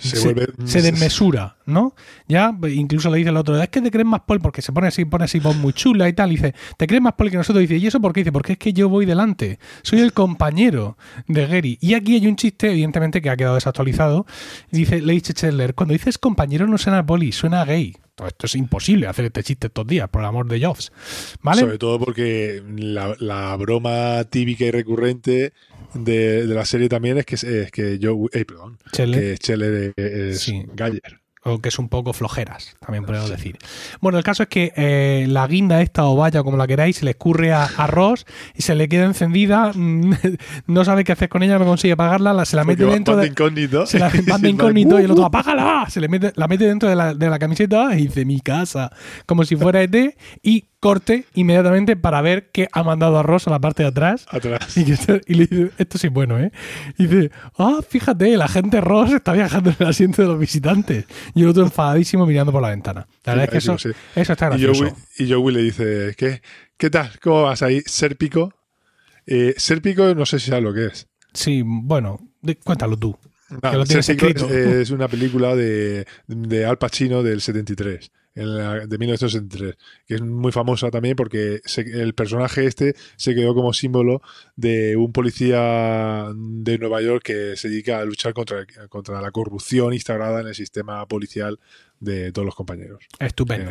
Se 0.01 0.17
se, 0.17 0.35
vuelve- 0.35 0.53
se 0.67 0.83
desmesura, 0.83 1.57
¿no? 1.67 1.95
Ya, 2.29 2.57
incluso 2.73 3.11
le 3.11 3.19
dice 3.19 3.31
el 3.31 3.37
otro, 3.37 3.61
es 3.63 3.69
que 3.69 3.81
te 3.81 3.91
crees 3.91 4.07
más 4.07 4.21
Paul 4.27 4.41
porque 4.41 4.63
se 4.63 4.73
pone 4.73 4.89
así, 4.89 5.05
pone 5.05 5.25
así 5.25 5.39
voz 5.39 5.57
muy 5.57 5.73
chula 5.73 6.09
y 6.09 6.13
tal. 6.13 6.31
Y 6.33 6.37
dice, 6.37 6.55
te 6.77 6.87
crees 6.87 7.03
más 7.03 7.15
Paul 7.15 7.31
que 7.31 7.37
nosotros. 7.37 7.61
dice, 7.61 7.77
¿y 7.77 7.87
eso 7.87 8.01
por 8.01 8.13
qué? 8.13 8.21
Dice, 8.21 8.33
porque 8.33 8.53
es 8.53 8.59
que 8.59 8.73
yo 8.73 8.89
voy 8.89 9.07
delante. 9.07 9.59
Soy 9.83 10.01
el 10.01 10.13
compañero 10.13 10.97
de 11.27 11.47
Gary. 11.47 11.79
Y 11.81 11.95
aquí 11.95 12.17
hay 12.17 12.27
un 12.27 12.37
chiste, 12.37 12.71
evidentemente, 12.71 13.21
que 13.23 13.31
ha 13.31 13.37
quedado 13.37 13.55
desactualizado. 13.55 14.27
Dice, 14.71 15.01
le 15.01 15.13
dice 15.13 15.35
Chandler, 15.35 15.75
cuando 15.75 15.93
dices 15.93 16.19
compañero 16.19 16.67
no 16.67 16.79
suena 16.79 16.99
a 16.99 17.07
poli, 17.07 17.33
suena 17.33 17.63
a 17.63 17.65
gay. 17.65 17.97
Todo 18.21 18.29
esto 18.29 18.45
es 18.45 18.55
imposible 18.55 19.07
hacer 19.07 19.25
este 19.25 19.43
chiste 19.43 19.69
estos 19.69 19.87
días, 19.87 20.07
por 20.11 20.21
el 20.21 20.27
amor 20.27 20.47
de 20.47 20.63
Jobs. 20.63 20.93
¿Vale? 21.41 21.63
Sobre 21.63 21.79
todo 21.79 21.99
porque 21.99 22.63
la, 22.77 23.17
la 23.19 23.57
broma 23.57 24.25
típica 24.25 24.67
y 24.67 24.71
recurrente 24.71 25.55
de, 25.95 26.47
de 26.47 26.55
la 26.55 26.67
serie 26.67 26.91
también 26.91 27.17
es 27.17 27.25
que, 27.25 27.37
es 27.37 27.71
que 27.71 27.99
Joe, 28.03 28.29
eh, 28.35 28.45
perdón, 28.45 28.77
Chandler. 28.93 29.95
que 29.95 30.31
es 30.33 30.41
Sí. 30.43 30.65
Galler. 30.75 31.21
O 31.43 31.61
que 31.61 31.71
es 31.71 31.79
un 31.79 31.89
poco 31.89 32.13
flojeras, 32.13 32.77
también 32.81 33.05
podemos 33.05 33.31
decir. 33.31 33.57
Bueno, 34.01 34.19
el 34.19 34.25
caso 34.25 34.43
es 34.43 34.49
que 34.49 34.73
eh, 34.77 35.27
la 35.29 35.47
guinda 35.47 35.81
esta 35.81 36.05
o 36.05 36.17
vaya 36.17 36.43
como 36.43 36.57
la 36.57 36.67
queráis, 36.67 36.97
se 36.97 37.05
le 37.05 37.13
escurre 37.13 37.53
a, 37.53 37.65
a 37.65 37.87
Ross 37.87 38.27
y 38.55 38.63
se 38.63 38.75
le 38.75 38.89
queda 38.89 39.07
encendida, 39.07 39.73
mm, 39.75 40.13
no 40.67 40.85
sabe 40.85 41.05
qué 41.05 41.13
hacer 41.13 41.29
con 41.29 41.43
ella, 41.43 41.59
no 41.59 41.65
consigue 41.65 41.95
apagarla, 41.95 42.33
la, 42.33 42.45
se 42.45 42.57
la 42.57 42.65
mete 42.65 42.83
Porque 42.83 42.95
dentro 42.95 43.17
de... 43.17 43.29
incógnito. 43.29 43.87
Se 43.87 43.99
la 43.99 44.11
van 44.29 44.43
de 44.43 44.51
incógnito 44.51 45.01
y 45.01 45.05
el 45.05 45.11
otro, 45.11 45.25
apágala, 45.25 45.87
se 45.89 46.01
le 46.01 46.09
mete, 46.09 46.33
la 46.37 46.47
mete 46.47 46.67
dentro 46.67 46.89
de 46.89 46.97
la, 46.97 47.15
de 47.15 47.31
la 47.31 47.39
camiseta 47.39 47.95
y 47.97 48.07
dice, 48.07 48.25
mi 48.25 48.41
casa, 48.41 48.91
como 49.27 49.45
si 49.45 49.57
fuera 49.57 49.83
ET, 49.83 50.17
y 50.43 50.70
corte 50.81 51.27
inmediatamente 51.35 51.95
para 51.95 52.23
ver 52.23 52.51
qué 52.51 52.69
ha 52.73 52.83
mandado 52.83 53.19
a 53.19 53.23
Ross 53.23 53.47
a 53.47 53.51
la 53.51 53.59
parte 53.61 53.83
de 53.83 53.91
atrás. 53.91 54.27
Atrás. 54.31 54.77
Y, 54.77 54.85
que 54.87 54.93
esto- 54.93 55.21
y 55.27 55.35
le 55.35 55.47
dice, 55.47 55.71
esto 55.79 55.99
sí 55.99 56.07
es 56.07 56.13
bueno, 56.13 56.39
¿eh? 56.39 56.51
Y 56.99 57.07
dice, 57.07 57.31
ah, 57.59 57.81
fíjate, 57.87 58.33
el 58.33 58.41
agente 58.43 58.81
Ross 58.81 59.13
está 59.13 59.33
viajando 59.35 59.71
en 59.71 59.77
el 59.79 59.87
asiento 59.87 60.23
de 60.23 60.29
los 60.29 60.39
visitantes. 60.39 61.05
Y 61.35 61.43
el 61.43 61.49
otro 61.49 61.63
enfadadísimo 61.63 62.25
mirando 62.27 62.51
por 62.53 62.63
la 62.63 62.71
ventana. 62.71 63.07
La 63.25 63.35
verdad 63.35 63.45
es 63.45 63.51
que 63.51 63.59
eso, 63.59 63.79
Sí. 63.79 63.91
eso 64.17 64.33
está 64.33 64.47
Y 64.47 64.49
gracioso. 64.63 64.85
Joey, 64.85 64.95
y 65.19 65.31
Joey 65.33 65.55
le 65.55 65.63
dice, 65.63 66.15
¿qué, 66.17 66.41
¿qué 66.77 66.89
tal? 66.91 67.11
¿Cómo 67.21 67.43
vas 67.43 67.63
ahí? 67.63 67.83
¿Sérpico? 67.87 68.55
Eh, 69.27 69.55
Sérpico 69.59 70.15
no 70.15 70.25
sé 70.27 70.39
si 70.39 70.49
sabes 70.51 70.65
lo 70.65 70.73
que 70.75 70.87
es. 70.87 71.07
Sí, 71.35 71.63
bueno, 71.65 72.19
cuéntalo 72.65 72.97
tú. 72.97 73.17
Ah, 73.63 73.71
Que 73.73 73.77
lo 73.77 73.85
tienes 73.85 74.09
escrito. 74.09 74.47
Es, 74.47 74.53
es 74.55 74.91
una 74.91 75.09
película 75.09 75.55
de, 75.55 76.07
de 76.27 76.65
Al 76.65 76.79
Pacino 76.79 77.23
del 77.23 77.41
73, 77.41 78.11
en 78.35 78.57
la- 78.57 78.87
de 78.87 78.99
1973, 78.99 79.77
que 80.07 80.15
es 80.15 80.23
muy 80.23 80.53
famosa 80.53 80.91
también 80.91 81.17
porque 81.17 81.61
se- 81.65 81.81
el 82.03 82.15
personaje 82.15 82.67
este 82.67 82.95
se 83.17 83.35
quedó 83.35 83.55
como 83.55 83.73
símbolo 83.73 84.23
de 84.57 84.97
un 84.97 85.13
policía 85.13 86.29
de 86.35 86.79
Nueva 86.79 87.03
York 87.03 87.23
que 87.25 87.57
se 87.57 87.69
dedica 87.69 87.99
a 87.99 88.05
luchar 88.05 88.33
contra, 88.33 88.65
contra 88.89 89.21
la 89.21 89.31
corrupción 89.31 89.93
instaurada 89.93 90.41
en 90.41 90.47
el 90.49 90.55
sistema 90.55 91.07
policial 91.07 91.59
de 92.01 92.33
todos 92.33 92.47
los 92.47 92.55
compañeros 92.55 93.03
en 93.19 93.27
Estupendo. 93.27 93.71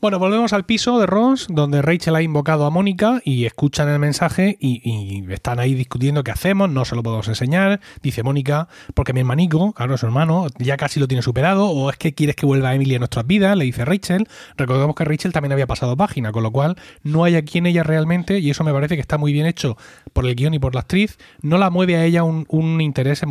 Bueno, 0.00 0.18
volvemos 0.18 0.52
al 0.52 0.64
piso 0.64 0.98
de 0.98 1.06
Ross, 1.06 1.46
donde 1.48 1.80
Rachel 1.80 2.16
ha 2.16 2.22
invocado 2.22 2.66
a 2.66 2.70
Mónica 2.70 3.22
y 3.24 3.46
escuchan 3.46 3.88
el 3.88 3.98
mensaje 3.98 4.56
y, 4.60 4.82
y 4.84 5.32
están 5.32 5.60
ahí 5.60 5.74
discutiendo 5.74 6.24
qué 6.24 6.32
hacemos, 6.32 6.68
no 6.68 6.84
se 6.84 6.96
lo 6.96 7.02
podemos 7.02 7.28
enseñar. 7.28 7.80
Dice 8.02 8.22
Mónica, 8.22 8.68
porque 8.94 9.12
mi 9.12 9.20
hermanico, 9.20 9.72
claro, 9.72 9.96
su 9.96 10.06
hermano, 10.06 10.46
ya 10.58 10.76
casi 10.76 10.98
lo 10.98 11.08
tiene 11.08 11.22
superado, 11.22 11.68
o 11.68 11.88
es 11.90 11.96
que 11.96 12.14
quieres 12.14 12.36
que 12.36 12.46
vuelva 12.46 12.74
Emily 12.74 12.96
a 12.96 12.98
nuestras 12.98 13.26
vidas, 13.26 13.56
le 13.56 13.64
dice 13.64 13.84
Rachel. 13.84 14.28
Recordemos 14.56 14.96
que 14.96 15.04
Rachel 15.04 15.32
también 15.32 15.52
había 15.52 15.66
pasado 15.66 15.96
página, 15.96 16.32
con 16.32 16.42
lo 16.42 16.50
cual 16.50 16.76
no 17.04 17.24
hay 17.24 17.36
aquí 17.36 17.58
en 17.58 17.66
ella 17.66 17.84
realmente, 17.84 18.40
y 18.40 18.50
eso 18.50 18.64
me 18.64 18.72
parece 18.72 18.96
que 18.96 19.00
está 19.00 19.18
muy 19.18 19.32
bien 19.32 19.46
hecho 19.46 19.76
por 20.12 20.26
el 20.26 20.34
guion 20.34 20.54
y 20.54 20.58
por 20.58 20.74
la 20.74 20.80
actriz, 20.80 21.18
no 21.42 21.58
la 21.58 21.70
mueve 21.70 21.96
a 21.96 22.04
ella 22.04 22.24
un, 22.24 22.44
un 22.48 22.80
interés 22.80 23.22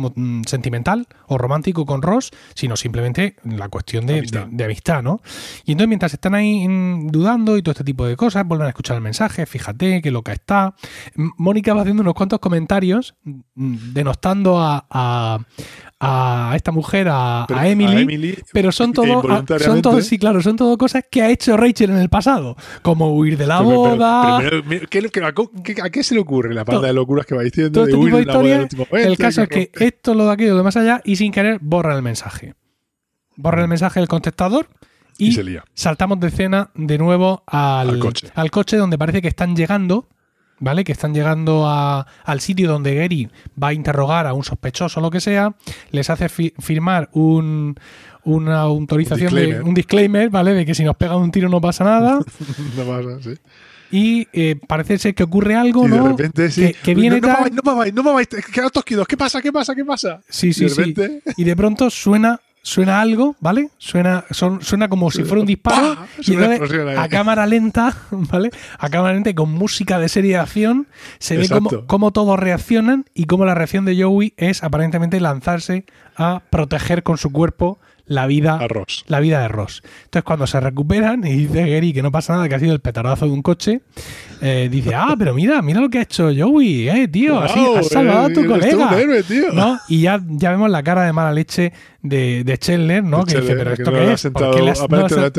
sentimental 0.46 1.06
o 1.26 1.36
romántico 1.36 1.84
con 1.84 2.00
Ross, 2.00 2.30
sino 2.54 2.76
simplemente 2.76 3.36
la 3.44 3.68
cuestión 3.68 4.06
de, 4.06 4.21
amistad. 4.22 4.46
de- 4.46 4.56
de 4.56 4.64
amistad, 4.64 5.02
¿no? 5.02 5.20
Y 5.64 5.72
entonces 5.72 5.88
mientras 5.88 6.12
están 6.14 6.34
ahí 6.34 6.66
dudando 7.10 7.56
y 7.56 7.62
todo 7.62 7.72
este 7.72 7.84
tipo 7.84 8.06
de 8.06 8.16
cosas, 8.16 8.46
vuelven 8.46 8.66
a 8.66 8.70
escuchar 8.70 8.96
el 8.96 9.02
mensaje, 9.02 9.46
fíjate 9.46 10.00
qué 10.02 10.10
loca 10.10 10.32
está. 10.32 10.74
Mónica 11.38 11.74
va 11.74 11.82
haciendo 11.82 12.02
unos 12.02 12.14
cuantos 12.14 12.38
comentarios 12.38 13.14
mm, 13.24 13.92
denostando 13.92 14.58
a, 14.60 14.86
a- 14.90 15.38
a 16.04 16.52
esta 16.56 16.72
mujer, 16.72 17.06
a, 17.10 17.44
Pero 17.46 17.60
a 17.60 17.68
Emily, 17.68 18.02
Emily, 18.02 18.38
pero 18.52 18.72
son 18.72 18.90
que 18.90 18.96
todo, 18.96 19.04
ah, 19.04 19.06
son 19.08 19.22
involuntariamente- 19.22 19.82
todo, 19.82 20.00
sí, 20.00 20.18
claro, 20.18 20.42
son 20.42 20.56
todo 20.56 20.76
cosas 20.76 21.04
que 21.08 21.22
ha 21.22 21.30
hecho 21.30 21.56
Rachel 21.56 21.90
en 21.90 21.98
el 21.98 22.08
pasado, 22.08 22.56
como 22.82 23.14
huir 23.14 23.38
de 23.38 23.46
la 23.46 23.58
Pero- 23.58 23.70
boda, 23.70 24.38
pero- 24.40 24.62
pero- 24.68 24.88
¿qué- 24.90 25.08
qué- 25.10 25.24
a, 25.24 25.32
qué- 25.32 25.80
a 25.82 25.90
qué 25.90 26.02
se 26.02 26.14
le 26.14 26.20
ocurre 26.20 26.52
la 26.54 26.64
banda 26.64 26.88
de 26.88 26.92
locuras 26.92 27.24
que 27.24 27.36
va 27.36 27.42
diciendo 27.42 27.70
todo 27.72 27.84
de 27.86 27.90
este 27.92 28.00
huir 28.02 28.06
tipo 28.06 28.16
de 28.16 28.22
de 28.22 28.26
la 28.26 28.86
boda 28.88 29.00
El 29.02 29.16
caso 29.16 29.42
es 29.42 29.48
que 29.48 29.70
esto, 29.78 30.14
lo 30.14 30.26
de 30.26 30.32
aquello, 30.32 30.50
lo 30.52 30.56
de 30.58 30.62
más 30.64 30.76
allá, 30.76 31.00
y 31.04 31.14
sin 31.16 31.30
querer 31.30 31.58
borra 31.60 31.94
el 31.94 32.02
mensaje. 32.02 32.54
Borra 33.36 33.62
el 33.62 33.68
mensaje 33.68 34.00
del 34.00 34.08
contestador 34.08 34.68
y, 35.18 35.28
Y 35.28 35.32
se 35.32 35.44
lía. 35.44 35.64
saltamos 35.74 36.20
de 36.20 36.28
escena 36.28 36.70
de 36.74 36.98
nuevo 36.98 37.42
al, 37.46 37.90
Al 37.90 37.98
coche. 37.98 38.28
al 38.34 38.50
coche 38.50 38.76
donde 38.76 38.98
parece 38.98 39.20
que 39.22 39.28
están 39.28 39.54
llegando, 39.56 40.08
¿vale? 40.58 40.84
Que 40.84 40.92
están 40.92 41.12
llegando 41.14 41.66
a- 41.66 42.06
al 42.24 42.40
sitio 42.40 42.68
donde 42.68 42.94
Gary 42.94 43.28
va 43.62 43.68
a 43.68 43.72
interrogar 43.72 44.26
a 44.26 44.32
un 44.34 44.44
sospechoso 44.44 45.00
o 45.00 45.02
lo 45.02 45.10
que 45.10 45.20
sea, 45.20 45.54
les 45.90 46.08
hace 46.10 46.28
fi- 46.28 46.54
firmar 46.58 47.08
un, 47.12 47.74
una 48.24 48.60
autorización, 48.60 49.28
Un 49.28 49.34
de, 49.34 49.40
disclaimer. 49.40 49.68
un 49.68 49.74
disclaimer, 49.74 50.30
¿vale? 50.30 50.54
De 50.54 50.64
que 50.66 50.74
si 50.74 50.84
nos 50.84 50.96
pegan 50.96 51.16
un 51.18 51.30
tiro 51.32 51.48
no 51.48 51.60
pasa 51.60 51.84
nada. 51.84 52.20
No 52.76 52.84
pasa, 52.84 53.20
sí. 53.22 53.34
y 53.90 54.28
eh, 54.32 54.56
parece 54.66 54.96
ser 54.98 55.14
que 55.14 55.24
ocurre 55.24 55.54
algo, 55.56 55.84
Y 55.86 55.88
¿no? 55.90 56.02
de 56.04 56.08
repente, 56.10 56.50
sí. 56.50 56.68
que, 56.68 56.72
que 56.74 56.94
viene 56.94 57.20
no, 57.20 57.26
no 57.28 57.34
tal- 57.34 57.36
mováis, 57.38 57.54
no 57.54 57.62
mováis, 57.72 57.94
no 57.94 58.02
mováis, 58.02 58.28
quedaos 58.52 58.72
tosquidos. 58.72 59.06
¿Qué 59.06 59.16
pasa? 59.16 59.42
¿Qué 59.42 59.52
pasa? 59.52 59.74
¿Qué 59.74 59.84
pasa? 59.84 60.20
Sí, 60.28 60.52
sí, 60.54 60.62
y 60.64 60.68
de 60.68 60.70
sí. 60.74 60.82
repente, 60.94 61.22
Y 61.36 61.44
de 61.44 61.54
pronto 61.56 61.90
suena, 61.90 62.40
suena 62.62 63.00
algo, 63.00 63.34
¿vale? 63.40 63.70
Suena, 63.78 64.24
son- 64.30 64.62
suena 64.62 64.88
como 64.88 65.10
si 65.10 65.24
fuera 65.24 65.40
un 65.40 65.46
disparo. 65.46 65.96
¡Pah! 65.96 66.06
Y 66.20 66.34
entonces, 66.34 66.70
a 66.98 67.08
cámara 67.08 67.46
lenta, 67.46 67.94
¿vale? 68.10 68.50
A 68.78 68.88
cámara 68.88 69.14
lenta 69.14 69.30
y 69.30 69.34
con 69.34 69.50
música 69.52 69.98
de 69.98 70.08
serie 70.08 70.32
de 70.32 70.38
acción, 70.38 70.86
se 71.18 71.36
ve 71.36 71.48
cómo, 71.48 71.70
cómo 71.86 72.12
todos 72.12 72.38
reaccionan 72.38 73.04
y 73.14 73.24
cómo 73.24 73.44
la 73.44 73.54
reacción 73.54 73.84
de 73.84 74.00
Joey 74.02 74.34
es 74.36 74.62
aparentemente 74.62 75.20
lanzarse 75.20 75.84
a 76.16 76.42
proteger 76.50 77.02
con 77.02 77.18
su 77.18 77.30
cuerpo 77.32 77.78
la 78.06 78.26
vida, 78.26 78.58
la 79.06 79.20
vida 79.20 79.40
de 79.42 79.48
Ross. 79.48 79.82
Entonces, 80.04 80.24
cuando 80.24 80.46
se 80.46 80.60
recuperan 80.60 81.26
y 81.26 81.32
dice 81.46 81.68
Gary 81.70 81.92
que 81.92 82.02
no 82.02 82.10
pasa 82.12 82.34
nada, 82.34 82.48
que 82.48 82.54
ha 82.54 82.58
sido 82.58 82.72
el 82.72 82.80
petardazo 82.80 83.26
de 83.26 83.32
un 83.32 83.42
coche, 83.42 83.80
eh, 84.40 84.68
dice, 84.70 84.90
ah, 84.94 85.14
pero 85.18 85.34
mira, 85.34 85.62
mira 85.62 85.80
lo 85.80 85.88
que 85.88 85.98
ha 85.98 86.02
hecho 86.02 86.30
Joey, 86.36 86.88
eh, 86.88 87.08
tío, 87.08 87.38
así, 87.40 87.60
has 87.76 87.88
salvado 87.88 88.26
a 88.26 88.28
tu 88.32 88.42
tú 88.42 88.48
colega. 88.48 88.88
un 88.88 88.94
héroe, 88.94 89.22
tío. 89.22 89.52
¿no? 89.52 89.78
Y 89.88 90.02
ya, 90.02 90.20
ya 90.28 90.50
vemos 90.50 90.68
la 90.70 90.82
cara 90.82 91.04
de 91.04 91.12
mala 91.12 91.32
leche 91.32 91.72
de, 92.02 92.42
de 92.44 92.58
Chandler, 92.58 93.04
¿no? 93.04 93.24
Que 93.24 93.40
dice, 93.40 93.54
pero 93.54 93.74
que 93.74 93.82
¿esto 93.82 93.90
no 93.90 93.96
qué 93.98 94.04
le 94.04 94.10
ha 94.10 94.14
es? 94.14 94.20
sentado- 94.20 94.46
¿Por 94.50 94.56
qué 94.56 94.62
le 94.64 94.70
has- 94.72 94.80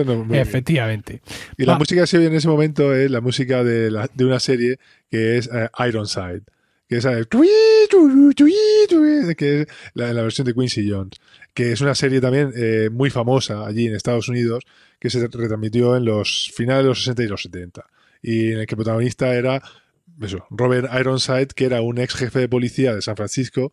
no 0.05 0.15
no, 0.15 0.23
bien. 0.25 0.41
Efectivamente. 0.41 1.21
Y 1.57 1.65
la 1.65 1.77
música 1.77 2.01
que 2.01 2.07
se 2.07 2.17
oye 2.17 2.27
en 2.27 2.35
ese 2.35 2.47
momento 2.47 2.93
es 2.95 3.11
la 3.11 3.21
música 3.21 3.63
de, 3.63 3.91
la- 3.91 4.09
de 4.13 4.25
una 4.25 4.39
serie 4.39 4.77
que 5.11 5.37
es 5.37 5.49
eh, 5.53 5.69
Ironside. 5.87 6.41
Que 8.87 9.29
es, 9.29 9.35
que 9.35 9.67
la, 9.93 10.13
la 10.13 10.21
versión 10.21 10.45
de 10.45 10.53
Quincy 10.53 10.89
Jones. 10.89 11.19
Que 11.53 11.71
es 11.71 11.81
una 11.81 11.95
serie 11.95 12.21
también 12.21 12.51
eh, 12.55 12.89
muy 12.91 13.09
famosa 13.09 13.65
allí 13.65 13.87
en 13.87 13.95
Estados 13.95 14.29
Unidos 14.29 14.63
que 14.99 15.09
se 15.09 15.19
retransmitió 15.19 15.97
en 15.97 16.05
los 16.05 16.51
finales 16.55 16.83
de 16.83 16.89
los 16.89 16.99
60 16.99 17.23
y 17.23 17.27
los 17.27 17.41
70. 17.43 17.85
Y 18.21 18.51
en 18.51 18.59
el 18.59 18.65
que 18.65 18.75
el 18.75 18.77
protagonista 18.77 19.35
era 19.35 19.61
eso, 20.21 20.45
Robert 20.49 20.89
Ironside, 20.97 21.47
que 21.47 21.65
era 21.65 21.81
un 21.81 21.97
ex 21.97 22.15
jefe 22.15 22.39
de 22.39 22.49
policía 22.49 22.93
de 22.95 23.01
San 23.01 23.15
Francisco 23.15 23.71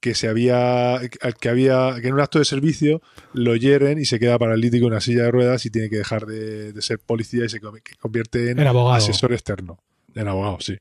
que 0.00 0.14
se 0.14 0.28
había 0.28 1.00
que 1.40 1.48
había 1.48 1.94
que 2.00 2.08
en 2.08 2.14
un 2.14 2.20
acto 2.20 2.38
de 2.38 2.44
servicio 2.44 3.00
lo 3.32 3.56
hieren 3.56 3.98
y 3.98 4.04
se 4.04 4.18
queda 4.18 4.38
paralítico 4.38 4.86
en 4.86 4.92
una 4.92 5.00
silla 5.00 5.22
de 5.22 5.30
ruedas 5.30 5.64
y 5.64 5.70
tiene 5.70 5.88
que 5.88 5.96
dejar 5.96 6.26
de, 6.26 6.74
de 6.74 6.82
ser 6.82 6.98
policía 6.98 7.46
y 7.46 7.48
se 7.48 7.58
convierte 8.00 8.50
en 8.50 8.58
En 8.58 8.66
abogado. 8.66 8.96
asesor 8.96 9.32
externo 9.32 9.78
en 10.14 10.28
abogado 10.28 10.58
sí 10.60 10.76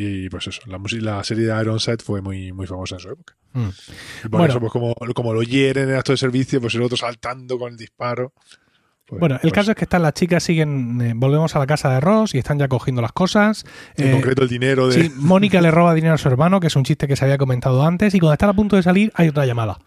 y 0.00 0.28
pues 0.30 0.46
eso 0.46 0.60
la, 0.66 0.78
la 1.00 1.24
serie 1.24 1.46
de 1.46 1.60
Ironside 1.60 1.98
fue 2.04 2.22
muy 2.22 2.52
muy 2.52 2.66
famosa 2.66 2.94
en 2.96 3.00
su 3.00 3.10
época 3.10 3.34
Mm. 3.54 3.68
y 4.24 4.28
por 4.28 4.30
Bueno. 4.40 4.46
eso 4.46 4.60
pues 4.60 4.70
como, 4.72 4.94
como 5.14 5.32
lo 5.34 5.42
hieren 5.42 5.88
en 5.88 5.96
acto 5.96 6.12
de 6.12 6.18
servicio 6.18 6.60
pues 6.60 6.74
el 6.74 6.82
otro 6.82 6.96
saltando 6.98 7.58
con 7.58 7.72
el 7.72 7.76
disparo 7.78 8.32
Pues, 9.06 9.20
Bueno, 9.20 9.36
el 9.36 9.40
pues, 9.40 9.52
caso 9.54 9.70
es 9.70 9.76
que 9.76 9.84
están 9.86 10.02
las 10.02 10.12
chicas, 10.12 10.42
siguen, 10.42 11.00
eh, 11.00 11.12
volvemos 11.16 11.56
a 11.56 11.58
la 11.58 11.66
casa 11.66 11.88
de 11.88 11.98
Ross 11.98 12.34
y 12.34 12.38
están 12.38 12.58
ya 12.58 12.68
cogiendo 12.68 13.00
las 13.00 13.12
cosas. 13.12 13.64
en 13.96 14.08
Eh, 14.08 14.12
concreto 14.12 14.42
el 14.42 14.48
dinero 14.50 14.86
de 14.88 15.02
Sí, 15.04 15.12
Mónica 15.16 15.62
le 15.62 15.70
roba 15.70 15.94
dinero 15.94 16.12
a 16.14 16.18
su 16.18 16.28
hermano, 16.28 16.60
que 16.60 16.66
es 16.66 16.76
un 16.76 16.84
chiste 16.84 17.08
que 17.08 17.16
se 17.16 17.24
había 17.24 17.38
comentado 17.38 17.82
antes, 17.86 18.14
y 18.14 18.20
cuando 18.20 18.34
están 18.34 18.50
a 18.50 18.52
punto 18.52 18.76
de 18.76 18.82
salir 18.82 19.10
hay 19.14 19.28
otra 19.28 19.46
llamada. 19.46 19.78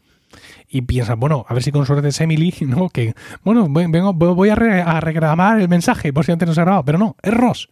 Y 0.67 0.82
piensan, 0.82 1.19
bueno, 1.19 1.45
a 1.47 1.54
ver 1.54 1.62
si 1.62 1.71
con 1.71 1.86
suerte 1.86 2.08
es 2.08 2.19
Emily, 2.19 2.52
¿no? 2.62 2.89
Que, 2.89 3.13
bueno, 3.43 3.67
voy- 3.69 3.86
vengo, 3.91 4.12
voy 4.13 4.50
a, 4.50 4.56
re- 4.56 4.82
a 4.82 5.00
reclamar 5.02 5.62
el 5.62 5.69
mensaje 5.69 6.12
por 6.12 6.26
si 6.26 6.32
antes 6.32 6.47
no 6.47 6.56
se 6.56 6.62
ha 6.62 6.63
grabado, 6.63 6.84
pero 6.84 6.97
no, 6.97 7.15
es 7.21 7.32
Ross. 7.34 7.69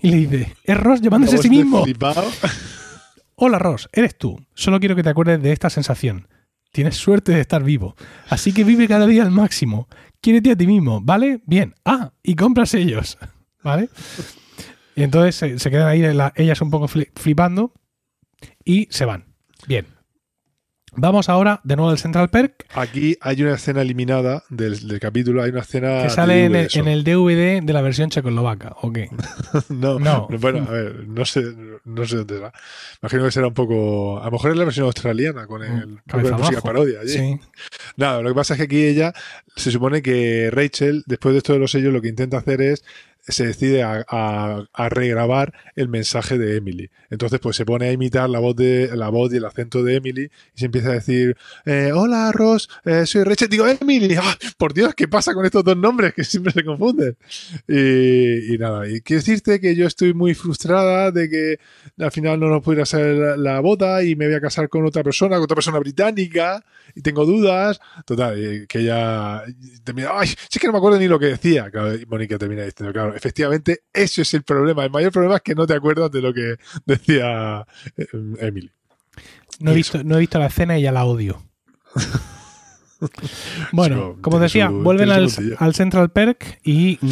Y 0.00 0.10
le 0.10 0.16
dice, 0.16 0.56
es 0.64 0.76
Ross 0.78 1.00
llamándose 1.00 1.36
a 1.36 1.38
sí 1.42 1.50
mismo. 1.50 1.84
Hola 3.36 3.58
Ross, 3.58 3.88
eres 3.92 4.16
tú. 4.16 4.38
Solo 4.54 4.80
quiero 4.80 4.96
que 4.96 5.02
te 5.02 5.10
acuerdes 5.10 5.42
de 5.42 5.52
esta 5.52 5.68
sensación. 5.70 6.28
Tienes 6.72 6.96
suerte 6.96 7.32
de 7.32 7.40
estar 7.40 7.62
vivo. 7.62 7.94
Así 8.28 8.52
que 8.52 8.64
vive 8.64 8.88
cada 8.88 9.06
día 9.06 9.22
al 9.22 9.30
máximo. 9.30 9.88
Quiérete 10.20 10.50
a 10.52 10.56
ti 10.56 10.66
mismo, 10.66 11.00
¿vale? 11.02 11.40
Bien. 11.46 11.74
Ah, 11.84 12.12
y 12.22 12.34
compras 12.34 12.74
ellos. 12.74 13.18
¿Vale? 13.62 13.88
Y 14.94 15.02
entonces 15.02 15.34
se, 15.36 15.58
se 15.58 15.70
quedan 15.70 15.88
ahí 15.88 16.00
la- 16.14 16.32
ellas 16.36 16.60
un 16.60 16.70
poco 16.70 16.88
fli- 16.88 17.10
flipando 17.14 17.72
y 18.64 18.88
se 18.90 19.04
van. 19.04 19.24
Bien. 19.66 19.86
Vamos 20.98 21.28
ahora 21.28 21.60
de 21.64 21.76
nuevo 21.76 21.90
al 21.90 21.98
Central 21.98 22.28
Perk, 22.30 22.64
Aquí 22.74 23.16
hay 23.20 23.42
una 23.42 23.54
escena 23.54 23.82
eliminada 23.82 24.42
del, 24.48 24.88
del 24.88 24.98
capítulo, 25.00 25.42
hay 25.42 25.50
una 25.50 25.60
escena 25.60 26.02
que 26.02 26.10
sale 26.10 26.44
en 26.46 26.54
el, 26.56 26.68
en 26.72 26.88
el 26.88 27.04
DVD 27.04 27.62
de 27.62 27.72
la 27.72 27.82
versión 27.82 28.10
checoslovaca. 28.10 28.76
¿O 28.82 28.92
qué? 28.92 29.10
no, 29.68 29.98
No. 29.98 30.28
bueno, 30.40 30.66
a 30.68 30.72
ver, 30.72 31.06
no 31.06 31.24
sé, 31.24 31.42
no 31.84 32.06
sé 32.06 32.16
dónde 32.16 32.36
será. 32.36 32.52
Imagino 33.02 33.24
que 33.24 33.30
será 33.30 33.46
un 33.48 33.54
poco, 33.54 34.20
a 34.20 34.24
lo 34.26 34.30
mejor 34.32 34.50
es 34.52 34.56
la 34.56 34.64
versión 34.64 34.86
australiana 34.86 35.46
con 35.46 35.62
el 35.62 35.80
con 35.82 36.00
Cabeza 36.06 36.30
la 36.30 36.38
música 36.38 36.60
parodia. 36.60 37.00
allí. 37.00 37.10
Sí. 37.10 37.40
Nada, 37.96 38.22
lo 38.22 38.28
que 38.30 38.34
pasa 38.34 38.54
es 38.54 38.58
que 38.58 38.64
aquí 38.64 38.84
ella 38.84 39.12
se 39.54 39.70
supone 39.70 40.02
que 40.02 40.50
Rachel, 40.50 41.02
después 41.06 41.32
de 41.34 41.38
esto 41.38 41.52
de 41.52 41.58
los 41.58 41.70
sellos, 41.70 41.92
lo 41.92 42.00
que 42.02 42.08
intenta 42.08 42.38
hacer 42.38 42.60
es 42.62 42.84
se 43.28 43.46
decide 43.46 43.82
a, 43.82 44.04
a- 44.08 44.88
regrabar 44.88 45.52
el 45.74 45.88
mensaje 45.88 46.38
de 46.38 46.56
Emily. 46.56 46.90
Entonces, 47.10 47.40
pues 47.40 47.56
se 47.56 47.64
pone 47.64 47.88
a 47.88 47.92
imitar 47.92 48.28
la 48.30 48.38
voz 48.38 48.54
de 48.56 48.90
la 48.96 49.08
voz 49.08 49.32
y 49.32 49.36
el 49.36 49.44
acento 49.44 49.82
de 49.82 49.96
Emily 49.96 50.24
y 50.54 50.58
se 50.58 50.66
empieza 50.66 50.90
a 50.90 50.94
decir 50.94 51.36
eh, 51.64 51.90
hola 51.94 52.30
Ross, 52.32 52.68
eh, 52.84 53.04
soy 53.06 53.24
Rachel, 53.24 53.48
digo 53.48 53.66
Emily, 53.66 54.14
¡Ah! 54.16 54.36
por 54.58 54.72
Dios, 54.74 54.94
¿qué 54.94 55.08
pasa 55.08 55.34
con 55.34 55.44
estos 55.44 55.64
dos 55.64 55.76
nombres 55.76 56.14
que 56.14 56.24
siempre 56.24 56.52
se 56.52 56.64
confunden? 56.64 57.16
Y, 57.68 58.56
nada, 58.58 58.88
y 58.88 59.00
quiero 59.00 59.20
decirte 59.20 59.60
que 59.60 59.74
yo 59.74 59.86
estoy 59.86 60.14
muy 60.14 60.34
frustrada 60.34 61.10
de 61.10 61.28
que 61.28 61.58
al 61.98 62.12
final 62.12 62.38
no 62.40 62.48
nos 62.48 62.62
pudiera 62.62 62.84
hacer 62.84 63.16
la, 63.16 63.36
la 63.36 63.60
boda 63.60 64.02
y 64.04 64.14
me 64.16 64.26
voy 64.26 64.34
a 64.36 64.40
casar 64.40 64.68
con 64.68 64.84
otra 64.86 65.02
persona, 65.02 65.36
con 65.36 65.44
otra 65.44 65.54
persona 65.56 65.78
británica 65.78 66.64
y 66.94 67.02
tengo 67.02 67.24
dudas. 67.26 67.80
Total, 68.04 68.38
y 68.62 68.66
que 68.66 68.80
ella 68.80 69.42
termina, 69.84 70.10
ay, 70.14 70.28
sí 70.48 70.58
que 70.58 70.66
no 70.68 70.72
me 70.74 70.78
acuerdo 70.78 70.98
ni 70.98 71.08
lo 71.08 71.18
que 71.18 71.26
decía. 71.26 71.70
Claro, 71.70 71.94
y 71.94 72.06
Mónica 72.06 72.38
termina 72.38 72.62
diciendo, 72.62 72.92
claro, 72.92 73.15
efectivamente, 73.16 73.80
eso 73.92 74.22
es 74.22 74.32
el 74.34 74.42
problema. 74.42 74.84
El 74.84 74.90
mayor 74.90 75.10
problema 75.12 75.36
es 75.36 75.42
que 75.42 75.54
no 75.54 75.66
te 75.66 75.74
acuerdas 75.74 76.10
de 76.12 76.22
lo 76.22 76.32
que 76.32 76.56
decía 76.86 77.66
eh, 77.96 78.06
Emily. 78.40 78.70
No 79.58 79.72
he, 79.72 79.74
visto, 79.74 80.04
no 80.04 80.16
he 80.16 80.20
visto 80.20 80.38
la 80.38 80.46
escena 80.46 80.78
y 80.78 80.82
ya 80.82 80.92
la 80.92 81.04
odio. 81.06 81.42
bueno, 83.72 84.12
Sí, 84.16 84.22
como 84.22 84.38
decía, 84.38 84.68
su- 84.68 84.82
vuelven 84.82 85.10
al, 85.10 85.28
al 85.58 85.74
Central 85.74 86.10
Perk 86.10 86.60
y 86.64 86.98
mm, 87.00 87.10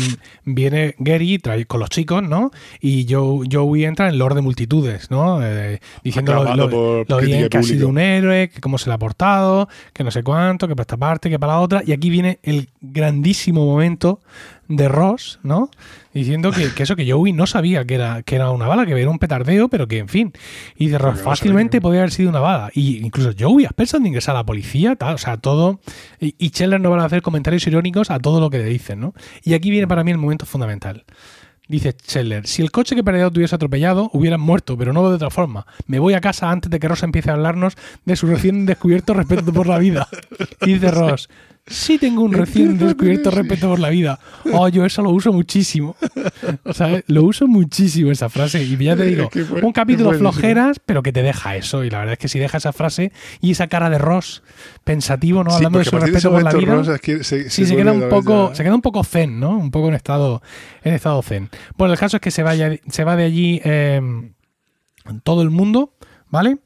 viene 0.55 0.95
Gary 0.99 1.39
trae, 1.39 1.67
con 1.67 1.81
los 1.81 1.91
chicos, 1.91 2.23
¿no? 2.23 2.51
Y 2.81 3.07
Joe, 3.09 3.47
Joey 3.51 3.85
entra 3.85 4.09
en 4.09 4.19
Lord 4.19 4.35
de 4.35 4.41
Multitudes, 4.41 5.11
¿no? 5.11 5.41
Eh, 5.43 5.81
diciendo 6.03 6.33
lo, 6.57 7.05
lo- 7.07 7.19
bien 7.21 7.49
que 7.51 7.59
ha 7.59 7.63
sido 7.63 7.89
un 7.89 7.99
héroe, 7.99 8.49
que 8.49 8.61
cómo 8.61 8.79
se 8.79 8.89
le 8.89 8.95
ha 8.95 8.99
portado, 8.99 9.69
que 9.93 10.05
no 10.05 10.11
sé 10.11 10.23
cuánto, 10.23 10.67
que 10.69 10.75
para 10.75 10.83
esta 10.85 10.97
parte, 10.97 11.29
que 11.29 11.39
para 11.39 11.55
la 11.55 11.61
otra. 11.61 11.83
Y 11.85 11.93
aquí 11.93 12.09
viene 12.09 12.39
el 12.43 12.71
grandísimo 12.81 13.65
momento 13.67 14.21
de 14.69 14.89
Ross, 14.89 15.39
¿no? 15.43 15.71
Diciendo 16.13 16.53
que, 16.53 16.73
que 16.73 16.85
eso, 16.85 16.97
que 16.97 17.11
Joey 17.11 17.33
no 17.33 17.47
sabía 17.47 17.85
que 17.85 17.95
era, 17.97 18.23
que 18.23 18.37
era 18.37 18.51
una 18.51 18.67
bala, 18.67 18.87
que 18.87 18.99
era 18.99 19.11
un 19.11 19.19
petardeo, 19.19 19.69
pero 19.69 19.89
que 19.89 19.99
en 19.99 20.09
fin. 20.09 20.33
Y 20.77 20.89
de 20.89 20.99
Ross 20.99 21.21
fácilmente 21.21 21.81
podía 21.81 22.01
haber 22.01 22.13
sido 22.13 22.31
una 22.31 22.41
bala. 22.41 22.71
Y 22.73 22.99
incluso 23.05 23.33
Joey, 23.39 23.67
¿has 23.67 23.73
pensado 23.73 24.01
en 24.01 24.09
ingresar 24.09 24.35
a 24.37 24.41
la 24.41 24.47
policía? 24.47 24.97
Tal, 24.97 25.15
o 25.15 25.19
sea, 25.19 25.37
todo. 25.37 25.81
Y, 26.21 26.35
y 26.39 26.51
Scheller 26.51 26.81
no 26.81 26.91
van 26.91 27.01
a 27.01 27.05
hacer 27.05 27.23
comentarios 27.23 27.67
irónicos 27.67 28.11
a 28.11 28.19
todo 28.19 28.41
lo 28.41 28.51
que 28.51 28.59
le 28.59 28.65
dicen, 28.65 29.01
¿no? 29.01 29.15
Y 29.43 29.55
aquí 29.55 29.71
viene 29.71 29.89
para 29.89 30.05
mí 30.05 30.11
el 30.11 30.19
momento 30.19 30.47
fundamental. 30.47 31.05
Dice 31.67 31.93
Scheller, 31.93 32.47
si 32.47 32.61
el 32.61 32.71
coche 32.71 32.95
que 32.95 33.03
perdido 33.03 33.31
te 33.31 33.39
hubiese 33.39 33.55
atropellado, 33.55 34.11
hubieran 34.13 34.41
muerto, 34.41 34.77
pero 34.77 34.93
no 34.93 35.09
de 35.09 35.15
otra 35.15 35.31
forma. 35.31 35.67
Me 35.87 35.99
voy 35.99 36.13
a 36.13 36.21
casa 36.21 36.51
antes 36.51 36.71
de 36.71 36.79
que 36.79 36.89
Ross 36.89 37.03
empiece 37.03 37.31
a 37.31 37.35
hablarnos 37.35 37.75
de 38.05 38.17
su 38.17 38.27
recién 38.27 38.67
descubierto 38.67 39.15
respeto 39.15 39.51
por 39.51 39.67
la 39.67 39.79
vida. 39.79 40.07
Y 40.61 40.75
dice 40.75 40.91
Ross, 40.91 41.31
sí 41.67 41.99
tengo 41.99 42.23
un 42.23 42.33
recién 42.33 42.77
descubierto 42.79 43.31
respeto 43.31 43.69
por 43.69 43.79
la 43.79 43.89
vida. 43.91 44.19
Oh, 44.53 44.69
yo 44.69 44.85
eso 44.85 45.03
lo 45.03 45.11
uso 45.11 45.33
muchísimo. 45.33 45.97
¿Sabes? 46.73 47.05
Lo 47.07 47.23
uso 47.25 47.47
muchísimo 47.47 48.11
esa 48.11 48.29
frase. 48.29 48.63
Y 48.63 48.77
ya 48.77 48.95
te 48.97 49.05
digo, 49.07 49.31
un 49.63 49.73
capítulo 49.73 50.13
flojeras, 50.13 50.79
pero 50.85 51.03
que 51.03 51.13
te 51.13 51.23
deja 51.23 51.57
eso. 51.57 51.83
Y 51.85 51.91
la 51.91 51.99
verdad 52.01 52.13
es 52.15 52.19
que 52.19 52.29
si 52.29 52.39
deja 52.39 52.59
esa 52.59 52.73
frase 52.73 53.13
y 53.41 53.53
esa 53.53 53.67
cara 53.69 53.89
de 53.91 53.99
Ross 53.99 54.43
pensativo, 54.85 55.43
¿no? 55.45 55.51
Sí, 55.51 55.57
Hablando 55.57 55.79
de 55.79 55.85
su 55.87 55.99
respeto 55.99 56.31
por 56.31 56.43
la 56.43 56.53
vida. 56.53 56.75
Ross 56.75 56.89
es 56.89 57.01
que 57.01 57.25
se, 57.25 57.49
Sí, 57.51 57.65
se 57.67 57.77
queda 57.77 57.93
un 57.93 58.09
poco, 58.09 58.51
ya- 58.51 58.55
se 58.57 58.63
queda 58.65 58.75
un 58.75 58.83
poco 58.83 59.03
zen, 59.05 59.41
¿no? 59.41 59.51
Un 59.57 59.71
poco 59.71 59.89
en 59.89 59.95
estado, 59.95 60.43
en 60.83 60.95
estado 60.95 61.23
zen. 61.23 61.49
Bueno, 61.79 61.95
el 61.95 61.99
caso 61.99 62.17
es 62.17 62.21
que 62.21 62.31
se 62.31 62.43
vaya, 62.43 62.71
se 62.89 63.05
va 63.05 63.17
de 63.17 63.25
allí 63.25 63.61
eh, 63.65 64.01
todo 65.23 65.43
el 65.43 65.51
mundo, 65.51 65.95
¿vale? 66.31 66.59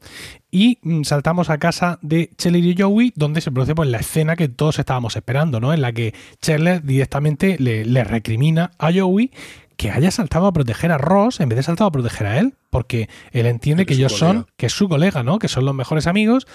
Y 0.51 0.79
mm, 0.81 1.03
saltamos 1.03 1.49
a 1.49 1.57
casa 1.57 1.99
de 2.01 2.31
Chandler 2.37 2.65
y 2.65 2.75
Joey, 2.77 3.13
donde 3.15 3.41
se 3.41 3.51
produce 3.51 3.75
pues 3.75 3.89
la 3.89 3.99
escena 3.99 4.35
que 4.35 4.47
todos 4.47 4.79
estábamos 4.79 5.15
esperando, 5.15 5.59
¿no? 5.59 5.73
En 5.73 5.81
la 5.81 5.91
que 5.91 6.13
Chandler 6.41 6.83
directamente 6.83 7.57
le, 7.59 7.85
le 7.85 8.03
recrimina 8.03 8.71
a 8.77 8.91
Joey 8.91 9.31
que 9.79 9.91
haya 9.91 10.11
saltado 10.11 10.45
a 10.45 10.51
proteger 10.51 10.91
a 10.91 10.97
Ross 10.97 11.39
en 11.39 11.47
vez 11.47 11.55
de 11.55 11.63
saltado 11.63 11.87
a 11.87 11.91
proteger 11.91 12.27
a 12.27 12.37
él, 12.37 12.53
porque 12.69 13.09
él 13.31 13.45
entiende 13.45 13.85
Que 13.85 13.93
ellos 13.93 14.11
son, 14.11 14.45
que 14.57 14.65
es 14.65 14.73
su 14.73 14.89
colega, 14.89 15.23
¿no? 15.23 15.39
Que 15.39 15.47
son 15.47 15.63
los 15.63 15.73
mejores 15.73 16.05
amigos. 16.05 16.47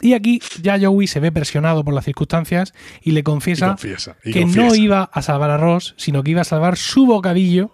Y 0.00 0.14
aquí 0.14 0.40
ya 0.62 0.80
Joey 0.80 1.06
se 1.06 1.20
ve 1.20 1.30
presionado 1.30 1.84
por 1.84 1.92
las 1.92 2.06
circunstancias 2.06 2.72
y 3.02 3.12
le 3.12 3.20
y 3.20 3.22
confiesa 3.22 3.76
y 4.24 4.32
que 4.32 4.46
no 4.46 4.74
iba 4.74 5.02
a 5.12 5.20
salvar 5.20 5.50
a 5.50 5.58
Ross, 5.58 5.94
sino 5.98 6.22
que 6.22 6.30
iba 6.30 6.40
a 6.40 6.44
salvar 6.44 6.78
su 6.78 7.04
bocadillo 7.04 7.70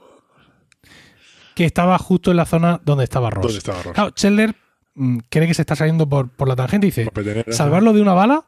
que 1.55 1.65
estaba 1.65 1.97
justo 1.99 2.33
en 2.33 2.37
la 2.37 2.45
zona 2.45 2.81
donde 2.85 3.05
estaba 3.05 3.31
Ross. 3.31 3.43
¿Dónde 3.45 3.59
estaba 3.59 3.83
Ross? 3.83 3.95
Claro, 3.95 4.11
Chandler 4.11 4.55
cree 5.29 5.47
que 5.47 5.55
se 5.55 5.63
está 5.63 5.77
saliendo 5.77 6.09
por, 6.09 6.29
por 6.31 6.49
la 6.49 6.57
tangente 6.57 6.87
y 6.87 6.91
dice. 6.91 7.11
¿salvarlo 7.51 7.93
de 7.93 8.03
una 8.03 8.15
bala? 8.15 8.45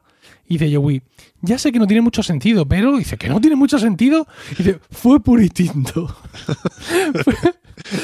Y 0.47 0.57
dice 0.57 0.75
Joey, 0.75 1.01
ya 1.41 1.57
sé 1.57 1.71
que 1.71 1.79
no 1.79 1.87
tiene 1.87 2.01
mucho 2.01 2.23
sentido, 2.23 2.67
pero 2.67 2.97
dice 2.97 3.17
que 3.17 3.29
no 3.29 3.39
tiene 3.39 3.55
mucho 3.55 3.79
sentido. 3.79 4.27
Y 4.51 4.63
dice, 4.63 4.79
fue 4.89 5.21
por 5.21 5.41
instinto. 5.41 6.15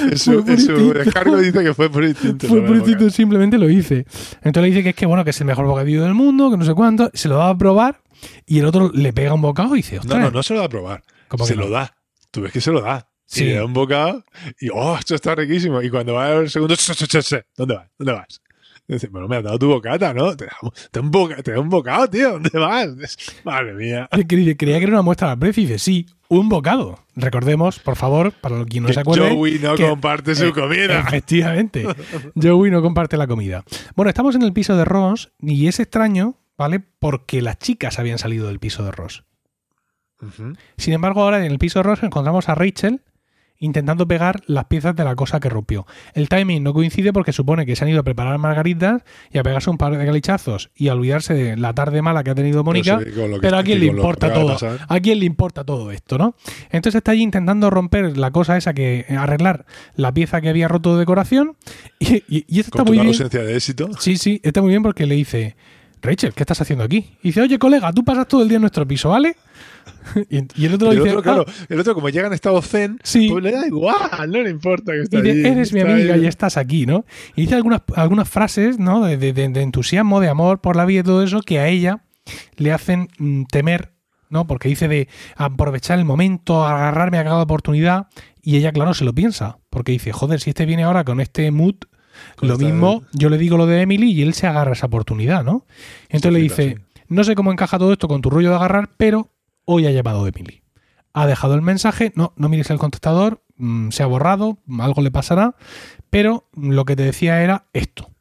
En 0.09 0.17
su, 0.17 0.43
fue 0.43 0.53
en 0.53 0.59
su 0.59 0.93
descargo 0.93 1.37
dice 1.37 1.63
que 1.63 1.73
fue 1.73 1.89
por 1.89 2.03
instinto. 2.03 2.47
Fue 2.47 2.61
no 2.61 2.67
por 2.67 2.77
instinto, 2.77 3.09
simplemente 3.09 3.57
lo 3.57 3.69
hice. 3.69 4.05
Entonces 4.41 4.61
le 4.63 4.67
dice 4.69 4.83
que 4.83 4.89
es 4.89 4.95
que 4.95 5.05
bueno, 5.05 5.23
que 5.23 5.29
es 5.29 5.39
el 5.39 5.45
mejor 5.45 5.65
bocadillo 5.65 6.03
del 6.03 6.15
mundo, 6.15 6.49
que 6.49 6.57
no 6.57 6.65
sé 6.65 6.73
cuánto, 6.73 7.11
se 7.13 7.27
lo 7.27 7.37
va 7.37 7.49
a 7.49 7.57
probar 7.57 8.01
y 8.45 8.59
el 8.59 8.65
otro 8.65 8.91
le 8.93 9.13
pega 9.13 9.33
un 9.33 9.41
bocado 9.41 9.75
y 9.75 9.79
dice, 9.79 9.95
No, 9.97 10.01
ostras, 10.01 10.19
no, 10.19 10.31
no 10.31 10.43
se 10.43 10.53
lo 10.53 10.61
da 10.61 10.65
a 10.65 10.69
probar. 10.69 11.03
¿Cómo 11.27 11.45
Se 11.45 11.55
no? 11.55 11.63
lo 11.63 11.69
da. 11.69 11.95
Tú 12.31 12.41
ves 12.41 12.51
que 12.51 12.61
se 12.61 12.71
lo 12.71 12.81
da. 12.81 13.06
Sí. 13.27 13.43
Y 13.43 13.47
le 13.49 13.55
da 13.55 13.65
un 13.65 13.73
bocado 13.73 14.23
y, 14.59 14.69
oh, 14.73 14.97
esto 14.97 15.13
está 15.15 15.35
riquísimo. 15.35 15.81
Y 15.81 15.89
cuando 15.89 16.13
va 16.15 16.31
el 16.31 16.49
segundo, 16.49 16.75
"Ch, 16.75 16.93
ch, 16.95 17.05
ch, 17.07 17.19
ch, 17.21 17.35
¿dónde 17.55 17.75
vas? 17.75 17.87
¿Dónde 17.99 18.13
vas? 18.13 18.41
Dice, 18.87 19.07
bueno, 19.09 19.27
me 19.27 19.35
has 19.35 19.43
dado 19.43 19.59
tu 19.59 19.67
bocata, 19.67 20.13
¿no? 20.13 20.33
Te 20.37 20.45
da, 20.45 20.51
te 20.91 20.99
da 20.99 21.05
un, 21.05 21.11
boca, 21.11 21.43
te 21.43 21.51
da 21.51 21.59
un 21.59 21.67
bocado, 21.67 22.09
tío. 22.09 22.31
¿Dónde 22.39 22.57
vas? 22.57 22.87
Madre 23.43 23.73
mía. 23.73 24.07
Creía 24.27 24.55
que 24.55 24.71
era 24.71 24.93
una 24.93 25.01
muestra 25.01 25.27
de 25.27 25.33
aprecio 25.33 25.63
y 25.63 25.65
dice, 25.65 25.77
sí, 25.79 26.05
un 26.29 26.47
bocado. 26.47 26.97
Recordemos, 27.13 27.79
por 27.79 27.97
favor, 27.97 28.31
para 28.31 28.63
quien 28.63 28.83
no 28.83 28.87
Que 28.87 28.93
se 28.93 29.01
acuerde. 29.01 29.29
Joey 29.35 29.59
no 29.59 29.75
que- 29.75 29.89
comparte 29.89 30.35
su 30.35 30.45
eh, 30.45 30.53
comida. 30.53 30.99
Efectivamente. 31.07 31.85
Joey 32.41 32.71
no 32.71 32.81
comparte 32.81 33.17
la 33.17 33.27
comida. 33.27 33.65
Bueno, 33.97 34.07
estamos 34.09 34.35
en 34.35 34.43
el 34.43 34.53
piso 34.53 34.77
de 34.77 34.85
Ross 34.85 35.33
y 35.41 35.67
es 35.67 35.81
extraño, 35.81 36.37
¿vale? 36.57 36.79
Porque 36.79 37.41
las 37.41 37.59
chicas 37.59 37.99
habían 37.99 38.19
salido 38.19 38.47
del 38.47 38.59
piso 38.59 38.85
de 38.85 38.91
Ross. 38.91 39.25
Sin 40.77 40.93
embargo, 40.93 41.21
ahora 41.23 41.45
en 41.45 41.51
el 41.51 41.59
piso 41.59 41.79
de 41.79 41.83
Ross 41.83 42.01
encontramos 42.03 42.47
a 42.49 42.55
Rachel 42.55 43.01
intentando 43.59 44.07
pegar 44.07 44.41
las 44.47 44.65
piezas 44.65 44.95
de 44.95 45.03
la 45.03 45.15
cosa 45.15 45.39
que 45.39 45.49
rompió. 45.49 45.85
El 46.13 46.29
timing 46.29 46.63
no 46.63 46.73
coincide 46.73 47.13
porque 47.13 47.33
supone 47.33 47.65
que 47.65 47.75
se 47.75 47.83
han 47.83 47.89
ido 47.89 47.99
a 48.01 48.03
preparar 48.03 48.37
margaritas 48.37 49.03
y 49.31 49.37
a 49.37 49.43
pegarse 49.43 49.69
un 49.69 49.77
par 49.77 49.97
de 49.97 50.05
galichazos 50.05 50.69
y 50.75 50.89
a 50.89 50.93
olvidarse 50.93 51.33
de 51.33 51.57
la 51.57 51.73
tarde 51.73 52.01
mala 52.01 52.23
que 52.23 52.31
ha 52.31 52.35
tenido 52.35 52.63
Mónica. 52.63 52.99
Pero 53.41 53.57
sí, 53.57 53.61
a 53.61 53.63
quién 53.63 53.79
le 53.79 53.85
importa 53.87 54.33
todo. 54.33 54.57
¿A 54.87 54.99
quién 54.99 55.19
le 55.19 55.25
importa 55.25 55.63
todo 55.63 55.91
esto, 55.91 56.17
no? 56.17 56.35
Entonces 56.69 56.95
está 56.99 57.11
allí 57.11 57.23
intentando 57.23 57.69
romper 57.69 58.17
la 58.17 58.31
cosa 58.31 58.57
esa 58.57 58.73
que 58.73 59.05
arreglar 59.17 59.65
la 59.95 60.13
pieza 60.13 60.41
que 60.41 60.49
había 60.49 60.67
roto 60.67 60.93
de 60.93 60.99
decoración 60.99 61.55
y, 61.99 62.17
y- 62.27 62.45
y 62.47 62.59
esto 62.59 62.77
está 62.77 62.83
muy 62.83 62.97
bien. 62.97 63.07
ausencia 63.07 63.41
de 63.43 63.55
éxito. 63.55 63.89
Sí, 63.99 64.17
sí, 64.17 64.39
está 64.43 64.61
muy 64.61 64.69
bien 64.69 64.83
porque 64.83 65.05
le 65.05 65.15
dice, 65.15 65.55
Rachel, 66.07 66.33
¿qué 66.33 66.43
estás 66.43 66.61
haciendo 66.61 66.83
aquí? 66.85 67.17
Y 67.21 67.29
dice, 67.29 67.41
oye, 67.41 67.59
colega, 67.59 67.91
tú 67.91 68.03
pasas 68.03 68.27
todo 68.27 68.41
el 68.41 68.47
día 68.47 68.55
en 68.55 68.61
nuestro 68.61 68.87
piso, 68.87 69.09
¿vale? 69.09 69.35
y, 70.29 70.39
y 70.61 70.65
el 70.65 70.73
otro 70.75 70.91
el 70.91 70.97
dice, 70.97 71.09
otro, 71.09 71.21
claro, 71.21 71.45
"Ah". 71.47 71.51
el 71.69 71.79
otro, 71.79 71.93
como 71.93 72.09
llega 72.09 72.27
en 72.27 72.33
estado 72.33 72.61
zen, 72.61 72.99
Sí. 73.03 73.29
pues 73.29 73.43
le 73.43 73.51
da 73.51 73.67
igual, 73.67 73.95
no 74.31 74.41
le 74.41 74.49
importa 74.49 74.91
que 74.93 75.01
esté 75.01 75.17
eres 75.47 75.73
mi 75.73 75.81
amiga 75.81 76.15
ahí. 76.15 76.23
y 76.23 76.27
estás 76.27 76.57
aquí, 76.57 76.85
¿no? 76.85 77.05
Y 77.35 77.41
dice 77.41 77.55
algunas, 77.55 77.81
algunas 77.95 78.29
frases, 78.29 78.79
¿no? 78.79 79.03
De, 79.05 79.17
de- 79.17 79.33
de- 79.33 79.61
entusiasmo, 79.61 80.19
de 80.19 80.29
amor 80.29 80.61
por 80.61 80.75
la 80.75 80.85
vida 80.85 81.01
y 81.01 81.03
todo 81.03 81.23
eso, 81.23 81.41
que 81.41 81.59
a 81.59 81.67
ella 81.67 82.03
le 82.57 82.71
hacen 82.71 83.09
mm, 83.17 83.43
temer, 83.51 83.93
¿no? 84.29 84.47
Porque 84.47 84.69
dice 84.69 84.87
de 84.87 85.07
aprovechar 85.35 85.99
el 85.99 86.05
momento, 86.05 86.65
agarrarme 86.65 87.17
a 87.19 87.23
cada 87.23 87.41
oportunidad. 87.41 88.07
Y 88.41 88.55
ella, 88.57 88.71
claro, 88.71 88.93
se 88.93 89.03
lo 89.05 89.13
piensa. 89.13 89.57
Porque 89.69 89.91
dice, 89.91 90.13
joder, 90.13 90.39
si 90.39 90.51
este 90.51 90.65
viene 90.65 90.83
ahora 90.83 91.03
con 91.03 91.19
este 91.19 91.51
mood, 91.51 91.75
lo 92.41 92.57
mismo, 92.57 93.03
yo 93.13 93.29
le 93.29 93.37
digo 93.37 93.57
lo 93.57 93.65
de 93.65 93.81
Emily 93.81 94.11
y 94.11 94.21
él 94.21 94.33
se 94.33 94.47
agarra 94.47 94.73
esa 94.73 94.87
oportunidad, 94.87 95.43
¿no? 95.43 95.65
Entonces 96.09 96.33
le 96.33 96.39
dice, 96.39 96.77
no 97.07 97.23
sé 97.23 97.35
cómo 97.35 97.51
encaja 97.51 97.79
todo 97.79 97.93
esto 97.93 98.07
con 98.07 98.21
tu 98.21 98.29
rollo 98.29 98.49
de 98.49 98.55
agarrar, 98.55 98.91
pero 98.97 99.31
hoy 99.65 99.87
ha 99.87 99.91
llamado 99.91 100.27
Emily. 100.27 100.63
Ha 101.13 101.25
dejado 101.25 101.55
el 101.55 101.61
mensaje, 101.61 102.11
no, 102.15 102.33
no 102.35 102.49
mires 102.49 102.69
el 102.69 102.77
contestador, 102.77 103.43
mm, 103.57 103.89
se 103.89 104.03
ha 104.03 104.05
borrado, 104.05 104.59
algo 104.79 105.01
le 105.01 105.11
pasará, 105.11 105.55
pero 106.09 106.47
lo 106.55 106.85
que 106.85 106.95
te 106.95 107.03
decía 107.03 107.41
era 107.41 107.65
esto. 107.73 108.11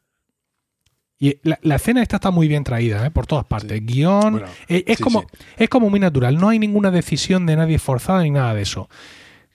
Y 1.19 1.39
la, 1.41 1.57
la 1.63 1.75
escena 1.75 2.03
esta 2.03 2.17
está 2.17 2.31
muy 2.31 2.47
bien 2.47 2.63
traída, 2.63 3.05
¿eh? 3.05 3.11
por 3.11 3.25
todas 3.25 3.45
partes. 3.45 3.83
Guión. 3.83 4.33
Bueno, 4.33 4.47
eh, 4.67 4.83
es, 4.85 4.97
sí, 4.97 5.03
como, 5.03 5.21
sí. 5.21 5.27
es 5.57 5.69
como 5.69 5.89
muy 5.89 5.99
natural. 5.99 6.37
No 6.37 6.49
hay 6.49 6.59
ninguna 6.59 6.91
decisión 6.91 7.45
de 7.45 7.55
nadie 7.55 7.79
forzada 7.79 8.21
ni 8.21 8.29
nada 8.29 8.53
de 8.53 8.61
eso. 8.61 8.87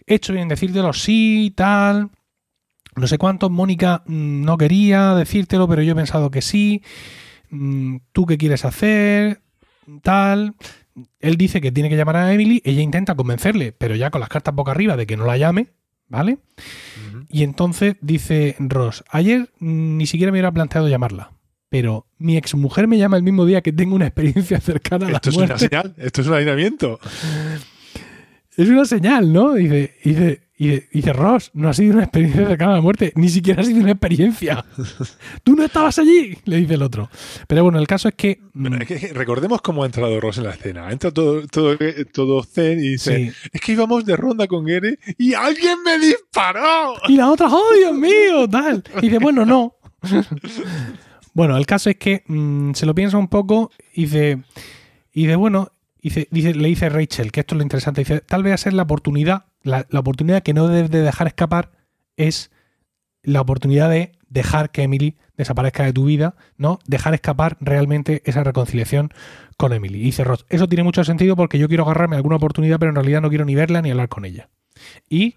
He 0.07 0.16
hecho 0.16 0.33
bien 0.33 0.48
decírtelo, 0.48 0.92
sí, 0.92 1.52
tal. 1.57 2.11
No 2.96 3.07
sé 3.07 3.18
cuánto. 3.18 3.50
Mónica 3.50 4.02
mm, 4.07 4.44
no 4.44 4.59
quería 4.59 5.14
decírtelo, 5.14 5.68
pero 5.68 5.83
yo 5.83 5.92
he 5.92 5.96
pensado 5.96 6.31
que 6.31 6.42
sí. 6.42 6.83
Mm, 7.50 7.98
¿Tú 8.12 8.26
qué 8.26 8.38
quieres 8.38 8.64
hacer? 8.64 9.42
Tal. 10.02 10.55
Él 11.20 11.37
dice 11.37 11.61
que 11.61 11.72
tiene 11.72 11.88
que 11.88 11.96
llamar 11.96 12.16
a 12.16 12.33
Emily. 12.33 12.61
Ella 12.64 12.83
intenta 12.83 13.14
convencerle, 13.14 13.72
pero 13.72 13.96
ya 13.96 14.11
con 14.11 14.20
las 14.20 14.28
cartas 14.28 14.55
boca 14.55 14.72
arriba 14.72 14.96
de 14.96 15.07
que 15.07 15.16
no 15.16 15.24
la 15.24 15.37
llame. 15.37 15.68
¿Vale? 16.09 16.38
Y 17.31 17.42
entonces 17.42 17.96
dice 18.02 18.55
Ross, 18.59 19.02
ayer 19.09 19.48
mm, 19.61 19.96
ni 19.96 20.07
siquiera 20.07 20.31
me 20.31 20.37
hubiera 20.37 20.52
planteado 20.52 20.87
llamarla, 20.87 21.33
pero 21.70 22.07
mi 22.18 22.37
exmujer 22.37 22.87
me 22.87 22.98
llama 22.98 23.16
el 23.16 23.22
mismo 23.22 23.46
día 23.46 23.62
que 23.62 23.72
tengo 23.72 23.94
una 23.94 24.09
experiencia 24.09 24.61
cercana 24.61 25.07
a 25.07 25.11
la 25.11 25.16
Esto 25.16 25.31
es 25.31 25.37
una 25.38 25.59
señal, 25.59 25.94
esto 25.96 26.20
es 26.20 26.26
un 26.26 26.35
alineamiento. 26.35 27.00
Es 28.57 28.69
una 28.69 28.85
señal, 28.85 29.33
¿no? 29.33 29.55
Dice, 29.55 29.95
dice, 30.05 30.43
dice, 30.59 30.88
dice 30.93 31.12
Ross, 31.15 31.51
no 31.55 31.71
ha 31.71 31.73
sido 31.73 31.95
una 31.95 32.03
experiencia 32.03 32.47
cercana 32.47 32.73
a 32.73 32.75
la 32.77 32.81
muerte, 32.83 33.12
ni 33.17 33.31
siquiera 33.31 33.62
ha 33.62 33.65
sido 33.65 33.81
una 33.81 33.93
experiencia. 33.93 34.65
Tú 35.43 35.57
no 35.57 35.65
estabas 35.65 35.99
allí, 35.99 36.37
le 36.45 36.57
dice 36.59 36.75
el 36.75 36.83
otro. 36.83 37.09
Pero 37.47 37.62
bueno, 37.62 37.79
el 37.79 37.87
caso 37.87 38.09
es 38.09 38.15
que... 38.15 38.41
mm, 38.53 38.83
es 38.83 38.88
que 38.88 39.12
recordemos 39.15 39.62
cómo 39.62 39.83
ha 39.83 39.87
entrado 39.87 40.21
Ross 40.21 40.37
en 40.37 40.45
la 40.45 40.51
escena. 40.51 40.93
Entra 40.93 41.11
todo, 41.11 41.47
todo, 41.47 41.79
todo 42.12 42.43
zen 42.43 42.79
y 42.79 42.88
dice: 42.91 43.17
Sí. 43.17 43.49
Es 43.53 43.61
que 43.62 43.73
íbamos 43.73 44.05
de 44.05 44.17
ronda 44.17 44.47
con 44.47 44.67
Gere 44.67 44.99
y 45.17 45.33
alguien 45.33 45.83
me 45.83 45.99
disparó. 45.99 46.95
Y 47.09 47.17
la 47.17 47.31
otra, 47.31 47.49
¡oh, 47.49 47.75
Dios 47.75 47.95
mío! 47.95 48.47
Tal. 48.51 48.85
Y 48.99 49.09
dice, 49.09 49.19
bueno, 49.19 49.47
no. 49.47 49.77
bueno, 51.33 51.57
el 51.57 51.65
caso 51.65 51.88
es 51.88 51.97
que 51.97 52.23
mm, 52.27 52.73
se 52.75 52.85
lo 52.85 52.95
piensa 52.95 53.17
un 53.17 53.29
poco 53.29 53.71
y 53.95 54.03
dice, 54.03 54.43
y 55.15 55.23
dice 55.23 55.37
bueno, 55.37 55.73
dice, 56.03 56.29
dice, 56.31 56.55
le 56.55 56.69
dice 56.69 56.88
Rachel, 56.88 57.33
que 57.33 57.41
esto 57.41 57.55
es 57.55 57.57
lo 57.59 57.62
interesante, 57.62 58.03
dice, 58.03 58.21
tal 58.21 58.43
vez 58.43 58.61
ser 58.61 58.73
la 58.73 58.83
oportunidad, 58.83 59.47
la, 59.62 59.87
la 59.91 60.01
oportunidad 60.01 60.43
que 60.43 60.55
no 60.55 60.69
debes 60.69 60.91
de 60.91 61.03
dejar 61.03 61.27
escapar 61.27 61.71
es 62.17 62.51
la 63.23 63.41
oportunidad 63.41 63.88
de 63.88 64.12
dejar 64.29 64.71
que 64.71 64.83
Emily 64.83 65.17
desaparezca 65.37 65.85
de 65.85 65.93
tu 65.93 66.05
vida, 66.05 66.35
¿no? 66.57 66.79
Dejar 66.87 67.15
escapar 67.15 67.57
realmente 67.61 68.23
esa 68.25 68.43
reconciliación 68.45 69.11
con 69.57 69.73
Emily. 69.73 70.01
Y 70.01 70.05
dice 70.05 70.25
Ross, 70.25 70.47
eso 70.49 70.69
tiene 70.69 70.83
mucho 70.83 71.05
sentido 71.05 71.37
porque 71.37 71.59
yo 71.59 71.69
quiero 71.69 71.85
agarrarme 71.85 72.17
alguna 72.17 72.37
oportunidad, 72.37 72.79
pero 72.79 72.91
en 72.91 72.97
realidad 72.97 73.21
no 73.21 73.29
quiero 73.29 73.45
ni 73.45 73.55
verla 73.55 73.83
ni 73.83 73.91
hablar 73.91 74.09
con 74.09 74.25
ella. 74.25 74.49
Y 75.09 75.37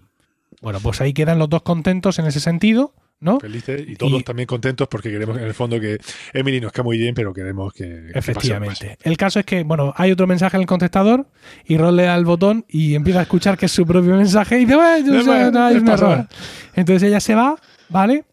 bueno, 0.62 0.80
pues 0.80 1.00
ahí 1.00 1.12
quedan 1.12 1.38
los 1.38 1.48
dos 1.48 1.62
contentos 1.62 2.18
en 2.18 2.26
ese 2.26 2.40
sentido, 2.40 2.94
¿no? 3.20 3.40
Felices 3.40 3.82
y 3.86 3.96
todos 3.96 4.20
Y- 4.20 4.24
también 4.24 4.46
contentos 4.46 4.88
porque 4.88 5.10
queremos 5.10 5.36
en 5.38 5.44
el 5.44 5.54
fondo 5.54 5.80
que 5.80 5.98
Emily 6.32 6.60
nos 6.60 6.72
cae 6.72 6.84
muy 6.84 6.98
bien, 6.98 7.14
pero 7.14 7.32
queremos 7.32 7.72
que. 7.72 8.10
Efectivamente. 8.14 8.98
El 9.02 9.16
caso 9.16 9.38
es 9.40 9.46
que, 9.46 9.62
bueno, 9.62 9.92
hay 9.96 10.12
otro 10.12 10.26
mensaje 10.26 10.56
en 10.56 10.62
el 10.62 10.66
contestador 10.66 11.26
y 11.64 11.76
Ross 11.78 11.94
le 11.94 12.04
da 12.04 12.14
el 12.16 12.24
botón 12.24 12.64
y 12.68 12.94
empieza 12.94 13.20
a 13.20 13.22
escuchar 13.22 13.56
que 13.56 13.66
es 13.66 13.72
su 13.72 13.86
propio 13.86 14.16
mensaje 14.16 14.56
y 14.60 14.64
dice, 14.64 14.74
No, 14.76 14.80
o 14.80 15.22
sea, 15.22 15.34
bueno, 15.34 15.50
no, 15.50 15.64
hay 15.64 15.74
no 15.76 15.80
un 15.80 15.88
error. 15.88 16.26
Entonces 16.74 17.02
ella 17.08 17.20
se 17.20 17.34
va, 17.34 17.56
¿vale? 17.88 18.24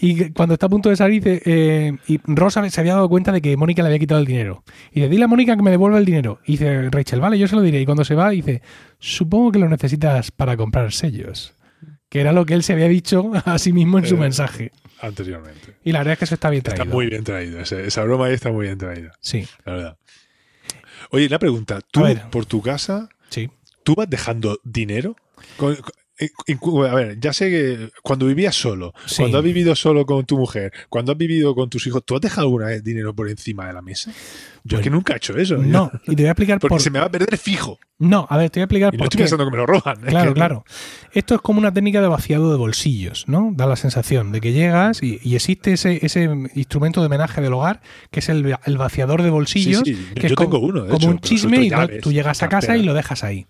Y 0.00 0.30
cuando 0.30 0.54
está 0.54 0.66
a 0.66 0.68
punto 0.68 0.90
de 0.90 0.96
salir, 0.96 1.24
dice, 1.24 1.42
eh, 1.44 1.96
y 2.06 2.20
Ross 2.24 2.54
se 2.68 2.80
había 2.80 2.94
dado 2.94 3.08
cuenta 3.08 3.32
de 3.32 3.42
que 3.42 3.56
Mónica 3.56 3.82
le 3.82 3.88
había 3.88 3.98
quitado 3.98 4.20
el 4.20 4.26
dinero. 4.26 4.62
Y 4.92 5.00
dice, 5.00 5.08
dile 5.08 5.24
a 5.24 5.26
Mónica 5.28 5.56
que 5.56 5.62
me 5.62 5.72
devuelva 5.72 5.98
el 5.98 6.04
dinero. 6.04 6.38
Y 6.46 6.52
dice 6.52 6.88
Rachel, 6.88 7.20
vale, 7.20 7.36
yo 7.36 7.48
se 7.48 7.56
lo 7.56 7.62
diré. 7.62 7.80
Y 7.80 7.84
cuando 7.84 8.04
se 8.04 8.14
va, 8.14 8.30
dice, 8.30 8.62
supongo 9.00 9.50
que 9.50 9.58
lo 9.58 9.68
necesitas 9.68 10.30
para 10.30 10.56
comprar 10.56 10.92
sellos. 10.92 11.52
Que 12.08 12.20
era 12.20 12.32
lo 12.32 12.46
que 12.46 12.54
él 12.54 12.62
se 12.62 12.72
había 12.72 12.88
dicho 12.88 13.30
a 13.44 13.58
sí 13.58 13.72
mismo 13.72 13.98
en 13.98 14.06
su 14.06 14.14
Eh, 14.16 14.18
mensaje. 14.18 14.72
Anteriormente. 15.00 15.76
Y 15.84 15.92
la 15.92 16.00
verdad 16.00 16.14
es 16.14 16.18
que 16.18 16.24
eso 16.24 16.34
está 16.34 16.50
bien 16.50 16.62
traído. 16.62 16.82
Está 16.82 16.94
muy 16.94 17.06
bien 17.06 17.22
traído. 17.24 17.60
esa 17.60 18.02
broma 18.04 18.26
ahí 18.26 18.34
está 18.34 18.50
muy 18.50 18.66
bien 18.66 18.78
traída, 18.78 19.12
Sí. 19.20 19.46
la 19.64 19.72
verdad. 19.72 19.98
Oye, 21.10 21.26
una 21.26 21.38
pregunta. 21.38 21.80
¿Tú, 21.90 22.02
por 22.30 22.46
tu 22.46 22.60
casa, 22.62 23.08
Sí. 23.30 23.48
tú 23.84 23.94
vas 23.94 24.10
dejando 24.10 24.58
dinero? 24.64 25.16
Con- 25.56 25.76
con- 25.76 25.92
en- 26.18 26.30
en- 26.48 26.86
a 26.90 26.94
ver, 26.96 27.20
ya 27.20 27.32
sé 27.32 27.48
que 27.48 27.90
cuando 28.02 28.26
vivías 28.26 28.56
solo, 28.56 28.92
Sí. 29.06 29.18
cuando 29.18 29.38
has 29.38 29.44
vivido 29.44 29.76
solo 29.76 30.04
con 30.04 30.26
tu 30.26 30.36
mujer, 30.36 30.72
cuando 30.88 31.12
has 31.12 31.18
vivido 31.18 31.54
con 31.54 31.70
tus 31.70 31.86
hijos, 31.86 32.02
¿tú 32.04 32.16
has 32.16 32.20
dejado 32.20 32.48
alguna 32.48 32.66
vez 32.66 32.82
dinero 32.82 33.14
por 33.14 33.28
encima 33.30 33.68
de 33.68 33.72
la 33.72 33.82
mesa? 33.82 34.12
Yo 34.68 34.78
es 34.78 34.84
que 34.84 34.90
nunca 34.90 35.14
he 35.14 35.16
hecho 35.16 35.36
eso. 35.36 35.56
No, 35.58 35.90
y 36.06 36.14
te 36.16 36.22
voy 36.22 36.26
a 36.26 36.30
explicar 36.32 36.58
Porque 36.60 36.74
por. 36.74 36.80
se 36.82 36.90
me 36.90 36.98
va 36.98 37.06
a 37.06 37.10
perder 37.10 37.36
fijo. 37.38 37.78
No, 38.00 38.26
a 38.30 38.36
ver, 38.36 38.50
te 38.50 38.60
voy 38.60 38.62
a 38.62 38.64
explicar 38.66 38.94
Y 38.94 38.96
no 38.96 38.98
por 38.98 39.06
estoy 39.06 39.18
qué. 39.18 39.22
pensando 39.24 39.44
que 39.44 39.50
me 39.50 39.56
lo 39.56 39.66
roban. 39.66 39.98
es 40.04 40.10
Claro, 40.10 40.30
que- 40.30 40.34
claro. 40.34 40.64
Esto 41.12 41.34
es 41.34 41.40
como 41.40 41.58
una 41.58 41.72
técnica 41.72 42.00
de 42.00 42.06
vaciado 42.08 42.50
de 42.52 42.56
bolsillos, 42.58 43.24
¿no? 43.28 43.50
Da 43.54 43.66
la 43.66 43.74
sensación 43.76 44.30
de 44.30 44.40
que 44.40 44.52
llegas 44.52 45.02
y, 45.02 45.18
y 45.22 45.34
existe 45.34 45.72
ese, 45.72 46.04
ese 46.06 46.24
instrumento 46.54 47.00
de 47.00 47.06
homenaje 47.06 47.40
del 47.40 47.52
hogar, 47.54 47.80
que 48.10 48.20
es 48.20 48.28
el, 48.28 48.56
el 48.64 48.78
vaciador 48.78 49.22
de 49.22 49.30
bolsillos, 49.30 49.82
Sí, 49.84 49.94
sí, 49.96 50.06
que 50.14 50.22
yo 50.22 50.26
es 50.28 50.34
tengo 50.36 50.50
como, 50.50 50.66
uno, 50.66 50.82
de 50.82 50.88
como 50.90 50.98
hecho, 50.98 51.10
un 51.10 51.18
chisme 51.20 51.60
y 51.62 51.70
llaves, 51.70 52.00
tú 52.00 52.12
llegas 52.12 52.42
a 52.42 52.48
casa 52.48 52.76
y 52.76 52.82
lo 52.84 52.94
dejas 52.94 53.24
ahí. 53.24 53.46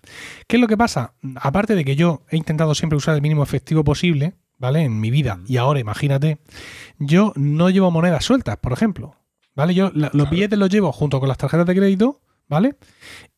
¿Qué 0.47 0.55
es 0.57 0.61
lo 0.61 0.67
que 0.67 0.77
pasa? 0.77 1.13
Aparte 1.35 1.75
de 1.75 1.85
que 1.85 1.95
yo 1.95 2.23
he 2.29 2.37
intentado 2.37 2.73
siempre 2.73 2.97
usar 2.97 3.13
el 3.15 3.21
mínimo 3.21 3.43
efectivo 3.43 3.83
posible, 3.83 4.33
¿vale? 4.57 4.81
En 4.81 4.99
mi 4.99 5.11
vida, 5.11 5.39
y 5.47 5.57
ahora 5.57 5.79
imagínate, 5.79 6.39
yo 6.97 7.33
no 7.35 7.69
llevo 7.69 7.91
monedas 7.91 8.25
sueltas, 8.25 8.57
por 8.57 8.73
ejemplo, 8.73 9.15
¿vale? 9.55 9.73
Yo 9.73 9.91
la- 9.93 10.09
los 10.13 10.29
billetes 10.29 10.57
los 10.59 10.69
llevo 10.69 10.91
junto 10.91 11.19
con 11.19 11.27
las 11.29 11.37
tarjetas 11.37 11.65
de 11.65 11.75
crédito, 11.75 12.21
¿vale? 12.47 12.75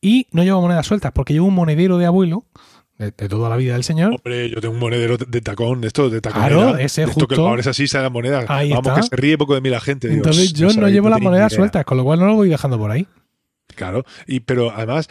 Y 0.00 0.26
no 0.32 0.42
llevo 0.44 0.60
monedas 0.60 0.86
sueltas 0.86 1.12
porque 1.12 1.32
llevo 1.34 1.46
un 1.46 1.54
monedero 1.54 1.98
de 1.98 2.06
abuelo 2.06 2.44
de, 2.98 3.10
de 3.10 3.28
toda 3.28 3.48
la 3.48 3.56
vida 3.56 3.72
del 3.74 3.84
señor. 3.84 4.14
Hombre, 4.14 4.48
yo 4.50 4.60
tengo 4.60 4.74
un 4.74 4.80
monedero 4.80 5.16
de 5.16 5.40
tacón, 5.40 5.80
de 5.80 5.88
esto, 5.88 6.08
de 6.10 6.20
tacón. 6.20 6.40
Claro, 6.42 6.76
ese 6.78 7.02
esto 7.04 7.26
que 7.26 7.34
justo. 7.36 7.48
ahora 7.48 7.60
es 7.60 7.66
así, 7.66 7.88
sale 7.88 8.04
la 8.04 8.10
moneda. 8.10 8.44
Ahí 8.48 8.70
Vamos, 8.70 8.86
está. 8.88 9.00
que 9.00 9.06
se 9.08 9.16
ríe 9.16 9.36
poco 9.38 9.54
de 9.54 9.60
mí 9.60 9.70
la 9.70 9.80
gente. 9.80 10.12
Entonces 10.12 10.52
"Shh, 10.52 10.56
yo 10.56 10.66
no 10.68 10.72
sabéis, 10.74 10.94
llevo 10.94 11.08
las 11.08 11.20
monedas 11.20 11.50
ni 11.50 11.54
idea". 11.54 11.56
sueltas, 11.58 11.84
con 11.84 11.96
lo 11.98 12.04
cual 12.04 12.20
no 12.20 12.26
lo 12.26 12.34
voy 12.34 12.48
dejando 12.48 12.78
por 12.78 12.90
ahí. 12.90 13.06
Claro, 13.74 14.04
y 14.26 14.40
pero 14.40 14.70
además, 14.70 15.08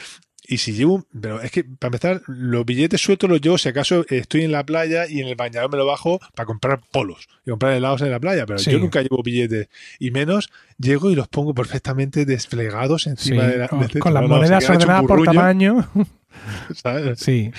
y 0.54 0.58
si 0.58 0.74
llevo, 0.74 1.06
pero 1.22 1.42
es 1.42 1.50
que 1.50 1.64
para 1.64 1.88
empezar, 1.88 2.22
los 2.28 2.66
billetes 2.66 3.00
sueltos 3.02 3.30
los 3.30 3.40
llevo 3.40 3.58
si 3.58 3.70
acaso 3.70 4.06
estoy 4.10 4.44
en 4.44 4.52
la 4.52 4.66
playa 4.66 5.08
y 5.08 5.22
en 5.22 5.28
el 5.30 5.36
bañador 5.36 5.72
me 5.72 5.78
lo 5.78 5.86
bajo 5.86 6.20
para 6.36 6.46
comprar 6.46 6.82
polos 6.92 7.30
y 7.46 7.52
comprar 7.52 7.72
helados 7.74 8.02
en 8.02 8.12
la 8.12 8.20
playa, 8.20 8.46
pero 8.46 8.60
Sí. 8.60 8.70
yo 8.70 8.80
nunca 8.80 9.02
llevo 9.02 9.24
billetes 9.24 9.70
y 9.98 10.12
menos 10.12 10.50
llego 10.78 11.10
y 11.10 11.16
los 11.16 11.28
pongo 11.30 11.54
perfectamente 11.54 12.26
desplegados 12.26 13.04
Sí, 13.04 13.10
encima 13.12 13.44
de 13.48 13.58
la 13.60 13.68
con, 13.70 13.88
con 13.88 14.14
las 14.14 14.28
monedas 14.28 14.70
ordenadas 14.70 15.06
por 15.06 15.24
tamaño. 15.24 15.90
¿sabes? 16.74 17.20
Sí. 17.20 17.52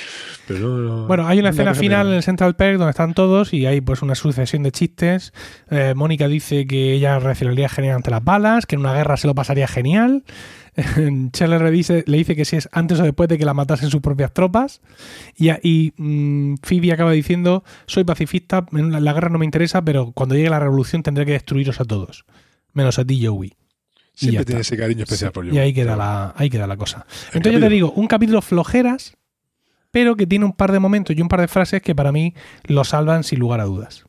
Pero 0.46 0.60
no- 0.60 0.78
no- 0.78 1.06
Bueno, 1.06 1.26
hay 1.26 1.38
una 1.40 1.50
escena 1.50 1.70
final 1.80 2.08
en 2.08 2.14
el 2.14 2.22
Central 2.22 2.56
Perk 2.56 2.78
donde 2.78 2.90
están 2.90 3.14
todos 3.14 3.52
y 3.54 3.66
hay 3.66 3.80
pues 3.80 4.02
una 4.02 4.14
sucesión 4.14 4.62
de 4.62 4.72
chistes. 4.72 5.32
Eh, 5.70 5.94
Mónica 5.96 6.28
dice 6.28 6.66
que 6.66 6.92
ella 6.92 7.18
reaccionaría 7.18 7.68
genial 7.68 7.96
ante 7.96 8.10
las 8.10 8.24
balas, 8.24 8.66
que 8.66 8.74
en 8.76 8.80
una 8.80 8.94
guerra 8.94 9.16
se 9.16 9.26
lo 9.26 9.34
pasaría 9.34 9.66
genial. 9.68 10.24
Scheller 10.76 11.60
le 11.60 11.70
dice, 11.70 12.02
le 12.06 12.16
dice 12.16 12.34
que 12.34 12.44
si 12.46 12.56
es 12.56 12.68
antes 12.72 12.98
o 12.98 13.02
después 13.02 13.28
de 13.28 13.36
que 13.36 13.44
la 13.44 13.52
matasen 13.54 13.90
sus 13.90 14.00
propias 14.00 14.32
tropas. 14.32 14.80
Y, 15.36 15.50
y 15.62 15.92
mm, 15.96 16.54
Phoebe 16.62 16.92
acaba 16.92 17.12
diciendo, 17.12 17.62
soy 17.86 18.04
pacifista, 18.04 18.64
la 18.72 19.12
guerra 19.12 19.28
no 19.28 19.38
me 19.38 19.44
interesa, 19.44 19.82
pero 19.84 20.12
cuando 20.12 20.34
llegue 20.34 20.48
la 20.50 20.60
revolución 20.60 21.02
tendré 21.02 21.26
que 21.26 21.32
destruiros 21.32 21.80
a 21.80 21.84
todos. 21.84 22.24
Menos 22.72 22.98
a 22.98 23.04
ti, 23.04 23.24
Joey. 23.24 23.52
Siempre 24.30 24.44
tiene 24.44 24.60
ese 24.62 24.76
cariño 24.76 25.02
especial 25.04 25.30
Sí, 25.30 25.34
por 25.34 25.44
yo. 25.46 25.52
y 25.54 25.58
ahí 25.58 25.72
queda, 25.74 25.96
la, 25.96 26.34
ahí 26.36 26.48
queda 26.50 26.66
la 26.66 26.76
cosa. 26.76 27.06
El 27.30 27.36
Entonces 27.38 27.60
yo 27.60 27.66
te 27.66 27.72
digo, 27.72 27.92
un 27.92 28.06
capítulo 28.06 28.40
flojeras, 28.42 29.16
pero 29.90 30.16
que 30.16 30.26
tiene 30.26 30.44
un 30.44 30.52
par 30.52 30.72
de 30.72 30.78
momentos 30.78 31.16
y 31.16 31.20
un 31.20 31.28
par 31.28 31.40
de 31.40 31.48
frases 31.48 31.82
que 31.82 31.94
para 31.94 32.12
mí 32.12 32.34
lo 32.64 32.84
salvan 32.84 33.24
sin 33.24 33.38
lugar 33.38 33.60
a 33.60 33.64
dudas. 33.64 34.04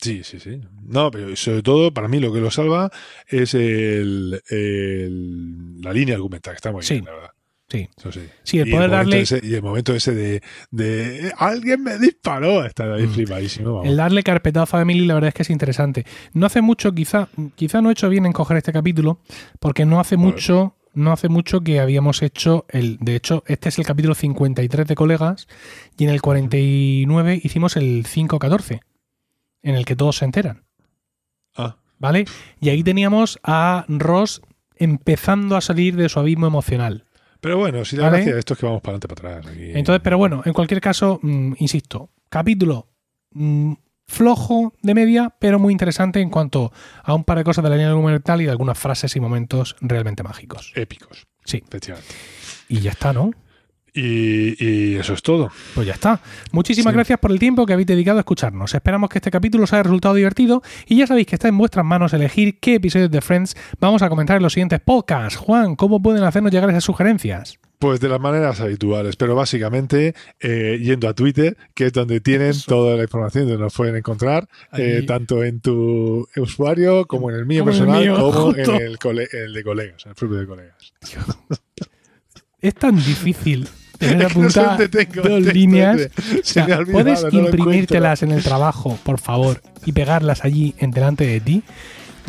Sí, 0.00 0.22
sí, 0.22 0.38
sí. 0.38 0.60
No, 0.82 1.10
pero 1.10 1.34
sobre 1.34 1.62
todo, 1.62 1.92
para 1.92 2.06
mí 2.06 2.20
lo 2.20 2.32
que 2.32 2.40
lo 2.40 2.50
salva 2.50 2.90
es 3.26 3.54
el, 3.54 4.40
el- 4.48 5.80
la 5.80 5.92
línea 5.92 6.14
argumental, 6.14 6.52
que 6.54 6.56
está 6.56 6.70
muy 6.72 6.82
Sí. 6.82 6.94
bien, 6.94 7.06
la 7.06 7.12
verdad. 7.12 7.30
Sí. 7.68 7.88
Eso 7.96 8.12
sí. 8.12 8.20
Sí, 8.42 8.58
el 8.58 8.68
y, 8.68 8.70
poder 8.70 8.84
el 8.84 8.90
darle, 8.90 9.20
ese, 9.22 9.40
y 9.42 9.54
el 9.54 9.62
momento 9.62 9.94
ese 9.94 10.14
de, 10.14 10.42
de, 10.70 11.32
alguien 11.38 11.82
me 11.82 11.98
disparó, 11.98 12.64
está 12.64 12.92
ahí 12.94 13.06
Mm. 13.06 13.10
flipadísimo. 13.10 13.72
vamos. 13.74 13.88
el 13.88 13.96
darle 13.96 14.22
carpetazo 14.22 14.76
a 14.76 14.82
Emily, 14.82 15.06
la 15.06 15.14
verdad 15.14 15.28
es 15.28 15.34
que 15.34 15.42
es 15.42 15.50
interesante. 15.50 16.04
No 16.34 16.46
hace 16.46 16.60
mucho, 16.60 16.92
quizá, 16.92 17.28
quizá 17.56 17.80
no 17.80 17.88
he 17.88 17.92
hecho 17.92 18.08
bien 18.10 18.26
en 18.26 18.32
coger 18.32 18.58
este 18.58 18.72
capítulo, 18.72 19.18
porque 19.60 19.86
no 19.86 19.98
hace 19.98 20.16
mucho, 20.18 20.76
no 20.92 21.10
hace 21.12 21.28
mucho 21.28 21.62
que 21.62 21.80
habíamos 21.80 22.22
hecho 22.22 22.66
el, 22.68 22.98
de 23.00 23.16
hecho, 23.16 23.42
este 23.46 23.70
es 23.70 23.78
el 23.78 23.86
capítulo 23.86 24.14
53 24.14 24.86
de 24.86 24.94
colegas, 24.94 25.48
y 25.96 26.04
en 26.04 26.10
el 26.10 26.20
49 26.20 27.40
hicimos 27.42 27.76
el 27.76 28.04
514, 28.08 28.80
en 29.62 29.74
el 29.74 29.84
que 29.86 29.96
todos 29.96 30.18
se 30.18 30.26
enteran. 30.26 30.64
Ah, 31.56 31.76
¿Vale? 31.98 32.26
Y 32.60 32.68
ahí 32.68 32.82
teníamos 32.82 33.38
a 33.42 33.86
Ross 33.88 34.42
empezando 34.76 35.56
a 35.56 35.60
salir 35.62 35.96
de 35.96 36.08
su 36.08 36.18
abismo 36.20 36.46
emocional. 36.46 37.03
Pero 37.44 37.58
bueno, 37.58 37.84
si 37.84 37.96
la 37.96 38.04
Vale. 38.04 38.16
gracia 38.16 38.32
de 38.32 38.38
esto 38.38 38.54
es 38.54 38.60
que 38.60 38.64
vamos 38.64 38.80
para 38.80 38.96
adelante 38.96 39.14
para 39.20 39.36
atrás. 39.38 39.52
aquí. 39.54 39.70
Entonces, 39.74 40.00
pero 40.02 40.16
bueno, 40.16 40.40
en 40.46 40.54
cualquier 40.54 40.80
caso, 40.80 41.20
mm, 41.22 41.52
insisto, 41.58 42.08
capítulo 42.30 42.88
mm, 43.32 43.74
flojo 44.06 44.72
de 44.80 44.94
media, 44.94 45.34
pero 45.38 45.58
muy 45.58 45.72
interesante 45.72 46.20
en 46.22 46.30
cuanto 46.30 46.72
a 47.02 47.12
un 47.12 47.24
par 47.24 47.36
de 47.36 47.44
cosas 47.44 47.62
de 47.62 47.68
la 47.68 47.76
línea 47.76 47.90
argumental 47.90 48.40
y 48.40 48.44
de 48.46 48.50
algunas 48.50 48.78
frases 48.78 49.14
y 49.14 49.20
momentos 49.20 49.76
realmente 49.82 50.22
mágicos. 50.22 50.72
épicos, 50.74 51.26
Sí, 51.44 51.62
efectivamente. 51.68 52.14
y 52.70 52.80
ya 52.80 52.92
está, 52.92 53.12
¿no? 53.12 53.30
Y, 53.96 54.56
y 54.64 54.96
eso 54.96 55.14
es 55.14 55.22
todo. 55.22 55.52
Pues 55.74 55.86
ya 55.86 55.92
está. 55.92 56.20
Muchísimas 56.50 56.92
Sí. 56.92 56.96
gracias 56.96 57.18
por 57.20 57.30
el 57.30 57.38
tiempo 57.38 57.64
que 57.64 57.72
habéis 57.74 57.86
dedicado 57.86 58.18
a 58.18 58.22
escucharnos. 58.22 58.74
Esperamos 58.74 59.08
que 59.08 59.18
este 59.18 59.30
capítulo 59.30 59.64
os 59.64 59.72
haya 59.72 59.84
resultado 59.84 60.14
divertido 60.16 60.62
y 60.88 60.96
ya 60.96 61.06
sabéis 61.06 61.28
que 61.28 61.36
está 61.36 61.46
en 61.48 61.56
vuestras 61.56 61.84
manos 61.84 62.12
elegir 62.12 62.58
qué 62.58 62.74
episodios 62.74 63.10
de 63.10 63.20
Friends 63.20 63.56
vamos 63.78 64.02
a 64.02 64.08
comentar 64.08 64.36
en 64.36 64.42
los 64.42 64.52
siguientes 64.52 64.80
podcasts. 64.80 65.36
Juan, 65.38 65.76
¿cómo 65.76 66.02
pueden 66.02 66.24
hacernos 66.24 66.50
llegar 66.50 66.68
esas 66.70 66.82
sugerencias? 66.84 67.58
Pues 67.78 68.00
de 68.00 68.08
las 68.08 68.18
maneras 68.20 68.60
habituales, 68.60 69.14
pero 69.16 69.34
básicamente 69.36 70.14
eh, 70.40 70.78
yendo 70.82 71.08
a 71.08 71.14
Twitter, 71.14 71.56
que 71.74 71.86
es 71.86 71.92
donde 71.92 72.20
tienen 72.20 72.50
Eso. 72.50 72.64
toda 72.66 72.96
la 72.96 73.02
información, 73.02 73.46
donde 73.46 73.62
nos 73.62 73.74
pueden 73.74 73.94
encontrar, 73.96 74.48
eh, 74.76 75.04
tanto 75.06 75.44
en 75.44 75.60
tu 75.60 76.26
usuario 76.36 77.04
como 77.06 77.30
en 77.30 77.36
el 77.36 77.46
mío 77.46 77.60
Como 77.60 77.72
el 77.72 77.76
personal, 77.78 78.00
mío, 78.02 78.14
como 78.16 78.32
justo. 78.32 78.74
en 78.74 78.82
el, 78.82 78.98
el 79.32 79.52
de 79.52 79.62
colegas, 79.62 80.02
en 80.06 80.10
el 80.10 80.14
propio 80.16 80.38
de 80.38 80.46
colegas. 80.46 80.94
Es 82.60 82.74
tan 82.74 82.96
difícil 82.96 83.68
tener 83.98 84.16
no 84.36 84.50
sé 84.50 84.60
apuntadas 84.60 84.80
el 84.80 85.08
dos 85.42 85.54
líneas. 85.54 86.08
O 86.18 86.38
sea, 86.42 86.80
¿Puedes 86.90 87.24
no 87.32 87.40
imprimírtelas 87.40 88.22
en 88.22 88.32
el 88.32 88.42
trabajo, 88.42 88.98
por 89.02 89.18
favor, 89.20 89.62
y 89.84 89.92
pegarlas 89.92 90.44
allí 90.44 90.74
en 90.78 90.90
delante 90.90 91.26
de 91.26 91.40
ti? 91.40 91.62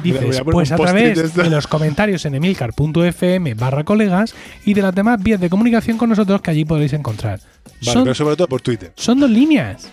Dices, 0.04 0.42
pues 0.52 0.72
a 0.72 0.76
través 0.76 1.34
de 1.34 1.50
los 1.50 1.68
comentarios 1.68 2.26
en 2.26 2.36
emilcar.fm 2.36 3.54
barra 3.54 3.84
colegas 3.86 4.36
y 4.66 4.74
de 4.74 4.82
las 4.82 4.94
demás 4.94 5.24
vías 5.24 5.40
de 5.40 5.50
comunicación 5.50 5.98
con 5.98 6.10
nosotros 6.10 6.42
que 6.42 6.52
allí 6.52 6.66
podréis 6.66 6.92
encontrar. 6.94 7.40
Vale, 7.82 7.94
son, 7.94 8.04
pero 8.04 8.14
sobre 8.16 8.36
todo 8.36 8.48
por 8.48 8.62
Twitter. 8.62 8.92
son 8.96 9.20
dos 9.22 9.30
líneas. 9.30 9.88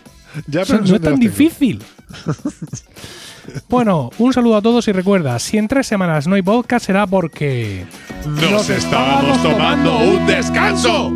Ya, 0.48 0.64
Son- 0.64 0.78
pero 0.78 0.88
no 0.90 0.96
es 0.96 1.02
tan 1.02 1.20
difícil. 1.20 1.82
bueno, 3.68 4.10
un 4.18 4.32
saludo 4.32 4.56
a 4.56 4.62
todos 4.62 4.86
y 4.88 4.92
recuerda, 4.92 5.38
si 5.38 5.58
en 5.58 5.68
tres 5.68 5.86
semanas 5.86 6.26
no 6.26 6.34
hay 6.34 6.42
podcast 6.42 6.86
será 6.86 7.06
porque... 7.06 7.84
Nos 8.50 8.70
estábamos 8.70 9.42
tomando 9.42 9.98
un 9.98 10.26
descanso. 10.26 11.12